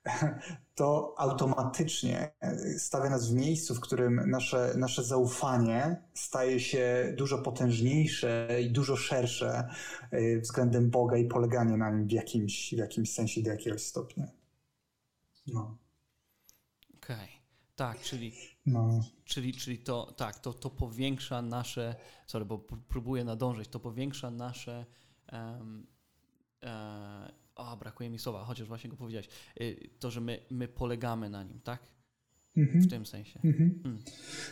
to 0.75 1.15
automatycznie 1.17 2.33
stawia 2.77 3.09
nas 3.09 3.29
w 3.29 3.33
miejscu, 3.33 3.75
w 3.75 3.79
którym 3.79 4.29
nasze, 4.29 4.73
nasze 4.77 5.03
zaufanie 5.03 6.01
staje 6.13 6.59
się 6.59 7.13
dużo 7.17 7.37
potężniejsze 7.37 8.47
i 8.61 8.71
dużo 8.71 8.95
szersze 8.95 9.69
y, 10.13 10.39
względem 10.41 10.89
Boga 10.89 11.17
i 11.17 11.25
poleganie 11.25 11.77
na 11.77 11.91
nim 11.91 12.07
w 12.07 12.11
jakimś, 12.11 12.73
w 12.73 12.77
jakimś 12.77 13.13
sensie 13.13 13.41
do 13.41 13.49
jakiegoś 13.49 13.81
stopnia. 13.81 14.27
No. 15.47 15.77
Okej. 16.95 17.15
Okay. 17.15 17.41
Tak, 17.75 18.01
czyli, 18.01 18.33
no. 18.65 18.99
czyli, 19.25 19.53
czyli 19.53 19.77
to, 19.79 20.11
tak, 20.17 20.39
to, 20.39 20.53
to 20.53 20.69
powiększa 20.69 21.41
nasze, 21.41 21.95
sorry, 22.27 22.45
bo 22.45 22.59
próbuję 22.89 23.23
nadążyć, 23.23 23.67
to 23.67 23.79
powiększa 23.79 24.31
nasze 24.31 24.85
um, 25.31 25.87
e, 26.63 27.31
o, 27.55 27.77
brakuje 27.77 28.09
mi 28.09 28.19
słowa, 28.19 28.43
chociaż 28.45 28.67
właśnie 28.67 28.89
go 28.89 28.97
powiedziałeś, 28.97 29.29
y, 29.61 29.89
to, 29.99 30.11
że 30.11 30.21
my, 30.21 30.39
my 30.51 30.67
polegamy 30.67 31.29
na 31.29 31.43
nim, 31.43 31.61
tak? 31.61 31.79
Mhm. 32.57 32.81
W 32.81 32.89
tym 32.89 33.05
sensie. 33.05 33.39
Mhm. 33.43 33.81
Mm. 33.85 33.97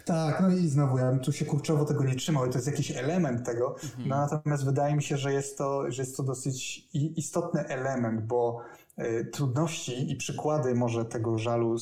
Tak, 0.06 0.42
no 0.42 0.50
i 0.50 0.68
znowu 0.68 0.98
ja 0.98 1.12
bym 1.12 1.20
tu 1.20 1.32
się 1.32 1.46
kurczowo 1.46 1.86
tego 1.86 2.04
nie 2.04 2.16
trzymał 2.16 2.46
i 2.46 2.50
to 2.50 2.58
jest 2.58 2.68
jakiś 2.68 2.92
element 2.92 3.46
tego, 3.46 3.76
mhm. 3.84 4.10
no 4.10 4.18
natomiast 4.18 4.66
wydaje 4.66 4.96
mi 4.96 5.04
się, 5.04 5.18
że 5.18 5.34
jest 5.34 5.58
to, 5.58 5.92
że 5.92 6.02
jest 6.02 6.18
to 6.18 6.24
dosyć 6.24 6.88
istotny 6.94 7.68
element, 7.68 8.22
bo 8.22 8.62
y, 9.00 9.26
trudności 9.26 10.12
i 10.12 10.16
przykłady 10.16 10.76
może 10.76 11.06
tego 11.06 11.38
żalu, 11.38 11.78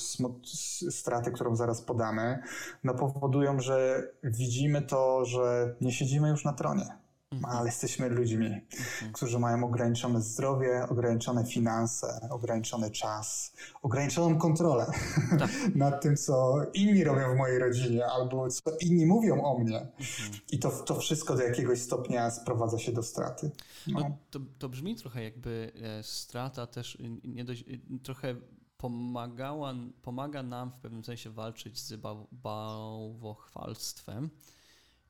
straty, 0.89 1.31
którą 1.31 1.55
zaraz 1.55 1.81
podamy, 1.81 2.39
no 2.83 2.93
powodują, 2.93 3.59
że 3.59 4.07
widzimy 4.23 4.81
to, 4.81 5.25
że 5.25 5.75
nie 5.81 5.91
siedzimy 5.91 6.29
już 6.29 6.45
na 6.45 6.53
tronie. 6.53 7.06
Ale 7.43 7.65
jesteśmy 7.65 8.09
ludźmi, 8.09 8.45
mhm. 8.45 9.11
którzy 9.13 9.39
mają 9.39 9.63
ograniczone 9.63 10.21
zdrowie, 10.21 10.87
ograniczone 10.89 11.45
finanse, 11.45 12.27
ograniczony 12.29 12.91
czas, 12.91 13.53
ograniczoną 13.81 14.37
kontrolę 14.37 14.91
tak. 15.39 15.49
nad 15.75 16.01
tym, 16.01 16.17
co 16.17 16.55
inni 16.73 17.03
robią 17.03 17.33
w 17.33 17.37
mojej 17.37 17.59
rodzinie 17.59 18.05
albo 18.05 18.49
co 18.49 18.71
inni 18.81 19.05
mówią 19.05 19.43
o 19.43 19.59
mnie. 19.59 19.79
Mhm. 19.79 20.39
I 20.51 20.59
to, 20.59 20.71
to 20.71 20.95
wszystko 20.99 21.35
do 21.35 21.43
jakiegoś 21.43 21.81
stopnia 21.81 22.31
sprowadza 22.31 22.79
się 22.79 22.91
do 22.91 23.03
straty. 23.03 23.51
No. 23.87 23.99
no 23.99 24.17
to, 24.31 24.39
to 24.59 24.69
brzmi 24.69 24.95
trochę 24.95 25.23
jakby 25.23 25.71
e, 25.99 26.03
strata 26.03 26.67
też 26.67 26.97
nie 27.23 27.45
dość, 27.45 27.63
trochę 28.03 28.35
pomagała, 28.77 29.73
pomaga 30.01 30.43
nam 30.43 30.71
w 30.71 30.75
pewnym 30.75 31.03
sensie 31.03 31.29
walczyć 31.29 31.79
z 31.79 31.93
bałwochwalstwem. 32.31 34.29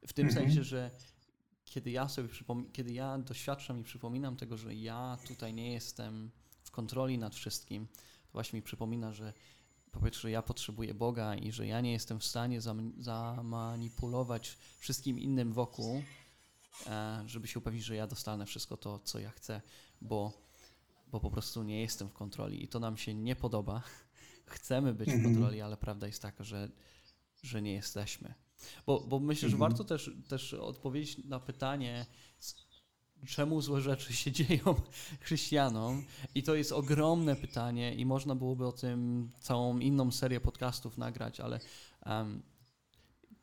W 0.07 0.13
tym 0.13 0.27
mhm. 0.27 0.45
sensie, 0.45 0.63
że 0.63 0.91
kiedy 1.69 1.91
ja 1.91 2.07
sobie 2.07 2.29
kiedy 2.73 2.93
ja 2.93 3.17
doświadczam 3.17 3.79
i 3.79 3.83
przypominam 3.83 4.37
tego, 4.37 4.57
że 4.57 4.75
ja 4.75 5.17
tutaj 5.27 5.53
nie 5.53 5.73
jestem 5.73 6.31
w 6.63 6.71
kontroli 6.71 7.17
nad 7.17 7.35
wszystkim, 7.35 7.87
to 8.27 8.31
właśnie 8.33 8.57
mi 8.57 8.63
przypomina, 8.63 9.13
że 9.13 9.33
po 9.91 9.99
pierwsze 9.99 10.31
ja 10.31 10.41
potrzebuję 10.41 10.93
Boga 10.93 11.35
i 11.35 11.51
że 11.51 11.67
ja 11.67 11.81
nie 11.81 11.91
jestem 11.91 12.19
w 12.19 12.25
stanie 12.25 12.61
zamanipulować 12.97 14.57
wszystkim 14.79 15.19
innym 15.19 15.53
wokół, 15.53 16.03
e, 16.87 17.23
żeby 17.25 17.47
się 17.47 17.59
upewnić, 17.59 17.83
że 17.83 17.95
ja 17.95 18.07
dostanę 18.07 18.45
wszystko 18.45 18.77
to, 18.77 18.99
co 18.99 19.19
ja 19.19 19.31
chcę, 19.31 19.61
bo, 20.01 20.33
bo 21.07 21.19
po 21.19 21.31
prostu 21.31 21.63
nie 21.63 21.81
jestem 21.81 22.09
w 22.09 22.13
kontroli 22.13 22.63
i 22.63 22.67
to 22.67 22.79
nam 22.79 22.97
się 22.97 23.13
nie 23.13 23.35
podoba. 23.35 23.81
Chcemy 24.45 24.93
być 24.93 25.09
w 25.09 25.13
mhm. 25.13 25.33
kontroli, 25.33 25.61
ale 25.61 25.77
prawda 25.77 26.07
jest 26.07 26.21
taka, 26.21 26.43
że, 26.43 26.69
że 27.43 27.61
nie 27.61 27.73
jesteśmy. 27.73 28.46
Bo, 28.85 28.99
bo 28.99 29.19
myślę, 29.19 29.49
że 29.49 29.55
mhm. 29.55 29.71
warto 29.71 29.83
też, 29.83 30.11
też 30.27 30.53
odpowiedzieć 30.53 31.25
na 31.25 31.39
pytanie, 31.39 32.05
czemu 33.27 33.61
złe 33.61 33.81
rzeczy 33.81 34.13
się 34.13 34.31
dzieją 34.37 34.75
chrześcijanom. 35.21 36.05
I 36.35 36.43
to 36.43 36.55
jest 36.55 36.71
ogromne 36.71 37.35
pytanie 37.35 37.95
i 37.95 38.05
można 38.05 38.35
byłoby 38.35 38.67
o 38.67 38.71
tym 38.71 39.31
całą 39.39 39.79
inną 39.79 40.11
serię 40.11 40.39
podcastów 40.39 40.97
nagrać, 40.97 41.39
ale 41.39 41.59
um, 42.05 42.43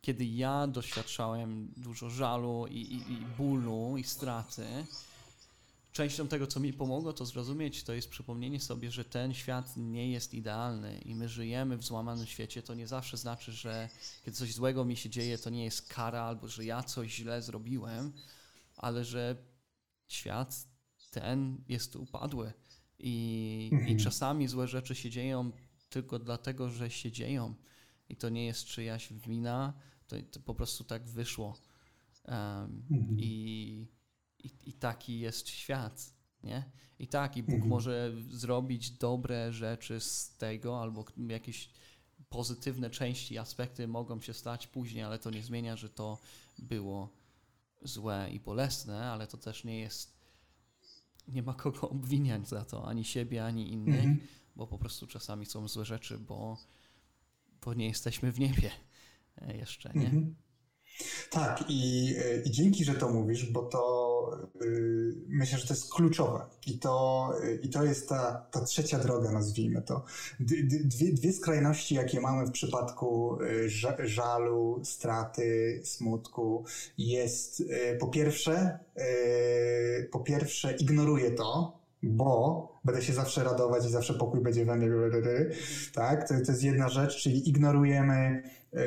kiedy 0.00 0.24
ja 0.24 0.66
doświadczałem 0.66 1.72
dużo 1.76 2.10
żalu 2.10 2.66
i, 2.70 2.78
i, 2.78 3.12
i 3.12 3.16
bólu 3.38 3.96
i 3.96 4.04
straty, 4.04 4.66
częścią 5.94 6.28
tego, 6.28 6.46
co 6.46 6.60
mi 6.60 6.72
pomogło 6.72 7.12
to 7.12 7.26
zrozumieć, 7.26 7.84
to 7.84 7.92
jest 7.92 8.08
przypomnienie 8.08 8.60
sobie, 8.60 8.90
że 8.90 9.04
ten 9.04 9.34
świat 9.34 9.76
nie 9.76 10.10
jest 10.10 10.34
idealny 10.34 10.98
i 10.98 11.14
my 11.14 11.28
żyjemy 11.28 11.76
w 11.76 11.84
złamanym 11.84 12.26
świecie. 12.26 12.62
To 12.62 12.74
nie 12.74 12.86
zawsze 12.86 13.16
znaczy, 13.16 13.52
że 13.52 13.88
kiedy 14.24 14.36
coś 14.36 14.54
złego 14.54 14.84
mi 14.84 14.96
się 14.96 15.10
dzieje, 15.10 15.38
to 15.38 15.50
nie 15.50 15.64
jest 15.64 15.88
kara 15.88 16.22
albo 16.22 16.48
że 16.48 16.64
ja 16.64 16.82
coś 16.82 17.14
źle 17.14 17.42
zrobiłem, 17.42 18.12
ale 18.76 19.04
że 19.04 19.36
świat 20.08 20.68
ten 21.10 21.64
jest 21.68 21.96
upadły 21.96 22.52
i, 22.98 23.70
mhm. 23.72 23.90
i 23.90 24.02
czasami 24.02 24.48
złe 24.48 24.68
rzeczy 24.68 24.94
się 24.94 25.10
dzieją 25.10 25.52
tylko 25.88 26.18
dlatego, 26.18 26.70
że 26.70 26.90
się 26.90 27.12
dzieją. 27.12 27.54
I 28.08 28.16
to 28.16 28.28
nie 28.28 28.46
jest 28.46 28.64
czyjaś 28.64 29.12
wina, 29.12 29.72
to, 30.06 30.16
to 30.30 30.40
po 30.40 30.54
prostu 30.54 30.84
tak 30.84 31.08
wyszło. 31.08 31.58
Um, 32.28 32.36
mhm. 32.90 33.16
I 33.20 33.86
i, 34.44 34.50
i 34.66 34.72
taki 34.72 35.20
jest 35.20 35.48
świat, 35.48 36.12
nie? 36.42 36.70
I 36.98 37.08
tak, 37.08 37.36
i 37.36 37.42
Bóg 37.42 37.54
mhm. 37.54 37.70
może 37.70 38.12
zrobić 38.30 38.90
dobre 38.90 39.52
rzeczy 39.52 40.00
z 40.00 40.36
tego, 40.36 40.80
albo 40.80 41.04
jakieś 41.28 41.70
pozytywne 42.28 42.90
części, 42.90 43.38
aspekty 43.38 43.88
mogą 43.88 44.20
się 44.20 44.34
stać 44.34 44.66
później, 44.66 45.04
ale 45.04 45.18
to 45.18 45.30
nie 45.30 45.42
zmienia, 45.42 45.76
że 45.76 45.88
to 45.88 46.18
było 46.58 47.12
złe 47.82 48.30
i 48.32 48.40
bolesne, 48.40 49.06
ale 49.06 49.26
to 49.26 49.36
też 49.36 49.64
nie 49.64 49.80
jest, 49.80 50.18
nie 51.28 51.42
ma 51.42 51.54
kogo 51.54 51.88
obwiniać 51.90 52.48
za 52.48 52.64
to, 52.64 52.88
ani 52.88 53.04
siebie, 53.04 53.44
ani 53.44 53.72
innych, 53.72 54.04
mhm. 54.04 54.20
bo 54.56 54.66
po 54.66 54.78
prostu 54.78 55.06
czasami 55.06 55.46
są 55.46 55.68
złe 55.68 55.84
rzeczy, 55.84 56.18
bo, 56.18 56.58
bo 57.64 57.74
nie 57.74 57.88
jesteśmy 57.88 58.32
w 58.32 58.40
niebie 58.40 58.70
e, 59.36 59.56
jeszcze, 59.56 59.92
nie? 59.94 60.06
Mhm. 60.06 60.34
Tak, 61.30 61.64
i, 61.68 62.14
i 62.44 62.50
dzięki, 62.50 62.84
że 62.84 62.94
to 62.94 63.08
mówisz, 63.08 63.52
bo 63.52 63.62
to 63.62 64.03
myślę, 65.28 65.58
że 65.58 65.66
to 65.66 65.74
jest 65.74 65.94
kluczowe. 65.94 66.40
I 66.66 66.78
to, 66.78 67.30
yy, 67.44 67.54
i 67.62 67.68
to 67.68 67.84
jest 67.84 68.08
ta, 68.08 68.46
ta 68.50 68.60
trzecia 68.60 68.98
droga, 68.98 69.30
nazwijmy 69.30 69.82
to. 69.82 70.04
Dwie, 70.40 71.12
dwie 71.12 71.32
skrajności, 71.32 71.94
jakie 71.94 72.20
mamy 72.20 72.46
w 72.46 72.50
przypadku 72.50 73.38
yy, 73.98 74.08
żalu, 74.08 74.80
straty, 74.84 75.80
smutku, 75.84 76.64
jest 76.98 77.62
po 78.00 78.08
pierwsze, 78.08 78.78
po 80.10 80.20
pierwsze 80.20 80.76
ignoruję 80.76 81.30
to, 81.30 81.78
bo 82.02 82.68
będę 82.84 83.02
się 83.02 83.12
zawsze 83.12 83.44
radować 83.44 83.86
i 83.86 83.90
zawsze 83.90 84.14
pokój 84.14 84.40
będzie 84.40 84.64
we 84.64 84.76
mnie, 84.76 84.88
tak? 85.94 86.28
To, 86.28 86.34
to 86.34 86.52
jest 86.52 86.62
jedna 86.62 86.88
rzecz, 86.88 87.22
czyli 87.22 87.48
ignorujemy, 87.48 88.42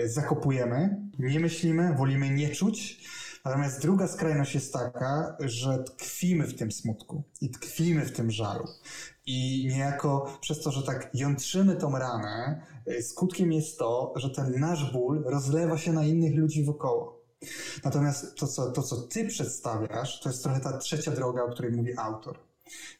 zakopujemy, 0.05 0.97
nie 1.19 1.39
myślimy, 1.39 1.95
wolimy 1.95 2.29
nie 2.29 2.49
czuć. 2.49 3.03
Natomiast 3.47 3.81
druga 3.81 4.07
skrajność 4.07 4.55
jest 4.55 4.73
taka, 4.73 5.38
że 5.39 5.83
tkwimy 5.83 6.47
w 6.47 6.55
tym 6.55 6.71
smutku 6.71 7.23
i 7.41 7.49
tkwimy 7.49 8.05
w 8.05 8.12
tym 8.12 8.31
żalu. 8.31 8.67
I 9.25 9.67
niejako 9.71 10.38
przez 10.41 10.62
to, 10.62 10.71
że 10.71 10.83
tak 10.83 11.10
jątrzymy 11.13 11.75
tą 11.75 11.97
ranę, 11.97 12.62
e, 12.86 13.01
skutkiem 13.01 13.51
jest 13.51 13.79
to, 13.79 14.13
że 14.15 14.29
ten 14.29 14.60
nasz 14.60 14.93
ból 14.93 15.23
rozlewa 15.25 15.77
się 15.77 15.93
na 15.93 16.05
innych 16.05 16.36
ludzi 16.36 16.63
wokoło. 16.63 17.21
Natomiast 17.83 18.36
to 18.36 18.47
co, 18.47 18.71
to, 18.71 18.83
co 18.83 18.95
ty 18.95 19.25
przedstawiasz, 19.25 20.19
to 20.19 20.29
jest 20.29 20.43
trochę 20.43 20.60
ta 20.60 20.77
trzecia 20.77 21.12
droga, 21.12 21.43
o 21.43 21.49
której 21.49 21.71
mówi 21.71 21.97
autor. 21.97 22.46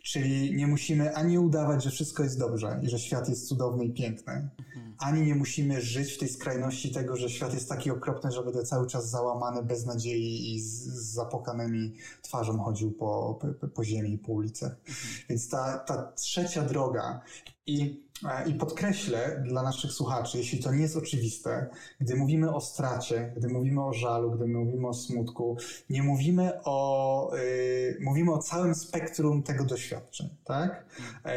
Czyli 0.04 0.56
nie 0.56 0.68
musimy 0.68 1.16
ani 1.16 1.40
udawać, 1.40 1.84
że 1.84 1.92
wszystko 1.92 2.24
jest 2.24 2.40
dobrze 2.40 2.80
i 2.84 2.90
że 2.90 3.00
świat 3.00 3.30
jest 3.30 3.48
cudowny 3.48 3.86
i 3.86 3.94
piękny, 3.94 4.34
mhm. 4.34 4.96
ani 5.00 5.22
nie 5.22 5.36
musimy 5.36 5.82
żyć 5.82 6.14
w 6.14 6.18
tej 6.18 6.30
skrajności 6.30 6.92
tego, 6.92 7.16
że 7.16 7.30
świat 7.30 7.54
jest 7.54 7.70
taki 7.70 7.92
okropny, 7.92 8.32
że 8.32 8.44
będę 8.44 8.64
cały 8.64 8.88
czas 8.88 9.10
załamany, 9.10 9.64
bez 9.64 9.86
nadziei 9.86 10.56
i 10.56 10.60
z, 10.60 10.84
z 10.84 11.14
zapokanymi 11.14 11.94
twarzą 12.22 12.58
chodził 12.60 12.92
po, 12.92 13.40
po, 13.60 13.68
po 13.68 13.84
ziemi 13.84 14.14
i 14.14 14.18
po 14.18 14.32
ulicach. 14.32 14.72
Mhm. 14.72 14.96
Więc 15.30 15.50
ta, 15.50 15.78
ta 15.78 16.12
trzecia 16.12 16.62
droga 16.62 17.22
i 17.68 18.07
i 18.46 18.54
podkreślę 18.54 19.44
dla 19.48 19.64
naszych 19.64 19.92
słuchaczy, 19.92 20.38
jeśli 20.38 20.60
to 20.60 20.74
nie 20.74 20.82
jest 20.82 20.98
oczywiste, 20.98 21.70
gdy 22.00 22.16
mówimy 22.16 22.56
o 22.56 22.62
stracie, 22.62 23.34
gdy 23.38 23.48
mówimy 23.48 23.86
o 23.86 23.94
żalu, 23.94 24.32
gdy 24.32 24.48
mówimy 24.48 24.88
o 24.88 24.94
smutku, 24.94 25.58
nie 25.90 26.04
mówimy 26.04 26.52
o, 26.64 27.32
yy, 27.34 27.98
mówimy 28.02 28.34
o 28.34 28.38
całym 28.38 28.76
spektrum 28.76 29.44
tego 29.44 29.66
doświadczeń, 29.66 30.30
tak? 30.46 30.86
Yy, 31.26 31.32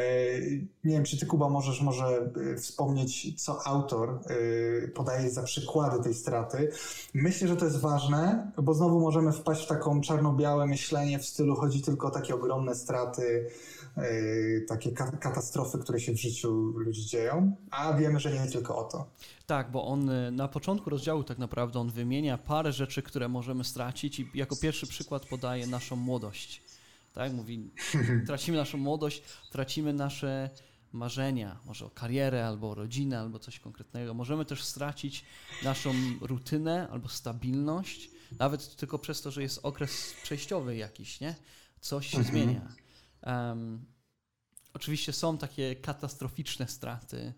nie 0.83 0.93
wiem, 0.93 1.03
czy 1.03 1.19
ty, 1.19 1.25
Kuba, 1.25 1.49
możesz 1.49 1.81
może 1.81 2.31
y, 2.37 2.57
wspomnieć, 2.57 3.43
co 3.43 3.67
autor 3.67 4.19
yy, 4.29 4.91
podaje 4.95 5.29
za 5.29 5.43
przykłady 5.43 6.03
tej 6.03 6.13
straty. 6.13 6.71
Myślę, 7.13 7.47
że 7.47 7.55
to 7.55 7.65
jest 7.65 7.79
ważne, 7.79 8.51
bo 8.57 8.73
znowu 8.73 8.99
możemy 8.99 9.31
wpaść 9.31 9.65
w 9.65 9.67
taką 9.67 10.01
czarno-białe 10.01 10.67
myślenie 10.67 11.19
w 11.19 11.25
stylu 11.25 11.55
chodzi 11.55 11.81
tylko 11.81 12.07
o 12.07 12.11
takie 12.11 12.35
ogromne 12.35 12.75
straty, 12.75 13.51
E, 13.80 13.80
takie 14.67 14.91
katastrofy, 14.91 15.79
które 15.79 15.99
się 15.99 16.11
w 16.11 16.21
życiu 16.21 16.51
ludzi 16.75 17.05
dzieją, 17.05 17.55
a 17.71 17.93
wiemy, 17.93 18.19
że 18.19 18.31
nie 18.31 18.51
tylko 18.51 18.77
o 18.77 18.83
to. 18.83 19.09
Tak, 19.45 19.71
bo 19.71 19.85
on 19.85 20.09
e, 20.09 20.31
na 20.31 20.47
początku 20.47 20.89
rozdziału 20.89 21.23
tak 21.23 21.37
naprawdę 21.37 21.79
on 21.79 21.89
wymienia 21.89 22.37
parę 22.37 22.71
rzeczy, 22.71 23.01
które 23.01 23.29
możemy 23.29 23.63
stracić 23.63 24.19
i 24.19 24.31
jako 24.33 24.55
pierwszy 24.55 24.87
przykład 24.87 25.25
podaje 25.25 25.67
naszą 25.67 25.95
młodość. 25.95 26.63
Tak, 27.13 27.33
mówi, 27.33 27.71
tracimy 28.27 28.57
naszą 28.57 28.77
młodość, 28.77 29.23
tracimy 29.51 29.93
nasze 29.93 30.49
marzenia, 30.93 31.59
może 31.65 31.85
o 31.85 31.89
karierę, 31.89 32.47
albo 32.47 32.71
o 32.71 32.75
rodzinę, 32.75 33.19
albo 33.19 33.39
coś 33.39 33.59
konkretnego. 33.59 34.13
Możemy 34.13 34.45
też 34.45 34.63
stracić 34.63 35.25
naszą 35.63 35.93
rutynę 36.21 36.87
albo 36.91 37.09
stabilność, 37.09 38.09
nawet 38.39 38.75
tylko 38.75 38.99
przez 38.99 39.21
to, 39.21 39.31
że 39.31 39.41
jest 39.41 39.59
okres 39.63 40.13
przejściowy 40.23 40.75
jakiś, 40.75 41.19
nie? 41.19 41.35
Coś 41.81 42.07
się 42.07 42.17
mhm. 42.17 42.35
zmienia. 42.35 42.80
Um, 43.23 43.85
oczywiście 44.73 45.13
są 45.13 45.37
takie 45.37 45.75
katastroficzne 45.75 46.67
straty, 46.67 47.33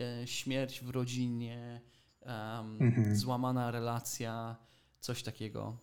e, 0.00 0.26
śmierć 0.26 0.80
w 0.80 0.90
rodzinie, 0.90 1.80
um, 2.20 2.78
mhm. 2.80 3.16
złamana 3.16 3.70
relacja, 3.70 4.56
coś 5.00 5.22
takiego. 5.22 5.78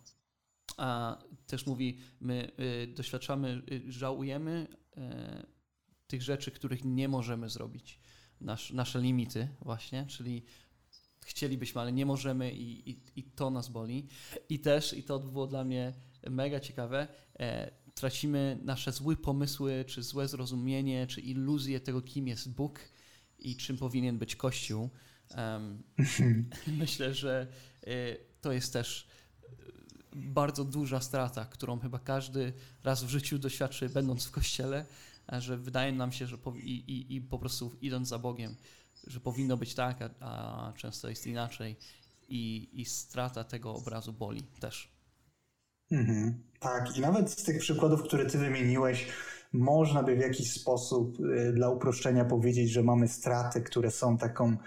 A 0.78 1.18
też 1.48 1.66
mówi, 1.66 2.00
my 2.20 2.52
y, 2.60 2.88
doświadczamy, 2.88 3.62
y, 3.72 3.92
żałujemy 3.92 4.68
y, 4.98 5.02
tych 6.08 6.22
rzeczy, 6.22 6.52
których 6.52 6.86
nie 6.86 7.08
możemy 7.08 7.50
zrobić. 7.50 8.00
Nasz, 8.42 8.72
nasze 8.72 9.02
limity 9.02 9.48
właśnie, 9.62 10.06
czyli 10.06 10.44
chcielibyśmy, 11.26 11.82
ale 11.82 11.92
nie 11.92 12.06
możemy 12.06 12.52
i, 12.52 12.90
i, 12.90 13.02
i, 13.16 13.24
to 13.24 13.50
nas 13.50 13.70
boli. 13.70 14.08
I 14.50 14.60
też, 14.60 14.94
i 14.94 15.04
to 15.04 15.20
było 15.20 15.48
dla 15.48 15.64
mnie 15.64 15.94
mega 16.30 16.60
ciekawe, 16.60 17.08
e, 17.40 17.72
tracimy 17.98 18.60
nasze 18.64 18.92
złe 18.92 19.16
pomysły, 19.16 19.86
czy 19.88 20.04
złe 20.04 20.28
zrozumienie, 20.28 21.08
czy 21.08 21.22
iluzję 21.22 21.80
tego, 21.80 22.02
kim 22.02 22.28
jest 22.28 22.52
Bóg 22.52 22.80
i 23.40 23.56
czym 23.56 23.78
powinien 23.78 24.18
być 24.18 24.36
Kościół. 24.36 24.90
Um, 25.38 25.84
myślę, 26.82 27.14
że 27.14 27.48
y, 27.88 28.18
to 28.42 28.52
jest 28.52 28.74
też 28.74 29.08
bardzo 30.16 30.66
duża 30.66 31.02
strata, 31.02 31.46
którą 31.46 31.80
chyba 31.80 32.00
każdy 32.00 32.54
raz 32.84 33.04
w 33.04 33.10
życiu 33.10 33.40
doświadczy, 33.40 33.90
będąc 33.90 34.26
w 34.26 34.32
kościele, 34.32 34.86
że 35.40 35.58
wydaje 35.58 35.92
nam 35.92 36.12
się, 36.12 36.28
że 36.28 36.38
i, 36.56 36.72
i, 36.72 37.16
i 37.16 37.22
po 37.22 37.40
prostu 37.40 37.78
idąc 37.82 38.08
za 38.08 38.20
Bogiem, 38.20 38.56
że 39.08 39.20
powinno 39.20 39.58
być 39.58 39.74
tak, 39.74 40.02
a, 40.02 40.10
a 40.20 40.74
często 40.74 41.10
jest 41.10 41.28
inaczej. 41.28 41.76
I, 42.30 42.70
I 42.74 42.86
strata 42.86 43.44
tego 43.44 43.74
obrazu 43.76 44.14
boli 44.14 44.44
też. 44.44 44.97
Mhm, 45.92 46.44
tak, 46.60 46.98
i 46.98 47.02
nawet 47.02 47.32
z 47.32 47.44
tych 47.44 47.60
przykładów, 47.60 48.04
które 48.04 48.26
ty 48.26 48.38
wymieniłeś, 48.38 49.08
można 49.54 50.04
by 50.04 50.16
w 50.16 50.20
jakiś 50.20 50.54
sposób 50.54 51.20
y, 51.20 51.54
dla 51.54 51.70
uproszczenia 51.70 52.26
powiedzieć, 52.26 52.72
że 52.72 52.84
mamy 52.84 53.08
straty, 53.08 53.62
które 53.62 53.92
są 53.92 54.18
taką 54.18 54.58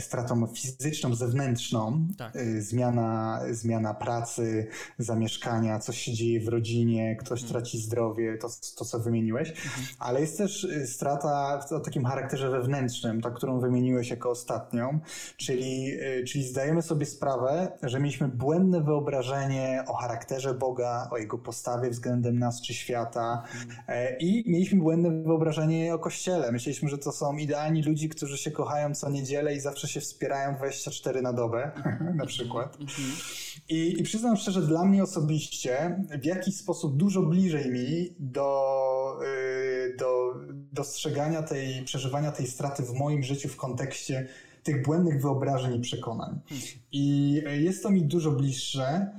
stratą 0.00 0.46
fizyczną, 0.46 1.14
zewnętrzną, 1.14 2.08
tak. 2.18 2.36
E, 2.36 2.62
zmiana, 2.62 3.40
zmiana 3.50 3.94
pracy, 3.94 4.66
zamieszkania, 4.98 5.78
coś 5.78 5.98
się 5.98 6.12
dzieje 6.12 6.40
w 6.40 6.48
rodzinie, 6.48 7.16
ktoś 7.16 7.42
mhm. 7.42 7.52
traci 7.52 7.78
zdrowie, 7.78 8.38
to, 8.38 8.48
to 8.76 8.84
co 8.84 9.00
wymieniłeś, 9.00 9.48
mhm. 9.48 9.86
ale 9.98 10.20
jest 10.20 10.38
też 10.38 10.64
e, 10.64 10.86
strata 10.86 11.60
o 11.70 11.80
takim 11.80 12.04
charakterze 12.04 12.50
wewnętrznym, 12.50 13.20
ta, 13.20 13.30
którą 13.30 13.60
wymieniłeś 13.60 14.10
jako 14.10 14.30
ostatnią, 14.30 15.00
czyli, 15.36 15.92
czyli 16.26 16.44
zdajemy 16.44 16.82
sobie 16.82 17.06
sprawę, 17.06 17.72
że 17.82 18.00
mieliśmy 18.00 18.28
błędne 18.28 18.80
wyobrażenie 18.80 19.84
o 19.86 19.94
charakterze 19.94 20.54
Boga, 20.54 21.08
o 21.10 21.18
Jego 21.18 21.38
postawie 21.38 21.90
względem 21.90 22.38
nas 22.38 22.62
czy 22.62 22.74
świata 22.74 23.42
mhm. 23.54 24.18
i 24.18 24.44
mieliśmy 24.46 24.80
błędne 24.80 25.22
wyobrażenie 25.22 25.94
o 25.94 25.98
Kościele. 25.98 26.52
Myśleliśmy, 26.52 26.88
że 26.88 26.98
to 26.98 27.12
są 27.12 27.36
idealni 27.36 27.82
ludzie, 27.82 28.08
którzy 28.08 28.38
się 28.38 28.50
kochają 28.50 28.94
co 28.94 29.10
niedzielę 29.10 29.54
i 29.54 29.60
za 29.60 29.71
zawsze 29.72 29.88
się 29.88 30.00
wspierają 30.00 30.56
24 30.56 31.22
na 31.22 31.32
dobę, 31.32 31.70
na 32.14 32.26
przykład. 32.26 32.78
I, 33.68 34.00
I 34.00 34.02
przyznam 34.02 34.36
szczerze, 34.36 34.62
dla 34.62 34.84
mnie 34.84 35.02
osobiście 35.02 36.04
w 36.20 36.24
jakiś 36.24 36.56
sposób 36.56 36.96
dużo 36.96 37.22
bliżej 37.22 37.70
mi 37.70 38.14
do, 38.18 39.18
y, 39.24 39.96
do 39.98 40.34
dostrzegania 40.72 41.42
tej, 41.42 41.84
przeżywania 41.84 42.32
tej 42.32 42.46
straty 42.46 42.82
w 42.82 42.92
moim 42.92 43.22
życiu 43.22 43.48
w 43.48 43.56
kontekście 43.56 44.28
tych 44.62 44.82
błędnych 44.82 45.22
wyobrażeń 45.22 45.74
i 45.74 45.80
przekonań. 45.80 46.40
I 46.92 47.34
jest 47.60 47.82
to 47.82 47.90
mi 47.90 48.04
dużo 48.04 48.30
bliższe, 48.30 49.10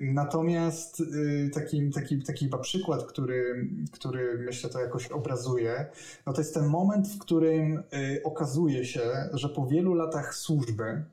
natomiast 0.00 1.00
e, 1.00 1.50
taki, 1.50 1.90
taki, 1.90 2.22
taki 2.22 2.44
chyba 2.44 2.58
przykład, 2.58 3.04
który, 3.04 3.68
który 3.92 4.38
myślę 4.38 4.70
to 4.70 4.80
jakoś 4.80 5.06
obrazuje, 5.06 5.86
no 6.26 6.32
to 6.32 6.40
jest 6.40 6.54
ten 6.54 6.66
moment, 6.66 7.08
w 7.08 7.18
którym 7.18 7.78
e, 7.78 7.82
okazuje 8.24 8.84
się, 8.84 9.28
że 9.32 9.48
po 9.48 9.66
wielu 9.66 9.94
latach 9.94 10.34
służby 10.34 11.04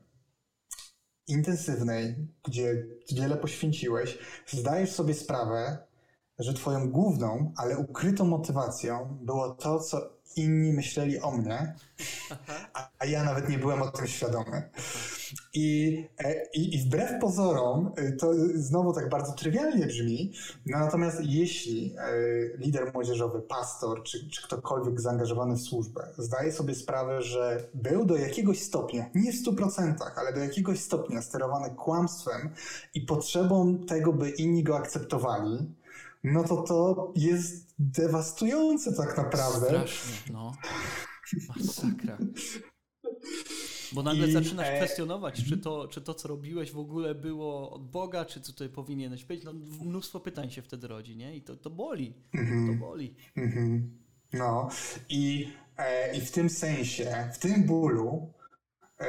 intensywnej, 1.28 2.16
gdzie 2.44 2.86
wiele 3.12 3.36
poświęciłeś, 3.36 4.18
zdajesz 4.46 4.90
sobie 4.90 5.14
sprawę, 5.14 5.78
że 6.38 6.54
twoją 6.54 6.90
główną, 6.90 7.52
ale 7.56 7.78
ukrytą 7.78 8.24
motywacją 8.24 9.18
było 9.22 9.50
to, 9.50 9.80
co 9.80 10.14
inni 10.36 10.72
myśleli 10.72 11.20
o 11.20 11.30
mnie, 11.30 11.74
a, 12.74 12.88
a 12.98 13.06
ja 13.06 13.24
nawet 13.24 13.48
nie 13.48 13.58
byłem 13.58 13.82
o 13.82 13.90
tym 13.90 14.06
świadomy. 14.06 14.70
I, 15.54 16.08
e, 16.18 16.46
i, 16.54 16.74
I 16.74 16.78
wbrew 16.78 17.20
pozorom, 17.20 17.92
e, 17.96 18.12
to 18.12 18.32
znowu 18.54 18.92
tak 18.92 19.08
bardzo 19.08 19.32
trywialnie 19.32 19.86
brzmi, 19.86 20.32
no 20.66 20.78
natomiast 20.78 21.20
jeśli 21.22 21.94
e, 21.98 22.58
lider 22.58 22.92
młodzieżowy, 22.94 23.42
pastor 23.42 24.02
czy, 24.02 24.30
czy 24.30 24.42
ktokolwiek 24.42 25.00
zaangażowany 25.00 25.56
w 25.56 25.60
służbę 25.60 26.08
zdaje 26.18 26.52
sobie 26.52 26.74
sprawę, 26.74 27.22
że 27.22 27.68
był 27.74 28.04
do 28.04 28.16
jakiegoś 28.16 28.62
stopnia, 28.62 29.10
nie 29.14 29.32
w 29.32 29.44
100%, 29.44 29.94
ale 30.16 30.32
do 30.32 30.40
jakiegoś 30.40 30.80
stopnia 30.80 31.22
sterowany 31.22 31.74
kłamstwem 31.74 32.50
i 32.94 33.00
potrzebą 33.00 33.78
tego, 33.78 34.12
by 34.12 34.30
inni 34.30 34.62
go 34.64 34.76
akceptowali, 34.76 35.74
no 36.24 36.44
to 36.44 36.56
to 36.56 37.12
jest 37.16 37.74
dewastujące 37.78 38.92
tak 38.92 39.16
naprawdę. 39.16 39.66
Strasznie, 39.66 40.14
no. 40.32 40.52
Masakra. 41.48 42.18
Bo 43.94 44.02
nagle 44.02 44.28
I, 44.28 44.32
zaczynasz 44.32 44.68
e... 44.68 44.76
kwestionować, 44.76 45.44
czy 45.48 45.58
to, 45.58 45.88
czy 45.88 46.00
to, 46.00 46.14
co 46.14 46.28
robiłeś 46.28 46.72
w 46.72 46.78
ogóle 46.78 47.14
było 47.14 47.70
od 47.70 47.90
Boga, 47.90 48.24
czy 48.24 48.40
tutaj 48.40 48.68
powinieneś 48.68 49.24
być. 49.24 49.44
No, 49.44 49.52
mnóstwo 49.84 50.20
pytań 50.20 50.50
się 50.50 50.62
wtedy 50.62 50.88
rodzi, 50.88 51.16
nie? 51.16 51.36
I 51.36 51.42
to, 51.42 51.56
to 51.56 51.70
boli. 51.70 52.14
Mm-hmm. 52.34 52.72
To 52.72 52.86
boli. 52.86 53.14
Mm-hmm. 53.36 53.80
No 54.32 54.68
i, 55.08 55.48
e, 55.76 56.16
i 56.16 56.20
w 56.20 56.30
tym 56.30 56.50
sensie, 56.50 57.30
w 57.34 57.38
tym 57.38 57.64
bólu 57.64 58.32
e, 59.00 59.06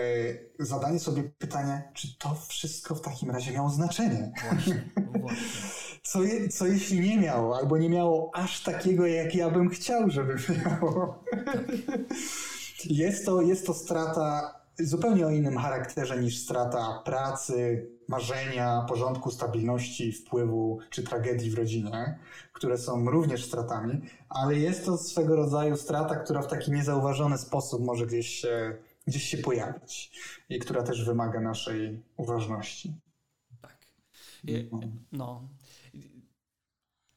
zadanie 0.59 0.99
sobie 0.99 1.23
pytania, 1.23 1.81
czy 1.93 2.17
to 2.17 2.35
wszystko 2.47 2.95
w 2.95 3.01
takim 3.01 3.31
razie 3.31 3.51
miało 3.51 3.69
znaczenie. 3.69 4.31
Właśnie, 4.51 4.83
właśnie. 5.21 5.41
Co, 6.03 6.23
je, 6.23 6.49
co 6.49 6.67
jeśli 6.67 6.99
nie 6.99 7.17
miało, 7.17 7.57
albo 7.57 7.77
nie 7.77 7.89
miało 7.89 8.31
aż 8.33 8.63
takiego, 8.63 9.07
jak 9.07 9.35
ja 9.35 9.49
bym 9.49 9.69
chciał, 9.69 10.09
żeby 10.09 10.35
miało. 10.65 11.23
Tak. 11.45 11.67
Jest 12.89 13.25
to, 13.25 13.41
jest 13.41 13.65
to 13.65 13.73
strata 13.73 14.55
zupełnie 14.79 15.27
o 15.27 15.29
innym 15.29 15.57
charakterze 15.57 16.21
niż 16.21 16.37
strata 16.37 17.01
pracy, 17.05 17.89
marzenia, 18.07 18.85
porządku, 18.89 19.31
stabilności, 19.31 20.11
wpływu 20.11 20.79
czy 20.89 21.03
tragedii 21.03 21.49
w 21.49 21.57
rodzinie, 21.57 22.19
które 22.53 22.77
są 22.77 23.09
również 23.09 23.45
stratami, 23.45 24.01
ale 24.29 24.55
jest 24.55 24.85
to 24.85 24.97
swego 24.97 25.35
rodzaju 25.35 25.77
strata, 25.77 26.15
która 26.15 26.41
w 26.41 26.47
taki 26.47 26.71
niezauważony 26.71 27.37
sposób 27.37 27.81
może 27.81 28.05
gdzieś 28.05 28.29
się, 28.29 28.77
gdzieś 29.07 29.23
się 29.23 29.37
pojawić 29.37 30.11
i 30.49 30.59
która 30.59 30.83
też 30.83 31.05
wymaga 31.05 31.41
naszej 31.41 32.03
uważności. 32.17 32.93
Tak. 33.61 33.77
No. 34.71 34.79
no. 35.11 35.49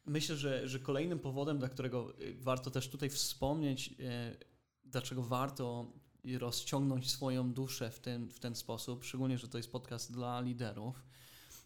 Myślę, 0.06 0.36
że, 0.36 0.68
że 0.68 0.78
kolejnym 0.78 1.18
powodem, 1.18 1.58
dla 1.58 1.68
którego 1.68 2.12
warto 2.40 2.70
też 2.70 2.88
tutaj 2.88 3.10
wspomnieć, 3.10 3.94
e, 4.00 4.36
dlaczego 4.84 5.22
warto 5.22 5.92
rozciągnąć 6.36 7.10
swoją 7.10 7.52
duszę 7.52 7.90
w 7.90 8.00
ten, 8.00 8.28
w 8.30 8.38
ten 8.38 8.54
sposób, 8.54 9.04
szczególnie, 9.04 9.38
że 9.38 9.48
to 9.48 9.58
jest 9.58 9.72
podcast 9.72 10.12
dla 10.12 10.40
liderów. 10.40 11.02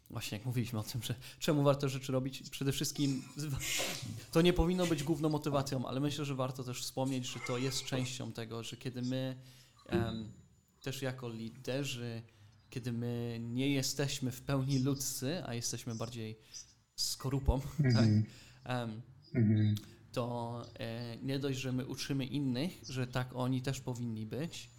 Właśnie 0.09 0.37
jak 0.37 0.45
mówiliśmy 0.45 0.79
o 0.79 0.83
tym, 0.83 1.03
że 1.03 1.15
czemu 1.39 1.63
warto 1.63 1.89
rzeczy 1.89 2.11
robić, 2.11 2.49
przede 2.49 2.71
wszystkim 2.71 3.23
to 4.31 4.41
nie 4.41 4.53
powinno 4.53 4.87
być 4.87 5.03
główną 5.03 5.29
motywacją, 5.29 5.87
ale 5.87 5.99
myślę, 5.99 6.25
że 6.25 6.35
warto 6.35 6.63
też 6.63 6.81
wspomnieć, 6.81 7.25
że 7.25 7.39
to 7.47 7.57
jest 7.57 7.85
częścią 7.85 8.31
tego, 8.31 8.63
że 8.63 8.77
kiedy 8.77 9.01
my 9.01 9.35
też 10.81 11.01
jako 11.01 11.29
liderzy, 11.29 12.21
kiedy 12.69 12.91
my 12.91 13.39
nie 13.41 13.69
jesteśmy 13.69 14.31
w 14.31 14.41
pełni 14.41 14.79
ludzcy, 14.79 15.43
a 15.45 15.53
jesteśmy 15.53 15.95
bardziej 15.95 16.39
skorupą, 16.95 17.61
mm 17.79 17.91
-hmm. 17.91 17.95
tak? 17.95 18.05
Mm 19.33 19.75
-hmm 19.75 19.92
to 20.13 20.61
e, 20.79 21.17
nie 21.17 21.39
dość, 21.39 21.59
że 21.59 21.71
my 21.71 21.85
uczymy 21.85 22.25
innych, 22.25 22.81
że 22.89 23.07
tak 23.07 23.35
oni 23.35 23.61
też 23.61 23.79
powinni 23.79 24.25
być, 24.25 24.69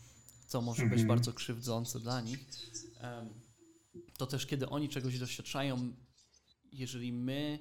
co 0.46 0.62
może 0.62 0.82
być 0.82 0.92
mhm. 0.92 1.08
bardzo 1.08 1.32
krzywdzące 1.32 2.00
dla 2.00 2.20
nich, 2.20 2.46
to 4.18 4.26
też 4.26 4.46
kiedy 4.46 4.68
oni 4.68 4.88
czegoś 4.88 5.18
doświadczają, 5.18 5.92
jeżeli 6.72 7.12
my 7.12 7.58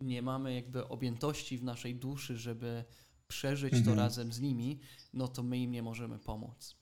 nie 0.00 0.22
mamy 0.22 0.54
jakby 0.54 0.88
objętości 0.88 1.58
w 1.58 1.64
naszej 1.64 1.94
duszy, 1.94 2.38
żeby 2.38 2.84
przeżyć 3.28 3.72
to 3.72 3.78
mhm. 3.78 3.98
razem 3.98 4.32
z 4.32 4.40
nimi, 4.40 4.80
no 5.12 5.28
to 5.28 5.42
my 5.42 5.58
im 5.58 5.70
nie 5.70 5.82
możemy 5.82 6.18
pomóc. 6.18 6.76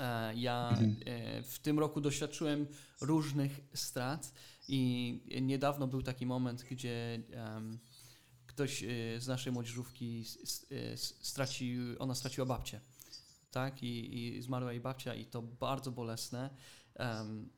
E, 0.00 0.34
ja 0.34 0.68
mhm. 0.68 0.96
e, 1.06 1.42
w 1.42 1.58
tym 1.58 1.78
roku 1.78 2.00
doświadczyłem 2.00 2.66
różnych 3.00 3.60
strat 3.74 4.32
i 4.68 5.40
niedawno 5.42 5.86
był 5.86 6.02
taki 6.02 6.26
moment, 6.26 6.64
gdzie 6.70 7.22
um, 7.36 7.78
ktoś 8.58 8.84
z 9.18 9.26
naszej 9.26 9.52
młodzieżówki 9.52 10.24
straci, 11.20 11.78
ona 11.98 12.14
straciła 12.14 12.46
babcię, 12.46 12.80
tak? 13.50 13.82
I, 13.82 14.18
i 14.18 14.42
zmarła 14.42 14.72
jej 14.72 14.80
babcia 14.80 15.14
i 15.14 15.26
to 15.26 15.42
bardzo 15.42 15.92
bolesne. 15.92 16.50
Um, 16.98 17.50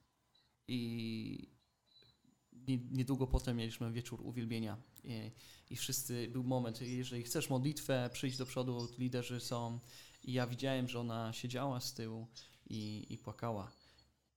I 0.69 1.51
niedługo 2.91 3.27
potem 3.27 3.57
mieliśmy 3.57 3.93
wieczór 3.93 4.21
uwielbienia 4.23 4.77
i, 5.05 5.31
i 5.71 5.77
wszyscy, 5.77 6.29
był 6.29 6.45
moment, 6.45 6.81
jeżeli 6.81 7.23
chcesz 7.23 7.51
modlitwę, 7.51 8.11
przyjść 8.13 8.39
do 8.39 8.47
przodu, 8.47 8.89
liderzy 8.99 9.41
są 9.41 9.81
i 10.23 10.33
ja 10.33 10.47
widziałem, 10.47 10.89
że 10.89 11.01
ona 11.01 11.33
siedziała 11.33 11.81
z 11.81 11.95
tyłu 11.95 12.27
i, 12.67 13.07
i 13.11 13.19
płakała. 13.19 13.73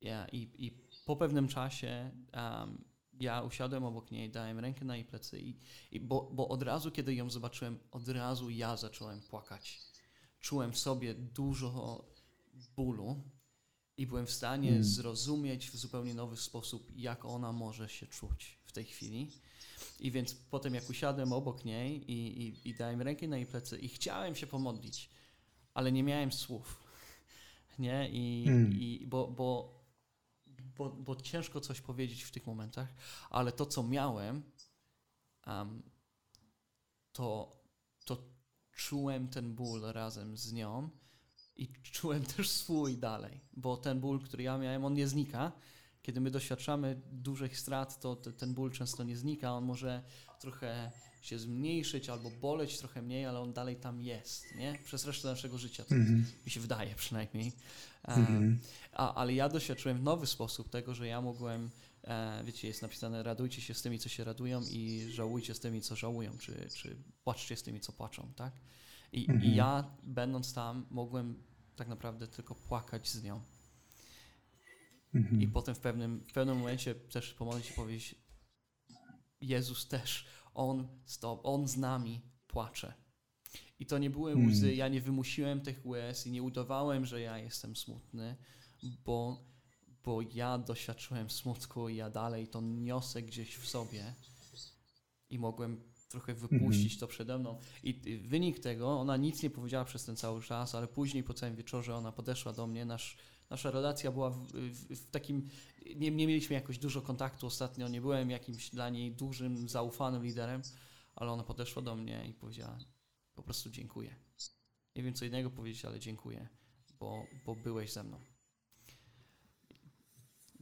Ja, 0.01 0.27
i, 0.27 0.49
I 0.65 0.71
po 1.05 1.15
pewnym 1.15 1.47
czasie 1.47 2.11
um, 2.33 2.92
ja 3.19 3.41
usiadłem 3.41 3.83
obok 3.83 4.11
niej, 4.11 4.29
dałem 4.29 4.59
rękę 4.59 4.85
na 4.85 4.95
jej 4.95 5.05
plecy 5.05 5.41
i, 5.41 5.55
i 5.91 5.99
bo, 5.99 6.29
bo 6.33 6.47
od 6.47 6.63
razu, 6.63 6.91
kiedy 6.91 7.15
ją 7.15 7.29
zobaczyłem, 7.29 7.79
od 7.91 8.07
razu 8.07 8.49
ja 8.49 8.77
zacząłem 8.77 9.21
płakać. 9.21 9.79
Czułem 10.39 10.71
w 10.71 10.79
sobie 10.79 11.13
dużo 11.13 12.05
bólu 12.75 13.23
i 13.97 14.07
byłem 14.07 14.25
w 14.25 14.31
stanie 14.31 14.67
hmm. 14.67 14.83
zrozumieć 14.83 15.69
w 15.69 15.75
zupełnie 15.75 16.13
nowy 16.13 16.37
sposób, 16.37 16.91
jak 16.95 17.25
ona 17.25 17.51
może 17.51 17.89
się 17.89 18.07
czuć 18.07 18.59
w 18.65 18.71
tej 18.71 18.85
chwili. 18.85 19.31
I 19.99 20.11
więc 20.11 20.33
potem, 20.33 20.73
jak 20.73 20.89
usiadłem 20.89 21.33
obok 21.33 21.65
niej 21.65 22.11
i, 22.11 22.41
i, 22.47 22.69
i 22.69 22.75
dałem 22.75 23.01
rękę 23.01 23.27
na 23.27 23.37
jej 23.37 23.45
plecy 23.45 23.79
i 23.79 23.89
chciałem 23.89 24.35
się 24.35 24.47
pomodlić, 24.47 25.09
ale 25.73 25.91
nie 25.91 26.03
miałem 26.03 26.31
słów. 26.31 26.79
Nie? 27.79 28.09
I, 28.09 28.43
hmm. 28.45 28.73
i 28.73 29.05
bo, 29.07 29.27
bo, 29.27 29.82
bo, 30.77 30.89
bo 30.89 31.15
ciężko 31.15 31.61
coś 31.61 31.81
powiedzieć 31.81 32.23
w 32.23 32.31
tych 32.31 32.47
momentach, 32.47 32.93
ale 33.29 33.51
to, 33.51 33.65
co 33.65 33.83
miałem, 33.83 34.43
um, 35.47 35.83
to, 37.11 37.57
to 38.05 38.17
czułem 38.71 39.27
ten 39.27 39.55
ból 39.55 39.81
razem 39.81 40.37
z 40.37 40.53
nią 40.53 40.89
i 41.55 41.73
czułem 41.91 42.25
też 42.25 42.49
swój 42.49 42.97
dalej, 42.97 43.41
bo 43.53 43.77
ten 43.77 43.99
ból, 43.99 44.19
który 44.19 44.43
ja 44.43 44.57
miałem, 44.57 44.85
on 44.85 44.93
nie 44.93 45.07
znika. 45.07 45.51
Kiedy 46.01 46.21
my 46.21 46.31
doświadczamy 46.31 47.01
dużych 47.11 47.59
strat, 47.59 47.99
to 47.99 48.15
ten 48.15 48.53
ból 48.53 48.71
często 48.71 49.03
nie 49.03 49.17
znika. 49.17 49.53
On 49.53 49.65
może 49.65 50.03
trochę 50.39 50.91
się 51.23 51.39
zmniejszyć 51.39 52.09
albo 52.09 52.29
boleć 52.29 52.77
trochę 52.77 53.01
mniej, 53.01 53.25
ale 53.25 53.39
on 53.39 53.53
dalej 53.53 53.75
tam 53.75 54.01
jest, 54.01 54.55
nie? 54.55 54.79
Przez 54.85 55.05
resztę 55.05 55.27
naszego 55.27 55.57
życia, 55.57 55.83
to 55.85 55.95
mm 55.95 56.07
-hmm. 56.07 56.45
mi 56.45 56.51
się 56.51 56.59
wydaje 56.59 56.95
przynajmniej. 56.95 57.51
Mm 58.03 58.25
-hmm. 58.25 58.57
a, 58.93 59.13
ale 59.15 59.33
ja 59.33 59.49
doświadczyłem 59.49 59.97
w 59.97 60.03
nowy 60.03 60.27
sposób 60.27 60.69
tego, 60.69 60.95
że 60.95 61.07
ja 61.07 61.21
mogłem, 61.21 61.69
e, 62.03 62.43
wiecie, 62.43 62.67
jest 62.67 62.81
napisane 62.81 63.23
radujcie 63.23 63.61
się 63.61 63.73
z 63.73 63.81
tymi, 63.81 63.99
co 63.99 64.09
się 64.09 64.23
radują 64.23 64.61
i 64.71 65.07
żałujcie 65.09 65.55
z 65.55 65.59
tymi, 65.59 65.81
co 65.81 65.95
żałują, 65.95 66.37
czy, 66.37 66.69
czy 66.75 66.97
płaczcie 67.23 67.55
z 67.55 67.63
tymi, 67.63 67.79
co 67.79 67.91
płaczą, 67.91 68.33
tak? 68.35 68.53
I, 69.11 69.21
mhm. 69.21 69.43
I, 69.43 69.55
ja, 69.55 69.95
będąc 70.03 70.53
tam, 70.53 70.85
mogłem 70.89 71.43
tak 71.75 71.87
naprawdę 71.87 72.27
tylko 72.27 72.55
płakać 72.55 73.09
z 73.09 73.23
nią. 73.23 73.41
Mhm. 75.13 75.41
I 75.41 75.47
potem 75.47 75.75
w 75.75 75.79
pewnym, 75.79 76.19
w 76.19 76.33
pewnym 76.33 76.57
momencie 76.57 76.95
też 76.95 77.33
pomodlić 77.33 77.65
się 77.65 77.73
powiedzieć, 77.73 78.15
Jezus 79.41 79.87
też, 79.87 80.25
On 80.53 80.87
z, 81.05 81.19
to, 81.19 81.43
on 81.43 81.67
z 81.67 81.77
nami 81.77 82.21
płacze. 82.47 82.93
I 83.79 83.85
to 83.85 83.97
nie 83.97 84.09
były 84.09 84.31
mhm. 84.31 84.49
łzy, 84.49 84.73
ja 84.75 84.87
nie 84.87 85.01
wymusiłem 85.01 85.61
tych 85.61 85.85
łez 85.85 86.27
i 86.27 86.31
nie 86.31 86.43
udawałem, 86.43 87.05
że 87.05 87.21
ja 87.21 87.37
jestem 87.37 87.75
smutny, 87.75 88.35
bo, 89.05 89.45
bo 90.03 90.21
ja 90.21 90.57
doświadczyłem 90.57 91.29
smutku 91.29 91.89
i 91.89 91.95
ja 91.95 92.09
dalej 92.09 92.47
to 92.47 92.61
niosę 92.61 93.21
gdzieś 93.21 93.55
w 93.55 93.67
sobie 93.67 94.13
i 95.29 95.39
mogłem 95.39 95.93
trochę 96.09 96.33
wypuścić 96.33 96.85
mm 96.85 96.97
-hmm. 96.97 96.99
to 96.99 97.07
przede 97.07 97.37
mną. 97.37 97.59
I 97.83 98.17
wynik 98.17 98.59
tego, 98.59 98.99
ona 98.99 99.17
nic 99.17 99.43
nie 99.43 99.49
powiedziała 99.49 99.85
przez 99.85 100.05
ten 100.05 100.15
cały 100.15 100.41
czas, 100.41 100.75
ale 100.75 100.87
później 100.87 101.23
po 101.23 101.33
całym 101.33 101.55
wieczorze 101.55 101.95
ona 101.95 102.11
podeszła 102.11 102.53
do 102.53 102.67
mnie, 102.67 102.85
nasz, 102.85 103.17
nasza 103.49 103.71
relacja 103.71 104.11
była 104.11 104.29
w, 104.29 104.47
w, 104.51 104.95
w 104.95 105.11
takim, 105.11 105.49
nie, 105.95 106.11
nie, 106.11 106.27
mieliśmy 106.27 106.53
jakoś 106.55 106.77
dużo 106.77 107.01
kontaktu 107.01 107.47
ostatnio, 107.47 107.87
nie 107.87 108.01
byłem 108.01 108.29
jakimś 108.29 108.69
dla 108.69 108.89
niej 108.89 109.11
dużym, 109.11 109.69
zaufanym 109.69 110.23
liderem, 110.23 110.61
ale 111.15 111.31
ona 111.31 111.43
podeszła 111.43 111.81
do 111.81 111.95
mnie 111.95 112.25
i 112.27 112.33
powiedziała 112.33 112.77
po 113.35 113.43
prostu 113.43 113.69
dziękuję. 113.69 114.15
Nie 114.95 115.03
wiem 115.03 115.13
co 115.13 115.25
innego 115.25 115.49
powiedzieć, 115.49 115.85
ale 115.85 115.99
dziękuję, 115.99 116.47
bo, 116.99 117.25
bo 117.45 117.55
byłeś 117.55 117.91
ze 117.91 118.03
mną. 118.03 118.19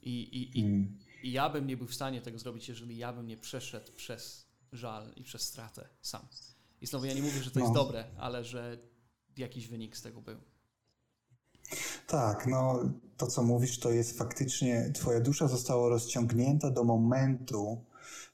I, 0.02 0.22
i, 0.22 0.60
i, 0.60 0.64
mm. 0.64 1.00
I 1.24 1.32
ja 1.32 1.50
bym 1.50 1.68
nie 1.68 1.78
był 1.78 1.88
w 1.88 1.94
stanie 1.94 2.22
tego 2.22 2.40
zrobić, 2.40 2.70
jeżeli 2.70 2.98
ja 2.98 3.14
bym 3.14 3.28
nie 3.28 3.38
przeszedł 3.38 3.92
przez 3.92 4.52
żal 4.72 5.14
i 5.16 5.24
przez 5.24 5.42
stratę 5.42 5.90
sam. 6.02 6.28
I 6.82 6.88
znowu 6.88 7.06
ja 7.06 7.14
nie 7.14 7.22
mówię, 7.22 7.44
że 7.44 7.52
to 7.52 7.60
no. 7.60 7.66
jest 7.66 7.76
dobre, 7.76 8.06
ale 8.18 8.44
że 8.44 8.78
jakiś 9.38 9.68
wynik 9.68 9.98
z 9.98 10.02
tego 10.02 10.22
był. 10.22 10.42
Tak, 12.08 12.48
no 12.48 12.80
to 13.18 13.28
co 13.28 13.44
mówisz, 13.44 13.80
to 13.80 13.92
jest 13.92 14.18
faktycznie, 14.18 14.92
twoja 14.94 15.20
dusza 15.20 15.48
została 15.48 15.90
rozciągnięta 15.90 16.72
do 16.72 16.84
momentu, 16.84 17.86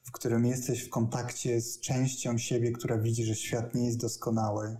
w 0.04 0.12
którym 0.12 0.46
jesteś 0.46 0.82
w 0.82 0.90
kontakcie 0.90 1.60
z 1.60 1.80
częścią 1.80 2.38
siebie, 2.38 2.72
która 2.72 2.98
widzi, 2.98 3.24
że 3.24 3.34
świat 3.34 3.74
nie 3.74 3.86
jest 3.86 4.00
doskonały. 4.00 4.76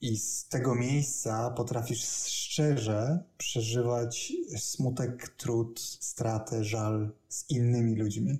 I 0.00 0.18
z 0.18 0.48
tego 0.48 0.74
miejsca 0.74 1.50
potrafisz 1.50 2.04
szczerze 2.26 3.24
przeżywać 3.38 4.32
smutek, 4.56 5.28
trud, 5.28 5.80
stratę, 5.80 6.64
żal 6.64 7.10
z 7.28 7.50
innymi 7.50 7.96
ludźmi. 7.96 8.38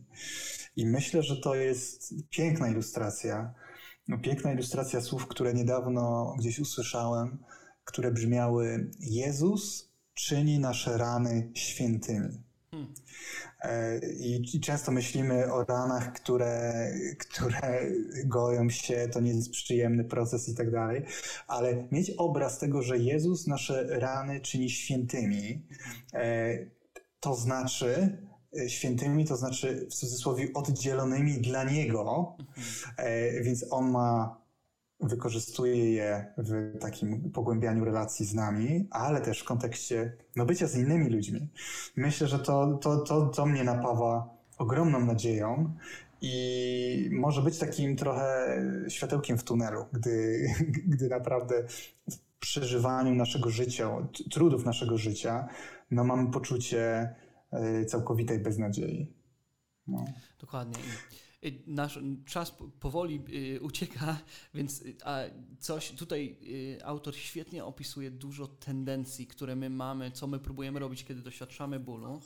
I 0.77 0.87
myślę, 0.87 1.23
że 1.23 1.37
to 1.37 1.55
jest 1.55 2.15
piękna 2.31 2.69
ilustracja. 2.69 3.55
No, 4.09 4.19
piękna 4.19 4.53
ilustracja 4.53 5.01
słów, 5.01 5.27
które 5.27 5.55
niedawno 5.55 6.35
gdzieś 6.39 6.59
usłyszałem, 6.59 7.39
które 7.85 8.11
brzmiały: 8.11 8.91
Jezus 9.01 9.91
czyni 10.15 10.59
nasze 10.59 10.99
rany 10.99 11.51
świętymi. 11.55 12.43
Hmm. 12.71 12.95
E, 13.63 13.99
I, 13.99 14.61
często 14.61 14.93
myślimy 14.93 15.53
o 15.53 15.65
ranach, 15.65 16.13
które, 16.13 16.91
które 17.19 17.91
goją 18.25 18.71
się, 18.71 19.09
to 19.13 19.21
nie 19.21 19.31
jest 19.31 19.51
przyjemny 19.51 20.05
proces 20.05 20.49
i 20.49 20.55
tak 20.55 20.71
dalej, 20.71 21.03
ale 21.47 21.89
mieć 21.93 22.11
obraz 22.11 22.59
tego, 22.59 22.83
że 22.83 22.99
Jezus 22.99 23.47
nasze 23.47 23.87
rany 23.99 24.41
czyni 24.41 24.71
świętymi, 24.71 25.67
e, 26.15 26.59
to 27.21 27.35
znaczy, 27.35 28.19
E, 28.59 28.69
świętymi, 28.69 29.25
to 29.25 29.37
znaczy 29.37 29.87
w 29.91 29.95
cudzysłowie 29.95 30.49
oddzielonymi 30.55 31.41
dla 31.41 31.65
Niego, 31.65 32.37
mhm. 32.39 33.45
więc 33.45 33.67
On 33.71 33.91
ma, 33.91 34.40
wykorzystuje 35.03 35.93
je 35.93 36.33
w 36.39 36.79
takim 36.79 37.31
pogłębianiu 37.31 37.85
relacji 37.85 38.27
z 38.27 38.35
nami, 38.35 38.89
ale 38.91 39.21
też 39.21 39.41
w 39.41 39.45
kontekście 39.45 40.13
no, 40.37 40.47
bycia 40.47 40.67
z 40.67 40.77
innymi 40.77 41.11
ludźmi. 41.11 41.49
Myślę, 41.97 42.27
że 42.27 42.39
to, 42.39 42.79
to, 42.83 42.97
to, 42.99 43.27
to 43.27 43.47
mnie 43.47 43.65
napawa 43.65 44.29
ogromną 44.59 45.01
nadzieją 45.01 45.75
i 46.23 47.11
może 47.13 47.43
być 47.43 47.59
takim 47.59 47.97
trochę 47.97 48.63
światełkiem 48.89 49.39
w 49.39 49.45
tunelu, 49.45 49.85
gdy, 49.93 50.47
gdy 50.93 51.09
naprawdę 51.09 51.65
w 52.11 52.39
przeżywaniu 52.41 53.15
naszego 53.15 53.51
życia, 53.51 53.91
trudów 54.31 54.65
naszego 54.65 54.99
życia, 54.99 55.49
no 55.91 56.05
mamy 56.05 56.31
poczucie, 56.31 57.15
E, 57.53 57.85
całkowitej 57.85 58.39
beznadziei. 58.39 59.13
No. 59.87 60.05
Dokładnie. 60.41 60.79
Nasz 61.67 61.99
czas 62.27 62.53
powoli 62.81 63.23
y, 63.55 63.61
ucieka, 63.61 64.19
więc 64.55 64.83
y, 64.83 64.97
coś 65.59 65.91
tutaj 65.91 66.37
y, 66.79 66.85
autor 66.85 67.17
świetnie 67.17 67.65
opisuje 67.65 68.11
dużo 68.11 68.47
tendencji, 68.47 69.27
które 69.27 69.57
my 69.57 69.71
mamy, 69.71 70.11
co 70.11 70.27
my 70.27 70.39
próbujemy 70.39 70.81
robić, 70.81 71.05
kiedy 71.05 71.23
doświadczamy 71.23 71.81
bólu. 71.81 72.21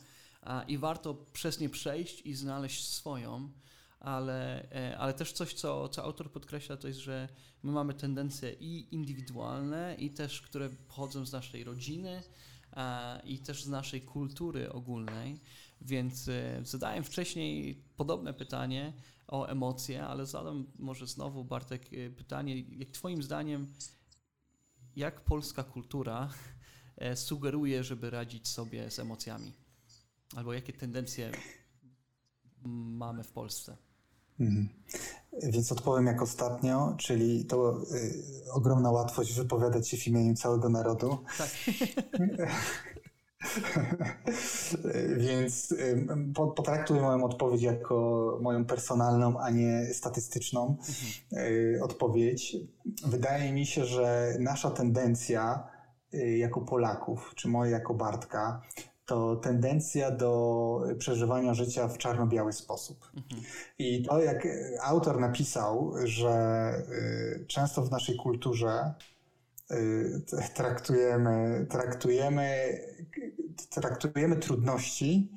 I 0.69 0.79
warto 0.79 1.15
przez 1.15 1.61
nie 1.61 1.69
przejść 1.69 2.21
i 2.27 2.35
znaleźć 2.35 2.89
swoją, 2.89 3.51
ale, 4.01 4.71
e, 4.73 4.99
ale 4.99 5.15
też 5.15 5.33
coś, 5.33 5.55
co, 5.55 5.89
co 5.89 6.05
autor 6.05 6.33
podkreśla, 6.33 6.77
to 6.77 6.89
jest, 6.89 7.01
że 7.01 7.29
my 7.63 7.73
mamy 7.73 7.95
tendencje 7.95 8.53
i 8.53 8.95
indywidualne, 8.95 9.97
i 9.99 10.11
też, 10.11 10.41
które 10.41 10.71
pochodzą 10.71 11.27
z 11.27 11.33
naszej 11.33 11.65
rodziny, 11.65 12.23
i 13.25 13.39
też 13.39 13.65
z 13.65 13.69
naszej 13.69 14.03
kultury 14.03 14.73
ogólnej. 14.73 15.41
Więc 15.81 16.29
e, 16.29 16.61
zadałem 16.63 17.05
wcześniej 17.05 17.84
podobne 17.97 18.35
pytanie 18.35 18.93
o 19.29 19.47
emocje, 19.47 20.07
ale 20.07 20.27
zadam 20.27 20.67
może 20.79 21.07
znowu, 21.07 21.45
Bartek, 21.45 21.83
e, 21.93 22.11
pytanie, 22.11 22.61
jak 22.61 22.91
Twoim 22.91 23.23
zdaniem, 23.23 23.67
jak 24.97 25.21
polska 25.21 25.65
kultura 25.65 26.29
e, 26.97 27.17
sugeruje, 27.17 27.85
żeby 27.85 28.11
radzić 28.11 28.49
sobie 28.49 28.91
z 28.91 28.99
emocjami? 28.99 29.53
Albo 30.37 30.53
jakie 30.53 30.73
tendencje 30.73 31.33
mamy 32.65 33.25
w 33.25 33.33
Polsce? 33.33 33.77
Mhm. 34.41 34.69
Więc 35.43 35.73
odpowiem 35.73 36.07
jak 36.07 36.23
ostatnio, 36.23 36.95
czyli 36.99 37.45
to 37.45 37.83
y, 37.93 38.53
ogromna 38.53 38.91
łatwość 38.91 39.33
wypowiadać 39.33 39.89
się 39.89 39.97
w 39.97 40.07
imieniu 40.07 40.35
całego 40.35 40.69
narodu. 40.69 41.19
Tak. 41.39 41.51
Więc 45.17 45.75
potraktuję 46.35 47.01
moją 47.01 47.25
odpowiedź 47.25 47.63
jako 47.63 48.39
moją 48.43 48.65
personalną, 48.65 49.41
a 49.41 49.51
nie 49.51 49.87
statystyczną 49.93 50.77
mhm. 51.33 51.83
odpowiedź. 51.83 52.57
Wydaje 53.07 53.53
mi 53.53 53.67
się, 53.67 53.85
że 53.85 54.37
nasza 54.41 54.71
tendencja 54.71 55.69
y, 56.15 56.37
jako 56.37 56.61
Polaków, 56.61 57.33
czy 57.37 57.49
moja 57.49 57.71
jako 57.71 57.95
Bartka, 57.95 58.63
to 59.07 59.37
tendencja 59.37 60.11
do 60.11 60.81
przeżywania 60.99 61.55
życia 61.55 61.89
w 61.89 61.99
czarno-biały 61.99 62.53
sposób. 62.53 63.11
Mhm. 63.17 63.43
I 63.79 64.03
to, 64.03 64.23
jak 64.23 64.49
autor 64.83 65.21
napisał, 65.21 65.93
że 66.05 66.73
y, 67.43 67.47
często 67.47 67.83
w 67.83 67.91
naszej 67.91 68.17
kulturze 68.17 68.95
traktujemy, 70.55 71.67
traktujemy, 71.71 72.79
traktujemy 73.71 74.37
trudności 74.37 75.29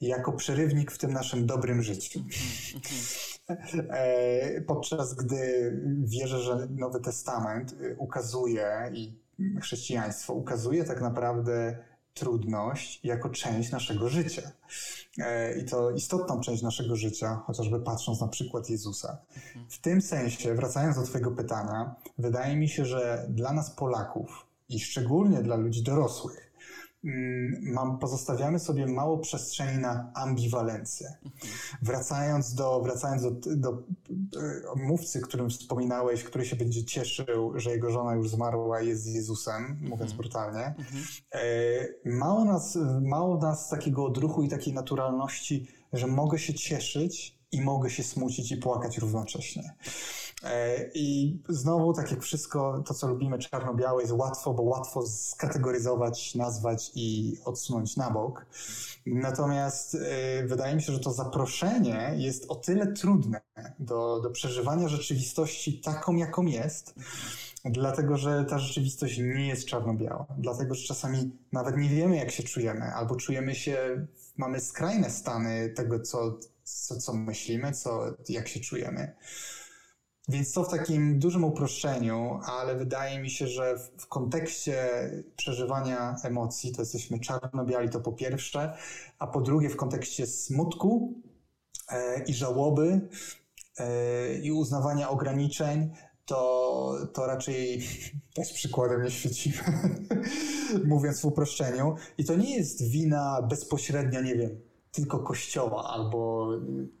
jako 0.00 0.32
przerywnik 0.32 0.92
w 0.92 0.98
tym 0.98 1.12
naszym 1.12 1.46
dobrym 1.46 1.82
życiu. 1.82 2.20
E, 3.90 4.60
podczas 4.60 5.14
gdy 5.14 5.72
wierzę, 6.04 6.40
że 6.40 6.66
Nowy 6.70 7.00
Testament 7.00 7.74
ukazuje 7.98 8.90
i 8.94 9.18
chrześcijaństwo 9.60 10.34
ukazuje 10.34 10.84
tak 10.84 11.00
naprawdę 11.00 11.78
trudność 12.14 13.04
jako 13.04 13.28
część 13.28 13.70
naszego 13.70 14.08
życia. 14.08 14.42
E, 15.18 15.58
I 15.58 15.64
to 15.64 15.90
istotną 15.90 16.40
część 16.40 16.62
naszego 16.62 16.96
życia, 16.96 17.42
chociażby 17.46 17.80
patrząc 17.80 18.20
na 18.20 18.28
przykład 18.28 18.70
Jezusa. 18.70 19.18
W 19.68 19.80
tym 19.80 20.02
sensie, 20.02 20.54
wracając 20.54 20.96
do 20.96 21.02
Twojego 21.02 21.30
pytania, 21.30 21.94
wydaje 22.18 22.56
mi 22.56 22.68
się, 22.68 22.84
że 22.84 23.26
dla 23.28 23.52
nas 23.52 23.70
Polaków 23.70 24.46
i 24.68 24.80
szczególnie 24.80 25.42
dla 25.42 25.56
ludzi 25.56 25.82
dorosłych, 25.82 26.47
mam, 27.60 27.98
pozostawiamy 27.98 28.58
sobie 28.58 28.86
mało 28.86 29.18
przestrzeni 29.18 29.78
na 29.78 30.12
ambiwalencję. 30.14 31.16
Wracając 31.82 32.54
do, 32.54 32.80
wracając 32.80 33.22
do, 33.22 33.30
do, 33.56 33.70
e, 33.70 34.76
mówcy, 34.76 35.20
którym 35.20 35.50
wspominałeś, 35.50 36.24
który 36.24 36.44
się 36.44 36.56
będzie 36.56 36.84
cieszył, 36.84 37.52
że 37.60 37.70
jego 37.70 37.90
żona 37.90 38.14
już 38.14 38.30
zmarła 38.30 38.82
i 38.82 38.88
jest 38.88 39.02
z 39.02 39.14
Jezusem, 39.14 39.78
mówiąc 39.80 40.10
mhm. 40.10 40.16
brutalnie, 40.16 40.66
mhm. 40.66 41.04
E, 41.34 41.40
mało, 42.04 42.44
nas, 42.44 42.78
mało 43.02 43.38
nas 43.38 43.68
takiego 43.68 44.04
odruchu 44.04 44.42
i 44.42 44.48
takiej 44.48 44.74
naturalności, 44.74 45.66
że 45.92 46.06
mogę 46.06 46.38
się 46.38 46.54
cieszyć 46.54 47.38
i 47.52 47.60
mogę 47.60 47.90
się 47.90 48.02
smucić 48.02 48.52
i 48.52 48.56
płakać 48.56 48.98
równocześnie. 48.98 49.74
E, 50.44 50.90
I 50.94 51.38
znowu, 51.48 51.92
tak 51.92 52.10
jak 52.10 52.22
wszystko, 52.22 52.82
to 52.86 52.94
co 52.94 53.06
lubimy 53.06 53.38
czarno-białe 53.38 54.02
jest 54.02 54.14
łatwo, 54.14 54.54
bo 54.54 54.62
łatwo 54.62 55.06
skategoryzować, 55.06 56.34
nazwać 56.34 56.90
i 56.94 57.36
odsunąć 57.44 57.96
na 57.96 58.10
bok. 58.10 58.46
Natomiast 59.06 59.94
e, 59.94 60.46
wydaje 60.46 60.76
mi 60.76 60.82
się, 60.82 60.92
że 60.92 61.00
to 61.00 61.12
zaproszenie 61.12 62.14
jest 62.16 62.50
o 62.50 62.54
tyle 62.54 62.92
trudne 62.92 63.40
do, 63.78 64.20
do 64.20 64.30
przeżywania 64.30 64.88
rzeczywistości 64.88 65.80
taką, 65.80 66.16
jaką 66.16 66.46
jest, 66.46 66.94
dlatego 67.64 68.16
że 68.16 68.44
ta 68.44 68.58
rzeczywistość 68.58 69.18
nie 69.18 69.48
jest 69.48 69.66
czarno-biała. 69.66 70.26
Dlatego, 70.38 70.74
że 70.74 70.86
czasami 70.86 71.30
nawet 71.52 71.76
nie 71.76 71.88
wiemy, 71.88 72.16
jak 72.16 72.30
się 72.30 72.42
czujemy, 72.42 72.94
albo 72.94 73.16
czujemy 73.16 73.54
się, 73.54 74.06
mamy 74.36 74.60
skrajne 74.60 75.10
stany 75.10 75.70
tego, 75.70 76.00
co, 76.00 76.38
co, 76.64 76.96
co 76.96 77.14
myślimy, 77.14 77.72
co, 77.72 78.00
jak 78.28 78.48
się 78.48 78.60
czujemy. 78.60 79.16
Więc 80.28 80.52
to 80.52 80.64
w 80.64 80.70
takim 80.70 81.18
dużym 81.18 81.44
uproszczeniu, 81.44 82.40
ale 82.44 82.76
wydaje 82.76 83.18
mi 83.18 83.30
się, 83.30 83.46
że 83.46 83.78
w, 83.78 84.02
w 84.02 84.06
kontekście 84.06 84.88
przeżywania 85.36 86.16
emocji 86.24 86.72
to 86.72 86.82
jesteśmy 86.82 87.20
czarno-biali, 87.20 87.88
to 87.88 88.00
po 88.00 88.12
pierwsze, 88.12 88.76
a 89.18 89.26
po 89.26 89.40
drugie 89.40 89.70
w 89.70 89.76
kontekście 89.76 90.26
smutku 90.26 91.14
e, 91.88 92.24
i 92.24 92.34
żałoby 92.34 93.08
e, 93.78 94.34
i 94.34 94.52
uznawania 94.52 95.08
ograniczeń, 95.08 95.90
to, 96.24 96.94
to 97.12 97.26
raczej 97.26 97.82
też 98.36 98.52
przykładem 98.52 99.02
nie 99.02 99.10
świecimy, 99.10 99.58
mówiąc 100.84 101.20
w 101.20 101.24
uproszczeniu. 101.24 101.94
I 102.18 102.24
to 102.24 102.34
nie 102.34 102.56
jest 102.56 102.90
wina 102.90 103.42
bezpośrednia, 103.42 104.20
nie 104.20 104.36
wiem, 104.36 104.67
tylko 104.98 105.18
kościoła, 105.18 105.84
albo 105.84 106.50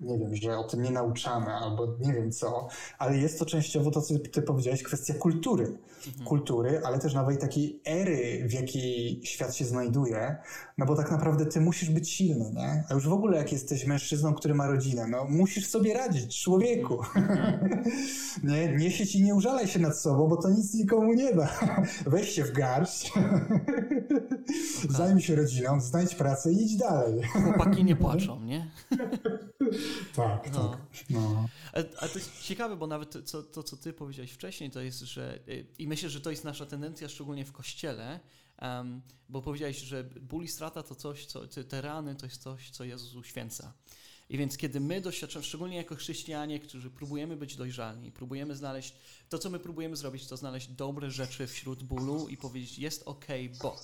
nie 0.00 0.18
wiem, 0.18 0.36
że 0.36 0.58
o 0.58 0.64
tym 0.64 0.82
nie 0.82 0.90
nauczamy, 0.90 1.46
albo 1.46 1.86
nie 2.00 2.12
wiem 2.12 2.32
co, 2.32 2.68
ale 2.98 3.16
jest 3.16 3.38
to 3.38 3.46
częściowo 3.46 3.90
to, 3.90 4.02
co 4.02 4.14
ty 4.18 4.42
powiedziałeś, 4.42 4.82
kwestia 4.82 5.14
kultury. 5.14 5.78
Mhm. 6.06 6.24
Kultury, 6.24 6.80
ale 6.84 6.98
też 6.98 7.14
nowej 7.14 7.38
takiej 7.38 7.80
ery, 7.84 8.48
w 8.48 8.52
jakiej 8.52 9.20
świat 9.24 9.56
się 9.56 9.64
znajduje, 9.64 10.36
no 10.78 10.86
bo 10.86 10.96
tak 10.96 11.10
naprawdę 11.10 11.46
ty 11.46 11.60
musisz 11.60 11.90
być 11.90 12.10
silny, 12.10 12.50
nie? 12.54 12.84
A 12.88 12.94
już 12.94 13.08
w 13.08 13.12
ogóle 13.12 13.38
jak 13.38 13.52
jesteś 13.52 13.86
mężczyzną, 13.86 14.34
który 14.34 14.54
ma 14.54 14.66
rodzinę, 14.66 15.06
no 15.06 15.24
musisz 15.24 15.66
sobie 15.66 15.94
radzić, 15.94 16.42
człowieku. 16.42 17.00
Mhm. 17.16 17.84
nie, 18.44 18.76
nie 18.76 18.90
siedź 18.90 19.14
i 19.14 19.22
nie 19.22 19.34
użalaj 19.34 19.68
się 19.68 19.78
nad 19.78 19.98
sobą, 19.98 20.28
bo 20.28 20.36
to 20.36 20.50
nic 20.50 20.74
nikomu 20.74 21.14
nie 21.14 21.34
da. 21.34 21.60
Weź 22.06 22.28
się 22.28 22.44
w 22.44 22.52
garść, 22.52 23.12
zajmij 24.88 25.22
się 25.22 25.36
rodziną, 25.36 25.80
znajdź 25.80 26.14
pracę 26.14 26.52
i 26.52 26.62
idź 26.62 26.76
dalej. 26.76 27.22
Chłopaki 27.44 27.84
nie 27.84 27.96
płaczą, 27.96 28.40
nie? 28.40 28.70
tak, 30.16 30.52
no. 30.52 30.68
tak. 30.68 30.80
No. 31.10 31.48
Ale, 31.72 31.84
to 31.84 32.18
jest 32.18 32.42
ciekawe, 32.42 32.76
bo 32.76 32.86
nawet 32.86 33.30
to, 33.30 33.42
to, 33.42 33.62
co 33.62 33.76
ty 33.76 33.92
powiedziałeś 33.92 34.30
wcześniej, 34.30 34.70
to 34.70 34.80
jest, 34.80 35.00
że 35.00 35.38
i 35.78 35.88
myślę, 35.88 36.10
że 36.10 36.20
to 36.20 36.30
jest 36.30 36.44
nasza 36.44 36.66
tendencja, 36.66 37.08
szczególnie 37.08 37.44
w 37.44 37.52
kościele, 37.52 38.20
um, 38.62 39.02
bo 39.28 39.42
powiedziałeś, 39.42 39.78
że 39.78 40.04
ból 40.04 40.44
i 40.44 40.48
strata 40.48 40.82
to 40.82 40.94
coś, 40.94 41.26
co, 41.26 41.46
te 41.68 41.80
rany 41.80 42.14
to 42.14 42.26
jest 42.26 42.42
coś, 42.42 42.70
co 42.70 42.84
Jezus 42.84 43.14
uświęca. 43.14 43.72
I 44.28 44.38
więc 44.38 44.56
kiedy 44.56 44.80
my 44.80 45.00
doświadczamy, 45.00 45.44
szczególnie 45.44 45.76
jako 45.76 45.94
chrześcijanie, 45.96 46.60
którzy 46.60 46.90
próbujemy 46.90 47.36
być 47.36 47.56
dojrzalni, 47.56 48.12
próbujemy 48.12 48.56
znaleźć, 48.56 48.94
to 49.28 49.38
co 49.38 49.50
my 49.50 49.58
próbujemy 49.58 49.96
zrobić, 49.96 50.26
to 50.26 50.36
znaleźć 50.36 50.68
dobre 50.68 51.10
rzeczy 51.10 51.46
wśród 51.46 51.82
bólu 51.82 52.28
i 52.28 52.36
powiedzieć, 52.36 52.78
jest 52.78 53.02
ok, 53.06 53.26
bo 53.62 53.76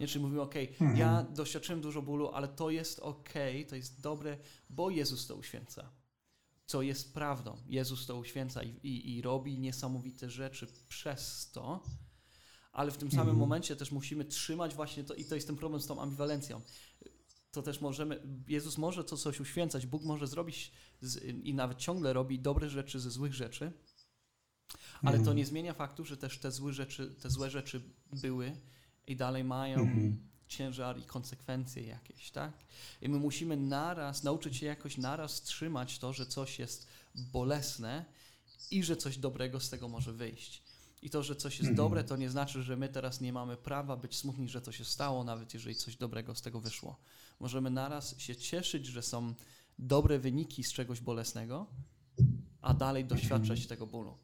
nie, 0.00 0.08
czyli 0.08 0.24
mówimy, 0.24 0.42
ok, 0.42 0.54
mhm. 0.56 0.96
ja 0.96 1.22
doświadczyłem 1.22 1.80
dużo 1.80 2.02
bólu, 2.02 2.28
ale 2.28 2.48
to 2.48 2.70
jest 2.70 2.98
ok, 2.98 3.32
to 3.68 3.76
jest 3.76 4.00
dobre, 4.00 4.38
bo 4.70 4.90
Jezus 4.90 5.26
to 5.26 5.36
uświęca. 5.36 5.90
Co 6.66 6.82
jest 6.82 7.14
prawdą. 7.14 7.56
Jezus 7.66 8.06
to 8.06 8.16
uświęca 8.16 8.62
i, 8.62 8.68
i, 8.68 9.16
i 9.16 9.22
robi 9.22 9.58
niesamowite 9.58 10.30
rzeczy 10.30 10.66
przez 10.88 11.50
to, 11.50 11.82
ale 12.72 12.90
w 12.90 12.96
tym 12.96 13.10
samym 13.10 13.20
mhm. 13.20 13.38
momencie 13.38 13.76
też 13.76 13.92
musimy 13.92 14.24
trzymać 14.24 14.74
właśnie 14.74 15.04
to, 15.04 15.14
i 15.14 15.24
to 15.24 15.34
jest 15.34 15.46
ten 15.46 15.56
problem 15.56 15.82
z 15.82 15.86
tą 15.86 16.00
ambiwalencją. 16.00 16.60
To 17.52 17.62
też 17.62 17.80
możemy, 17.80 18.22
Jezus 18.48 18.78
może 18.78 19.04
to 19.04 19.16
coś 19.16 19.40
uświęcać, 19.40 19.86
Bóg 19.86 20.02
może 20.02 20.26
zrobić 20.26 20.72
z, 21.00 21.24
i 21.44 21.54
nawet 21.54 21.78
ciągle 21.78 22.12
robi 22.12 22.38
dobre 22.38 22.70
rzeczy 22.70 23.00
ze 23.00 23.10
złych 23.10 23.34
rzeczy, 23.34 23.72
ale 25.02 25.12
to 25.12 25.18
mhm. 25.18 25.36
nie 25.36 25.46
zmienia 25.46 25.74
faktu, 25.74 26.04
że 26.04 26.16
też 26.16 26.38
te 26.38 26.52
złe 26.52 26.72
rzeczy, 26.72 27.14
te 27.22 27.30
złe 27.30 27.50
rzeczy 27.50 27.82
były 28.12 28.56
i 29.06 29.16
dalej 29.16 29.44
mają 29.44 29.80
mhm. 29.80 30.28
ciężar 30.48 30.98
i 30.98 31.02
konsekwencje 31.02 31.82
jakieś, 31.82 32.30
tak? 32.30 32.52
I 33.02 33.08
my 33.08 33.18
musimy 33.18 33.56
naraz, 33.56 34.22
nauczyć 34.22 34.56
się 34.56 34.66
jakoś 34.66 34.98
naraz 34.98 35.42
trzymać 35.42 35.98
to, 35.98 36.12
że 36.12 36.26
coś 36.26 36.58
jest 36.58 36.88
bolesne 37.14 38.04
i 38.70 38.82
że 38.82 38.96
coś 38.96 39.18
dobrego 39.18 39.60
z 39.60 39.70
tego 39.70 39.88
może 39.88 40.12
wyjść. 40.12 40.62
I 41.02 41.10
to, 41.10 41.22
że 41.22 41.36
coś 41.36 41.52
jest 41.52 41.70
mhm. 41.70 41.76
dobre, 41.76 42.04
to 42.04 42.16
nie 42.16 42.30
znaczy, 42.30 42.62
że 42.62 42.76
my 42.76 42.88
teraz 42.88 43.20
nie 43.20 43.32
mamy 43.32 43.56
prawa 43.56 43.96
być 43.96 44.16
smutni, 44.16 44.48
że 44.48 44.60
to 44.60 44.72
się 44.72 44.84
stało, 44.84 45.24
nawet 45.24 45.54
jeżeli 45.54 45.76
coś 45.76 45.96
dobrego 45.96 46.34
z 46.34 46.42
tego 46.42 46.60
wyszło. 46.60 46.96
Możemy 47.40 47.70
naraz 47.70 48.18
się 48.18 48.36
cieszyć, 48.36 48.86
że 48.86 49.02
są 49.02 49.34
dobre 49.78 50.18
wyniki 50.18 50.64
z 50.64 50.72
czegoś 50.72 51.00
bolesnego, 51.00 51.66
a 52.60 52.74
dalej 52.74 53.04
doświadczać 53.04 53.50
mhm. 53.58 53.68
tego 53.68 53.86
bólu. 53.86 54.18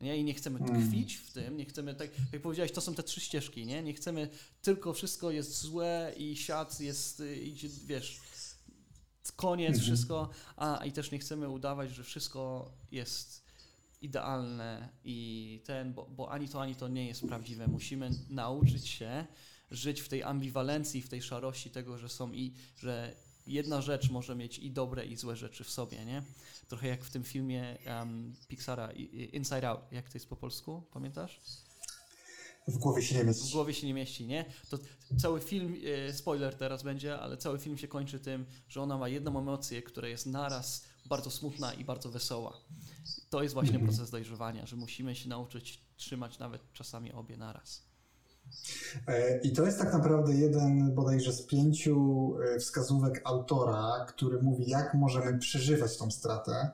Nie? 0.00 0.16
I 0.18 0.24
nie 0.24 0.34
chcemy 0.34 0.58
mm. 0.58 0.88
tkwić 0.88 1.14
w 1.14 1.32
tym, 1.32 1.56
nie 1.56 1.64
chcemy, 1.64 1.94
tak 1.94 2.10
jak 2.32 2.42
powiedziałeś, 2.42 2.72
to 2.72 2.80
są 2.80 2.94
te 2.94 3.02
trzy 3.02 3.20
ścieżki, 3.20 3.66
nie? 3.66 3.82
Nie 3.82 3.94
chcemy 3.94 4.28
tylko 4.62 4.92
wszystko 4.92 5.30
jest 5.30 5.60
złe 5.60 6.14
i 6.16 6.36
świat 6.36 6.80
jest, 6.80 7.20
y, 7.20 7.36
idzie, 7.36 7.68
wiesz, 7.86 8.20
koniec, 9.36 9.76
-hmm. 9.76 9.82
wszystko, 9.82 10.30
a 10.56 10.84
i 10.84 10.92
też 10.92 11.10
nie 11.10 11.18
chcemy 11.18 11.48
udawać, 11.48 11.90
że 11.90 12.04
wszystko 12.04 12.72
jest 12.90 13.43
idealne 14.04 14.88
i 15.04 15.60
ten, 15.64 15.94
bo, 15.94 16.06
bo 16.16 16.30
ani 16.30 16.48
to, 16.48 16.60
ani 16.60 16.74
to 16.74 16.88
nie 16.88 17.06
jest 17.06 17.26
prawdziwe. 17.26 17.66
Musimy 17.66 18.10
nauczyć 18.30 18.88
się 18.88 19.26
żyć 19.70 20.00
w 20.00 20.08
tej 20.08 20.22
ambiwalencji, 20.22 21.02
w 21.02 21.08
tej 21.08 21.22
szarości 21.22 21.70
tego, 21.70 21.98
że 21.98 22.08
są 22.08 22.32
i, 22.32 22.52
że 22.76 23.16
jedna 23.46 23.82
rzecz 23.82 24.10
może 24.10 24.34
mieć 24.34 24.58
i 24.58 24.70
dobre, 24.70 25.06
i 25.06 25.16
złe 25.16 25.36
rzeczy 25.36 25.64
w 25.64 25.70
sobie, 25.70 26.04
nie? 26.04 26.22
Trochę 26.68 26.88
jak 26.88 27.04
w 27.04 27.10
tym 27.10 27.24
filmie 27.24 27.78
um, 27.86 28.34
Pixara 28.48 28.92
Inside 29.32 29.68
Out, 29.68 29.80
jak 29.92 30.08
to 30.08 30.14
jest 30.14 30.28
po 30.28 30.36
polsku, 30.36 30.82
pamiętasz? 30.92 31.40
W 32.68 32.78
głowie 32.78 33.02
się 33.02 33.14
nie 33.14 33.24
mieści. 33.24 33.48
W 33.48 33.52
głowie 33.52 33.74
się 33.74 33.86
nie 33.86 33.94
mieści, 33.94 34.26
nie? 34.26 34.44
To 34.70 34.78
cały 35.18 35.40
film, 35.40 35.76
e, 36.08 36.12
spoiler 36.12 36.54
teraz 36.54 36.82
będzie, 36.82 37.18
ale 37.18 37.36
cały 37.36 37.58
film 37.58 37.78
się 37.78 37.88
kończy 37.88 38.20
tym, 38.20 38.46
że 38.68 38.82
ona 38.82 38.98
ma 38.98 39.08
jedną 39.08 39.38
emocję, 39.38 39.82
która 39.82 40.08
jest 40.08 40.26
naraz 40.26 40.84
bardzo 41.06 41.30
smutna 41.30 41.74
i 41.74 41.84
bardzo 41.84 42.10
wesoła. 42.10 42.60
To 43.30 43.42
jest 43.42 43.54
właśnie 43.54 43.74
mm 43.74 43.82
-hmm. 43.82 43.88
proces 43.88 44.10
dojrzewania, 44.10 44.66
że 44.66 44.76
musimy 44.76 45.14
się 45.14 45.28
nauczyć 45.28 45.80
trzymać 45.96 46.38
nawet 46.38 46.72
czasami 46.72 47.12
obie 47.12 47.36
naraz. 47.36 47.82
E, 49.06 49.38
I 49.38 49.52
to 49.52 49.66
jest 49.66 49.78
tak 49.78 49.92
naprawdę 49.92 50.34
jeden 50.34 50.94
bodajże 50.94 51.32
z 51.32 51.46
pięciu 51.46 52.36
e, 52.54 52.58
wskazówek 52.58 53.20
autora, 53.24 54.06
który 54.08 54.42
mówi, 54.42 54.70
jak 54.70 54.94
możemy 54.94 55.38
przeżywać 55.38 55.96
tą 55.98 56.10
stratę. 56.10 56.70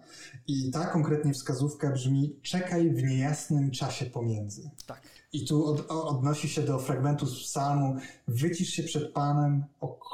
I 0.46 0.70
ta 0.70 0.86
konkretnie 0.86 1.32
wskazówka 1.32 1.90
brzmi: 1.90 2.36
czekaj 2.42 2.90
w 2.90 3.02
niejasnym 3.02 3.70
czasie 3.70 4.06
pomiędzy. 4.06 4.70
Tak. 4.86 5.02
I 5.32 5.44
tu 5.44 5.66
od, 5.66 5.90
odnosi 5.90 6.48
się 6.48 6.62
do 6.62 6.78
fragmentu 6.78 7.26
z 7.26 7.42
psalmu: 7.42 7.96
wycisz 8.28 8.68
się 8.68 8.82
przed 8.82 9.12
Panem, 9.12 9.64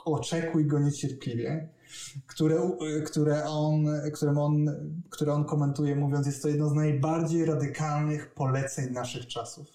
oczekuj 0.05 0.67
go 0.67 0.79
niecierpliwie. 0.79 1.69
Które, 2.27 2.71
które, 3.07 3.45
on, 3.45 3.87
którym 4.15 4.39
on, 4.39 4.67
które 5.11 5.33
on 5.33 5.45
komentuje, 5.45 5.97
mówiąc, 5.97 6.27
jest 6.27 6.43
to 6.43 6.49
jedno 6.49 6.69
z 6.69 6.75
najbardziej 6.75 7.45
radykalnych 7.45 8.35
poleceń 8.35 8.93
naszych 8.93 9.27
czasów 9.27 9.67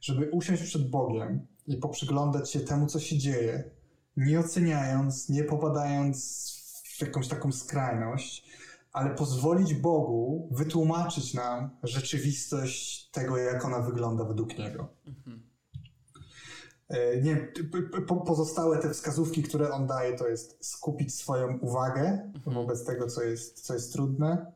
żeby 0.00 0.30
usiąść 0.30 0.62
przed 0.62 0.90
Bogiem 0.90 1.46
i 1.66 1.76
poprzyglądać 1.76 2.50
się 2.50 2.60
temu, 2.60 2.86
co 2.86 3.00
się 3.00 3.18
dzieje, 3.18 3.70
nie 4.16 4.40
oceniając, 4.40 5.28
nie 5.28 5.44
popadając 5.44 6.48
w 6.84 7.00
jakąś 7.00 7.28
taką 7.28 7.52
skrajność, 7.52 8.48
ale 8.92 9.14
pozwolić 9.14 9.74
Bogu 9.74 10.48
wytłumaczyć 10.52 11.34
nam 11.34 11.70
rzeczywistość 11.82 13.10
tego, 13.10 13.36
jak 13.36 13.64
ona 13.64 13.80
wygląda 13.80 14.24
według 14.24 14.58
Niego. 14.58 14.88
Mhm. 15.06 15.47
Nie, 17.22 17.52
pozostałe 18.26 18.78
te 18.78 18.90
wskazówki, 18.90 19.42
które 19.42 19.70
on 19.70 19.86
daje, 19.86 20.16
to 20.16 20.28
jest 20.28 20.58
skupić 20.60 21.14
swoją 21.14 21.58
uwagę 21.58 22.30
mhm. 22.34 22.54
wobec 22.54 22.84
tego, 22.84 23.06
co 23.06 23.22
jest, 23.22 23.60
co 23.60 23.74
jest 23.74 23.92
trudne, 23.92 24.52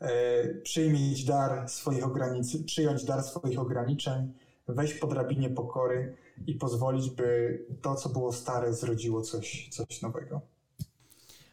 e, 0.00 0.48
przyjmieć 0.54 1.24
dar 1.24 1.68
swoich 1.68 2.04
ograniczeń, 2.04 2.64
przyjąć 2.64 3.04
dar 3.04 3.22
swoich 3.22 3.58
ograniczeń, 3.58 4.32
wejść 4.68 4.94
po 4.94 5.06
drabinie 5.06 5.50
pokory 5.50 6.16
i 6.46 6.54
pozwolić, 6.54 7.10
by 7.10 7.58
to, 7.82 7.94
co 7.94 8.08
było 8.08 8.32
stare, 8.32 8.74
zrodziło 8.74 9.22
coś, 9.22 9.68
coś 9.68 10.02
nowego. 10.02 10.40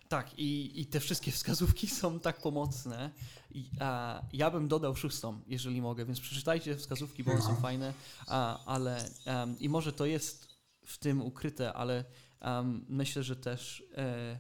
Tak, 0.10 0.39
i, 0.39 0.82
i 0.82 0.86
te 0.86 0.99
wszystkie 0.99 1.32
wskazówki 1.32 1.88
są 1.88 2.20
tak 2.20 2.41
pomocne. 2.41 3.12
I, 3.51 3.70
a, 3.80 4.22
ja 4.34 4.51
bym 4.51 4.68
dodał 4.68 4.95
szóstą, 4.95 5.41
jeżeli 5.47 5.82
mogę, 5.82 6.06
więc 6.06 6.20
przeczytajcie 6.20 6.78
wskazówki, 6.78 7.24
bo 7.24 7.32
one 7.32 7.41
są 7.41 7.56
fajne, 7.56 7.93
a, 8.28 8.66
ale 8.66 9.10
um, 9.26 9.60
i 9.60 9.70
może 9.70 9.93
to 9.93 10.06
jest 10.06 10.47
w 10.86 10.97
tym 10.97 11.22
ukryte, 11.22 11.74
ale 11.74 12.06
um, 12.41 12.86
myślę, 12.89 13.24
że 13.24 13.36
też 13.36 13.84
e, 13.97 14.39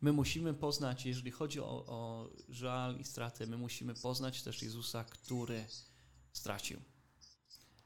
my 0.00 0.12
musimy 0.12 0.54
poznać, 0.54 1.06
jeżeli 1.06 1.30
chodzi 1.30 1.60
o, 1.60 1.84
o 1.86 2.30
żal 2.48 2.96
i 3.00 3.04
straty, 3.04 3.46
my 3.46 3.58
musimy 3.58 3.94
poznać 3.94 4.42
też 4.42 4.62
Jezusa, 4.62 5.04
który 5.04 5.64
stracił. 6.32 6.80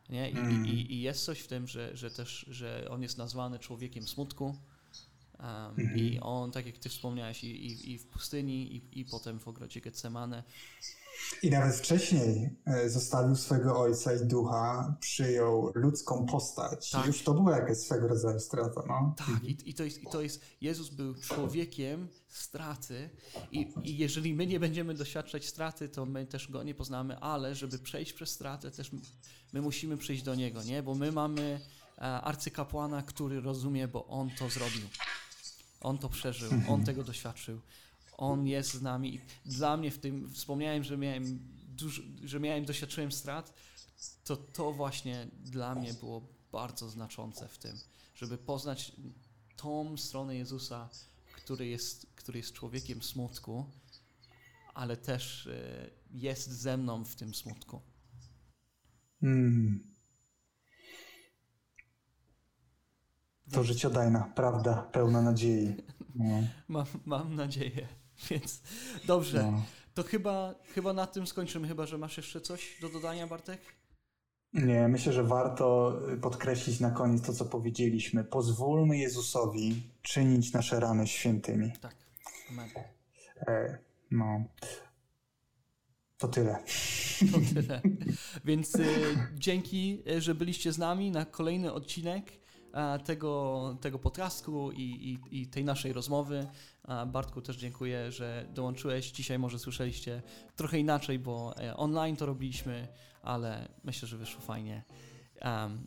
Nie? 0.09 0.31
I, 0.31 0.39
mm. 0.39 0.67
i, 0.67 0.93
I, 0.93 1.01
jest 1.01 1.25
coś 1.25 1.41
w 1.41 1.47
tym, 1.47 1.67
że, 1.67 1.97
że 1.97 2.11
też, 2.11 2.47
że 2.51 2.87
on 2.91 3.03
jest 3.03 3.19
nazwany 3.19 3.59
człowiekiem 3.59 4.09
smutku. 4.09 4.57
Mm. 5.43 5.97
I 5.97 6.19
on, 6.21 6.53
tak 6.53 6.67
jak 6.67 6.79
ty 6.79 6.89
wspomniałeś, 6.89 7.45
i, 7.45 7.67
i, 7.67 7.93
i 7.93 7.99
w 7.99 8.07
pustyni, 8.07 8.77
i, 8.77 9.01
i 9.01 9.05
potem 9.05 9.41
w 9.41 9.49
ogrodzie 9.49 9.81
Getsemane. 9.81 10.43
I 11.43 11.51
nawet 11.51 11.75
wcześniej 11.75 12.51
e, 12.67 12.91
zostawił 12.91 13.37
swego 13.37 13.81
ojca 13.81 14.15
i 14.15 14.27
ducha, 14.27 14.97
przyjął 15.01 15.73
ludzką 15.75 16.27
postać. 16.27 16.91
Tak. 16.91 17.07
Już 17.07 17.23
to 17.23 17.35
była 17.35 17.57
jakaś 17.57 17.77
swego 17.77 18.09
rodzaju 18.09 18.41
strata. 18.41 18.83
No? 18.89 19.15
Tak, 19.19 19.45
i, 19.45 19.71
i, 19.71 19.75
to 19.75 19.85
jest, 19.85 20.03
i 20.03 20.07
to 20.07 20.23
jest, 20.23 20.41
Jezus 20.61 20.89
był 20.89 21.15
człowiekiem 21.15 22.09
straty 22.29 23.11
i, 23.53 23.73
i 23.83 23.99
jeżeli 23.99 24.35
my 24.35 24.47
nie 24.47 24.61
będziemy 24.61 24.95
doświadczać 24.95 25.47
straty, 25.47 25.89
to 25.89 26.07
my 26.07 26.27
też 26.27 26.51
Go 26.51 26.63
nie 26.63 26.75
poznamy, 26.75 27.19
ale 27.19 27.55
żeby 27.55 27.79
przejść 27.79 28.13
przez 28.13 28.31
stratę, 28.31 28.71
też 28.71 28.91
my 29.53 29.63
musimy 29.63 29.97
przyjść 29.97 30.23
do 30.23 30.35
Niego, 30.35 30.63
nie? 30.63 30.83
Bo 30.83 30.95
my 30.95 31.13
mamy 31.13 31.61
e, 31.99 32.01
arcykapłana, 32.01 33.03
który 33.03 33.41
rozumie, 33.41 33.89
bo 33.89 34.07
On 34.07 34.31
to 34.39 34.51
zrobił. 34.51 34.83
On 35.83 35.99
to 35.99 36.09
przeżył, 36.09 36.53
On 36.69 36.85
tego 36.89 37.05
doświadczył. 37.05 37.61
On 38.13 38.47
jest 38.47 38.75
z 38.75 38.83
nami. 38.83 39.21
Dla 39.47 39.77
mnie 39.77 39.91
w 39.91 39.99
tym, 39.99 40.31
wspomniałem, 40.31 40.85
że 40.85 40.99
miałem, 40.99 41.39
dużo, 41.69 42.03
że 42.25 42.41
miałem, 42.41 42.65
doświadczyłem 42.65 43.13
strat, 43.13 43.55
to 44.25 44.37
to 44.37 44.73
właśnie 44.73 45.29
dla 45.45 45.75
mnie 45.75 45.95
było 45.95 46.29
bardzo 46.53 46.91
znaczące 46.91 47.49
w 47.49 47.59
tym, 47.59 47.79
żeby 48.15 48.39
poznać 48.39 48.93
tą 49.57 49.97
stronę 49.97 50.37
Jezusa, 50.37 50.89
który 51.37 51.67
jest, 51.67 52.07
który 52.17 52.39
jest 52.39 52.53
człowiekiem 52.53 53.03
smutku, 53.03 53.67
ale 54.75 54.97
też 54.97 55.47
e, 55.47 55.91
jest 56.11 56.51
ze 56.51 56.77
mną 56.77 57.05
w 57.05 57.17
tym 57.17 57.35
smutku. 57.35 57.81
Hmm. 59.21 59.92
To 63.53 63.65
życiodajna 63.65 64.33
prawda, 64.35 64.89
pełna 64.93 65.23
nadziei. 65.23 65.77
No. 66.15 66.43
Mam, 66.69 66.87
mam 67.05 67.35
nadzieję. 67.35 67.89
Więc 68.31 68.63
dobrze, 69.07 69.53
no. 69.53 69.63
to 69.95 70.03
chyba, 70.03 70.55
chyba 70.75 70.93
na 70.93 71.07
tym 71.07 71.27
skończymy, 71.27 71.69
chyba 71.69 71.87
że 71.87 71.99
masz 71.99 72.17
jeszcze 72.17 72.41
coś 72.41 72.79
do 72.81 72.89
dodania, 72.89 73.27
Bartek? 73.27 73.61
Nie, 74.53 74.89
myślę, 74.89 75.13
że 75.13 75.25
warto 75.25 75.99
podkreślić 76.23 76.81
na 76.81 76.91
koniec 76.91 77.23
to, 77.23 77.33
co 77.33 77.45
powiedzieliśmy. 77.45 78.25
Pozwólmy 78.25 78.99
Jezusowi 78.99 79.83
czynić 80.03 80.53
nasze 80.53 80.81
rany 80.81 81.07
świętymi. 81.07 81.73
Tak. 81.81 81.97
Amen. 82.51 82.69
E, 83.49 83.79
no. 84.11 84.45
To 86.19 86.29
tyle. 86.29 86.59
To 87.33 87.55
tyle. 87.55 87.81
Więc 88.45 88.75
y, 88.75 88.85
dzięki, 89.35 90.03
że 90.19 90.35
byliście 90.35 90.73
z 90.73 90.79
nami 90.79 91.11
na 91.11 91.25
kolejny 91.25 91.73
odcinek 91.73 92.42
tego, 93.05 93.77
tego 93.81 93.99
podcastu 93.99 94.73
i, 94.73 94.83
i, 94.83 95.41
i 95.41 95.47
tej 95.47 95.65
naszej 95.65 95.93
rozmowy. 95.93 96.47
Bartku 97.07 97.43
też 97.43 97.57
dziękuję, 97.57 98.13
że 98.13 98.47
dołączyłeś. 98.55 99.11
Dzisiaj 99.11 99.39
może 99.39 99.59
słyszeliście 99.59 100.23
trochę 100.57 100.79
inaczej, 100.79 101.19
bo 101.19 101.55
e, 101.57 101.77
online 101.77 102.17
to 102.17 102.27
robiliśmy, 102.27 102.89
ale 103.23 103.69
myślę, 103.85 104.09
że 104.09 104.17
wyszło 104.17 104.41
fajnie. 104.41 104.85
Um, 105.45 105.87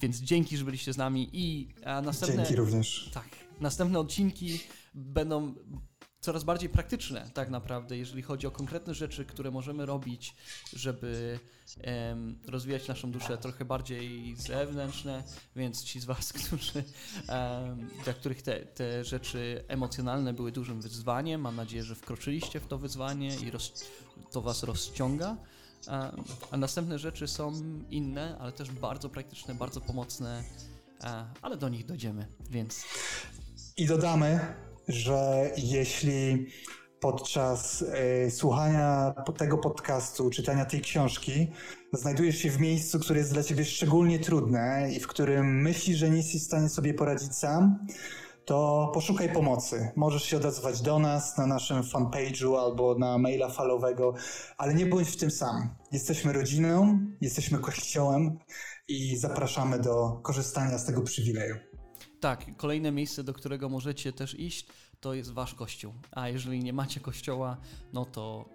więc 0.00 0.16
dzięki, 0.20 0.56
że 0.56 0.64
byliście 0.64 0.92
z 0.92 0.96
nami 0.96 1.30
i 1.32 1.74
następne... 2.02 2.36
Dzięki 2.36 2.56
również. 2.56 3.10
Tak, 3.14 3.28
następne 3.60 3.98
odcinki 3.98 4.60
będą 4.94 5.54
coraz 6.28 6.44
bardziej 6.44 6.68
praktyczne 6.68 7.30
tak 7.34 7.50
naprawdę, 7.50 7.98
jeżeli 7.98 8.22
chodzi 8.22 8.46
o 8.46 8.50
konkretne 8.50 8.94
rzeczy, 8.94 9.24
które 9.24 9.50
możemy 9.50 9.86
robić, 9.86 10.34
żeby 10.72 11.38
um, 12.08 12.38
rozwijać 12.46 12.88
naszą 12.88 13.10
duszę 13.10 13.38
trochę 13.38 13.64
bardziej 13.64 14.36
zewnętrzne, 14.36 15.22
więc 15.56 15.84
ci 15.84 16.00
z 16.00 16.04
Was, 16.04 16.32
którzy, 16.38 16.84
um, 17.28 17.88
dla 18.04 18.12
których 18.12 18.42
te, 18.42 18.60
te 18.60 19.04
rzeczy 19.04 19.64
emocjonalne 19.68 20.32
były 20.34 20.52
dużym 20.52 20.80
wyzwaniem, 20.80 21.40
mam 21.40 21.56
nadzieję, 21.56 21.84
że 21.84 21.94
wkroczyliście 21.94 22.60
w 22.60 22.66
to 22.66 22.78
wyzwanie 22.78 23.36
i 23.36 23.50
roz, 23.50 23.84
to 24.30 24.40
Was 24.42 24.62
rozciąga. 24.62 25.36
A, 25.86 26.12
następne 26.56 26.98
rzeczy 26.98 27.28
są 27.28 27.52
inne, 27.90 28.38
ale 28.40 28.52
też 28.52 28.70
bardzo 28.70 29.08
praktyczne, 29.08 29.54
bardzo 29.54 29.80
pomocne, 29.80 30.44
ale 31.42 31.56
do 31.56 31.68
nich 31.68 31.86
dojdziemy, 31.86 32.26
więc... 32.50 32.84
I 33.76 33.86
dodamy, 33.86 34.54
że 34.88 35.50
jeśli 35.56 36.46
podczas 37.00 37.82
y, 38.26 38.30
słuchania 38.30 39.14
tego 39.38 39.58
podcastu, 39.58 40.30
czytania 40.30 40.64
tej 40.64 40.80
książki, 40.80 41.52
znajdujesz 41.92 42.38
się 42.38 42.50
w 42.50 42.60
miejscu, 42.60 42.98
które 42.98 43.18
jest 43.18 43.32
dla 43.32 43.42
ciebie 43.42 43.64
szczególnie 43.64 44.18
trudne 44.18 44.88
i 44.96 45.00
w 45.00 45.06
którym 45.06 45.62
myślisz, 45.62 45.98
że 45.98 46.10
nie 46.10 46.16
jesteś 46.16 46.42
w 46.42 46.46
stanie 46.46 46.68
sobie 46.68 46.94
poradzić 46.94 47.34
sam, 47.34 47.86
to 48.44 48.90
poszukaj 48.94 49.32
pomocy. 49.32 49.92
Możesz 49.96 50.22
się 50.22 50.36
odezwać 50.36 50.80
do 50.80 50.98
nas 50.98 51.38
na 51.38 51.46
naszym 51.46 51.82
fanpage'u 51.82 52.58
albo 52.58 52.94
na 52.98 53.18
maila 53.18 53.48
falowego, 53.48 54.14
ale 54.58 54.74
nie 54.74 54.86
bądź 54.86 55.08
w 55.08 55.16
tym 55.16 55.30
sam. 55.30 55.74
Jesteśmy 55.92 56.32
rodziną, 56.32 56.98
jesteśmy 57.20 57.58
kościołem 57.58 58.38
i 58.88 59.16
zapraszamy 59.16 59.78
do 59.78 60.20
korzystania 60.22 60.78
z 60.78 60.84
tego 60.84 61.02
przywileju. 61.02 61.67
Tak, 62.20 62.56
kolejne 62.56 62.92
miejsce, 62.92 63.24
do 63.24 63.34
którego 63.34 63.68
możecie 63.68 64.12
też 64.12 64.38
iść, 64.38 64.66
to 65.00 65.14
jest 65.14 65.32
wasz 65.32 65.54
kościół. 65.54 65.92
A 66.10 66.28
jeżeli 66.28 66.64
nie 66.64 66.72
macie 66.72 67.00
kościoła, 67.00 67.56
no 67.92 68.04
to 68.04 68.48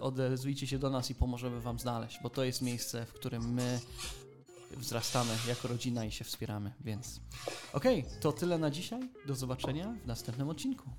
odezwijcie 0.00 0.66
się 0.66 0.78
do 0.78 0.90
nas 0.90 1.10
i 1.10 1.14
pomożemy 1.14 1.60
wam 1.60 1.78
znaleźć, 1.78 2.18
bo 2.22 2.30
to 2.30 2.44
jest 2.44 2.62
miejsce, 2.62 3.06
w 3.06 3.12
którym 3.12 3.54
my 3.54 3.80
wzrastamy 4.70 5.30
jako 5.48 5.68
rodzina 5.68 6.04
i 6.04 6.12
się 6.12 6.24
wspieramy, 6.24 6.72
więc... 6.80 7.20
Okej, 7.72 8.00
okay, 8.00 8.20
to 8.20 8.32
tyle 8.32 8.58
na 8.58 8.70
dzisiaj. 8.70 9.10
Do 9.26 9.34
zobaczenia 9.34 9.94
w 10.04 10.06
następnym 10.06 10.48
odcinku. 10.48 10.90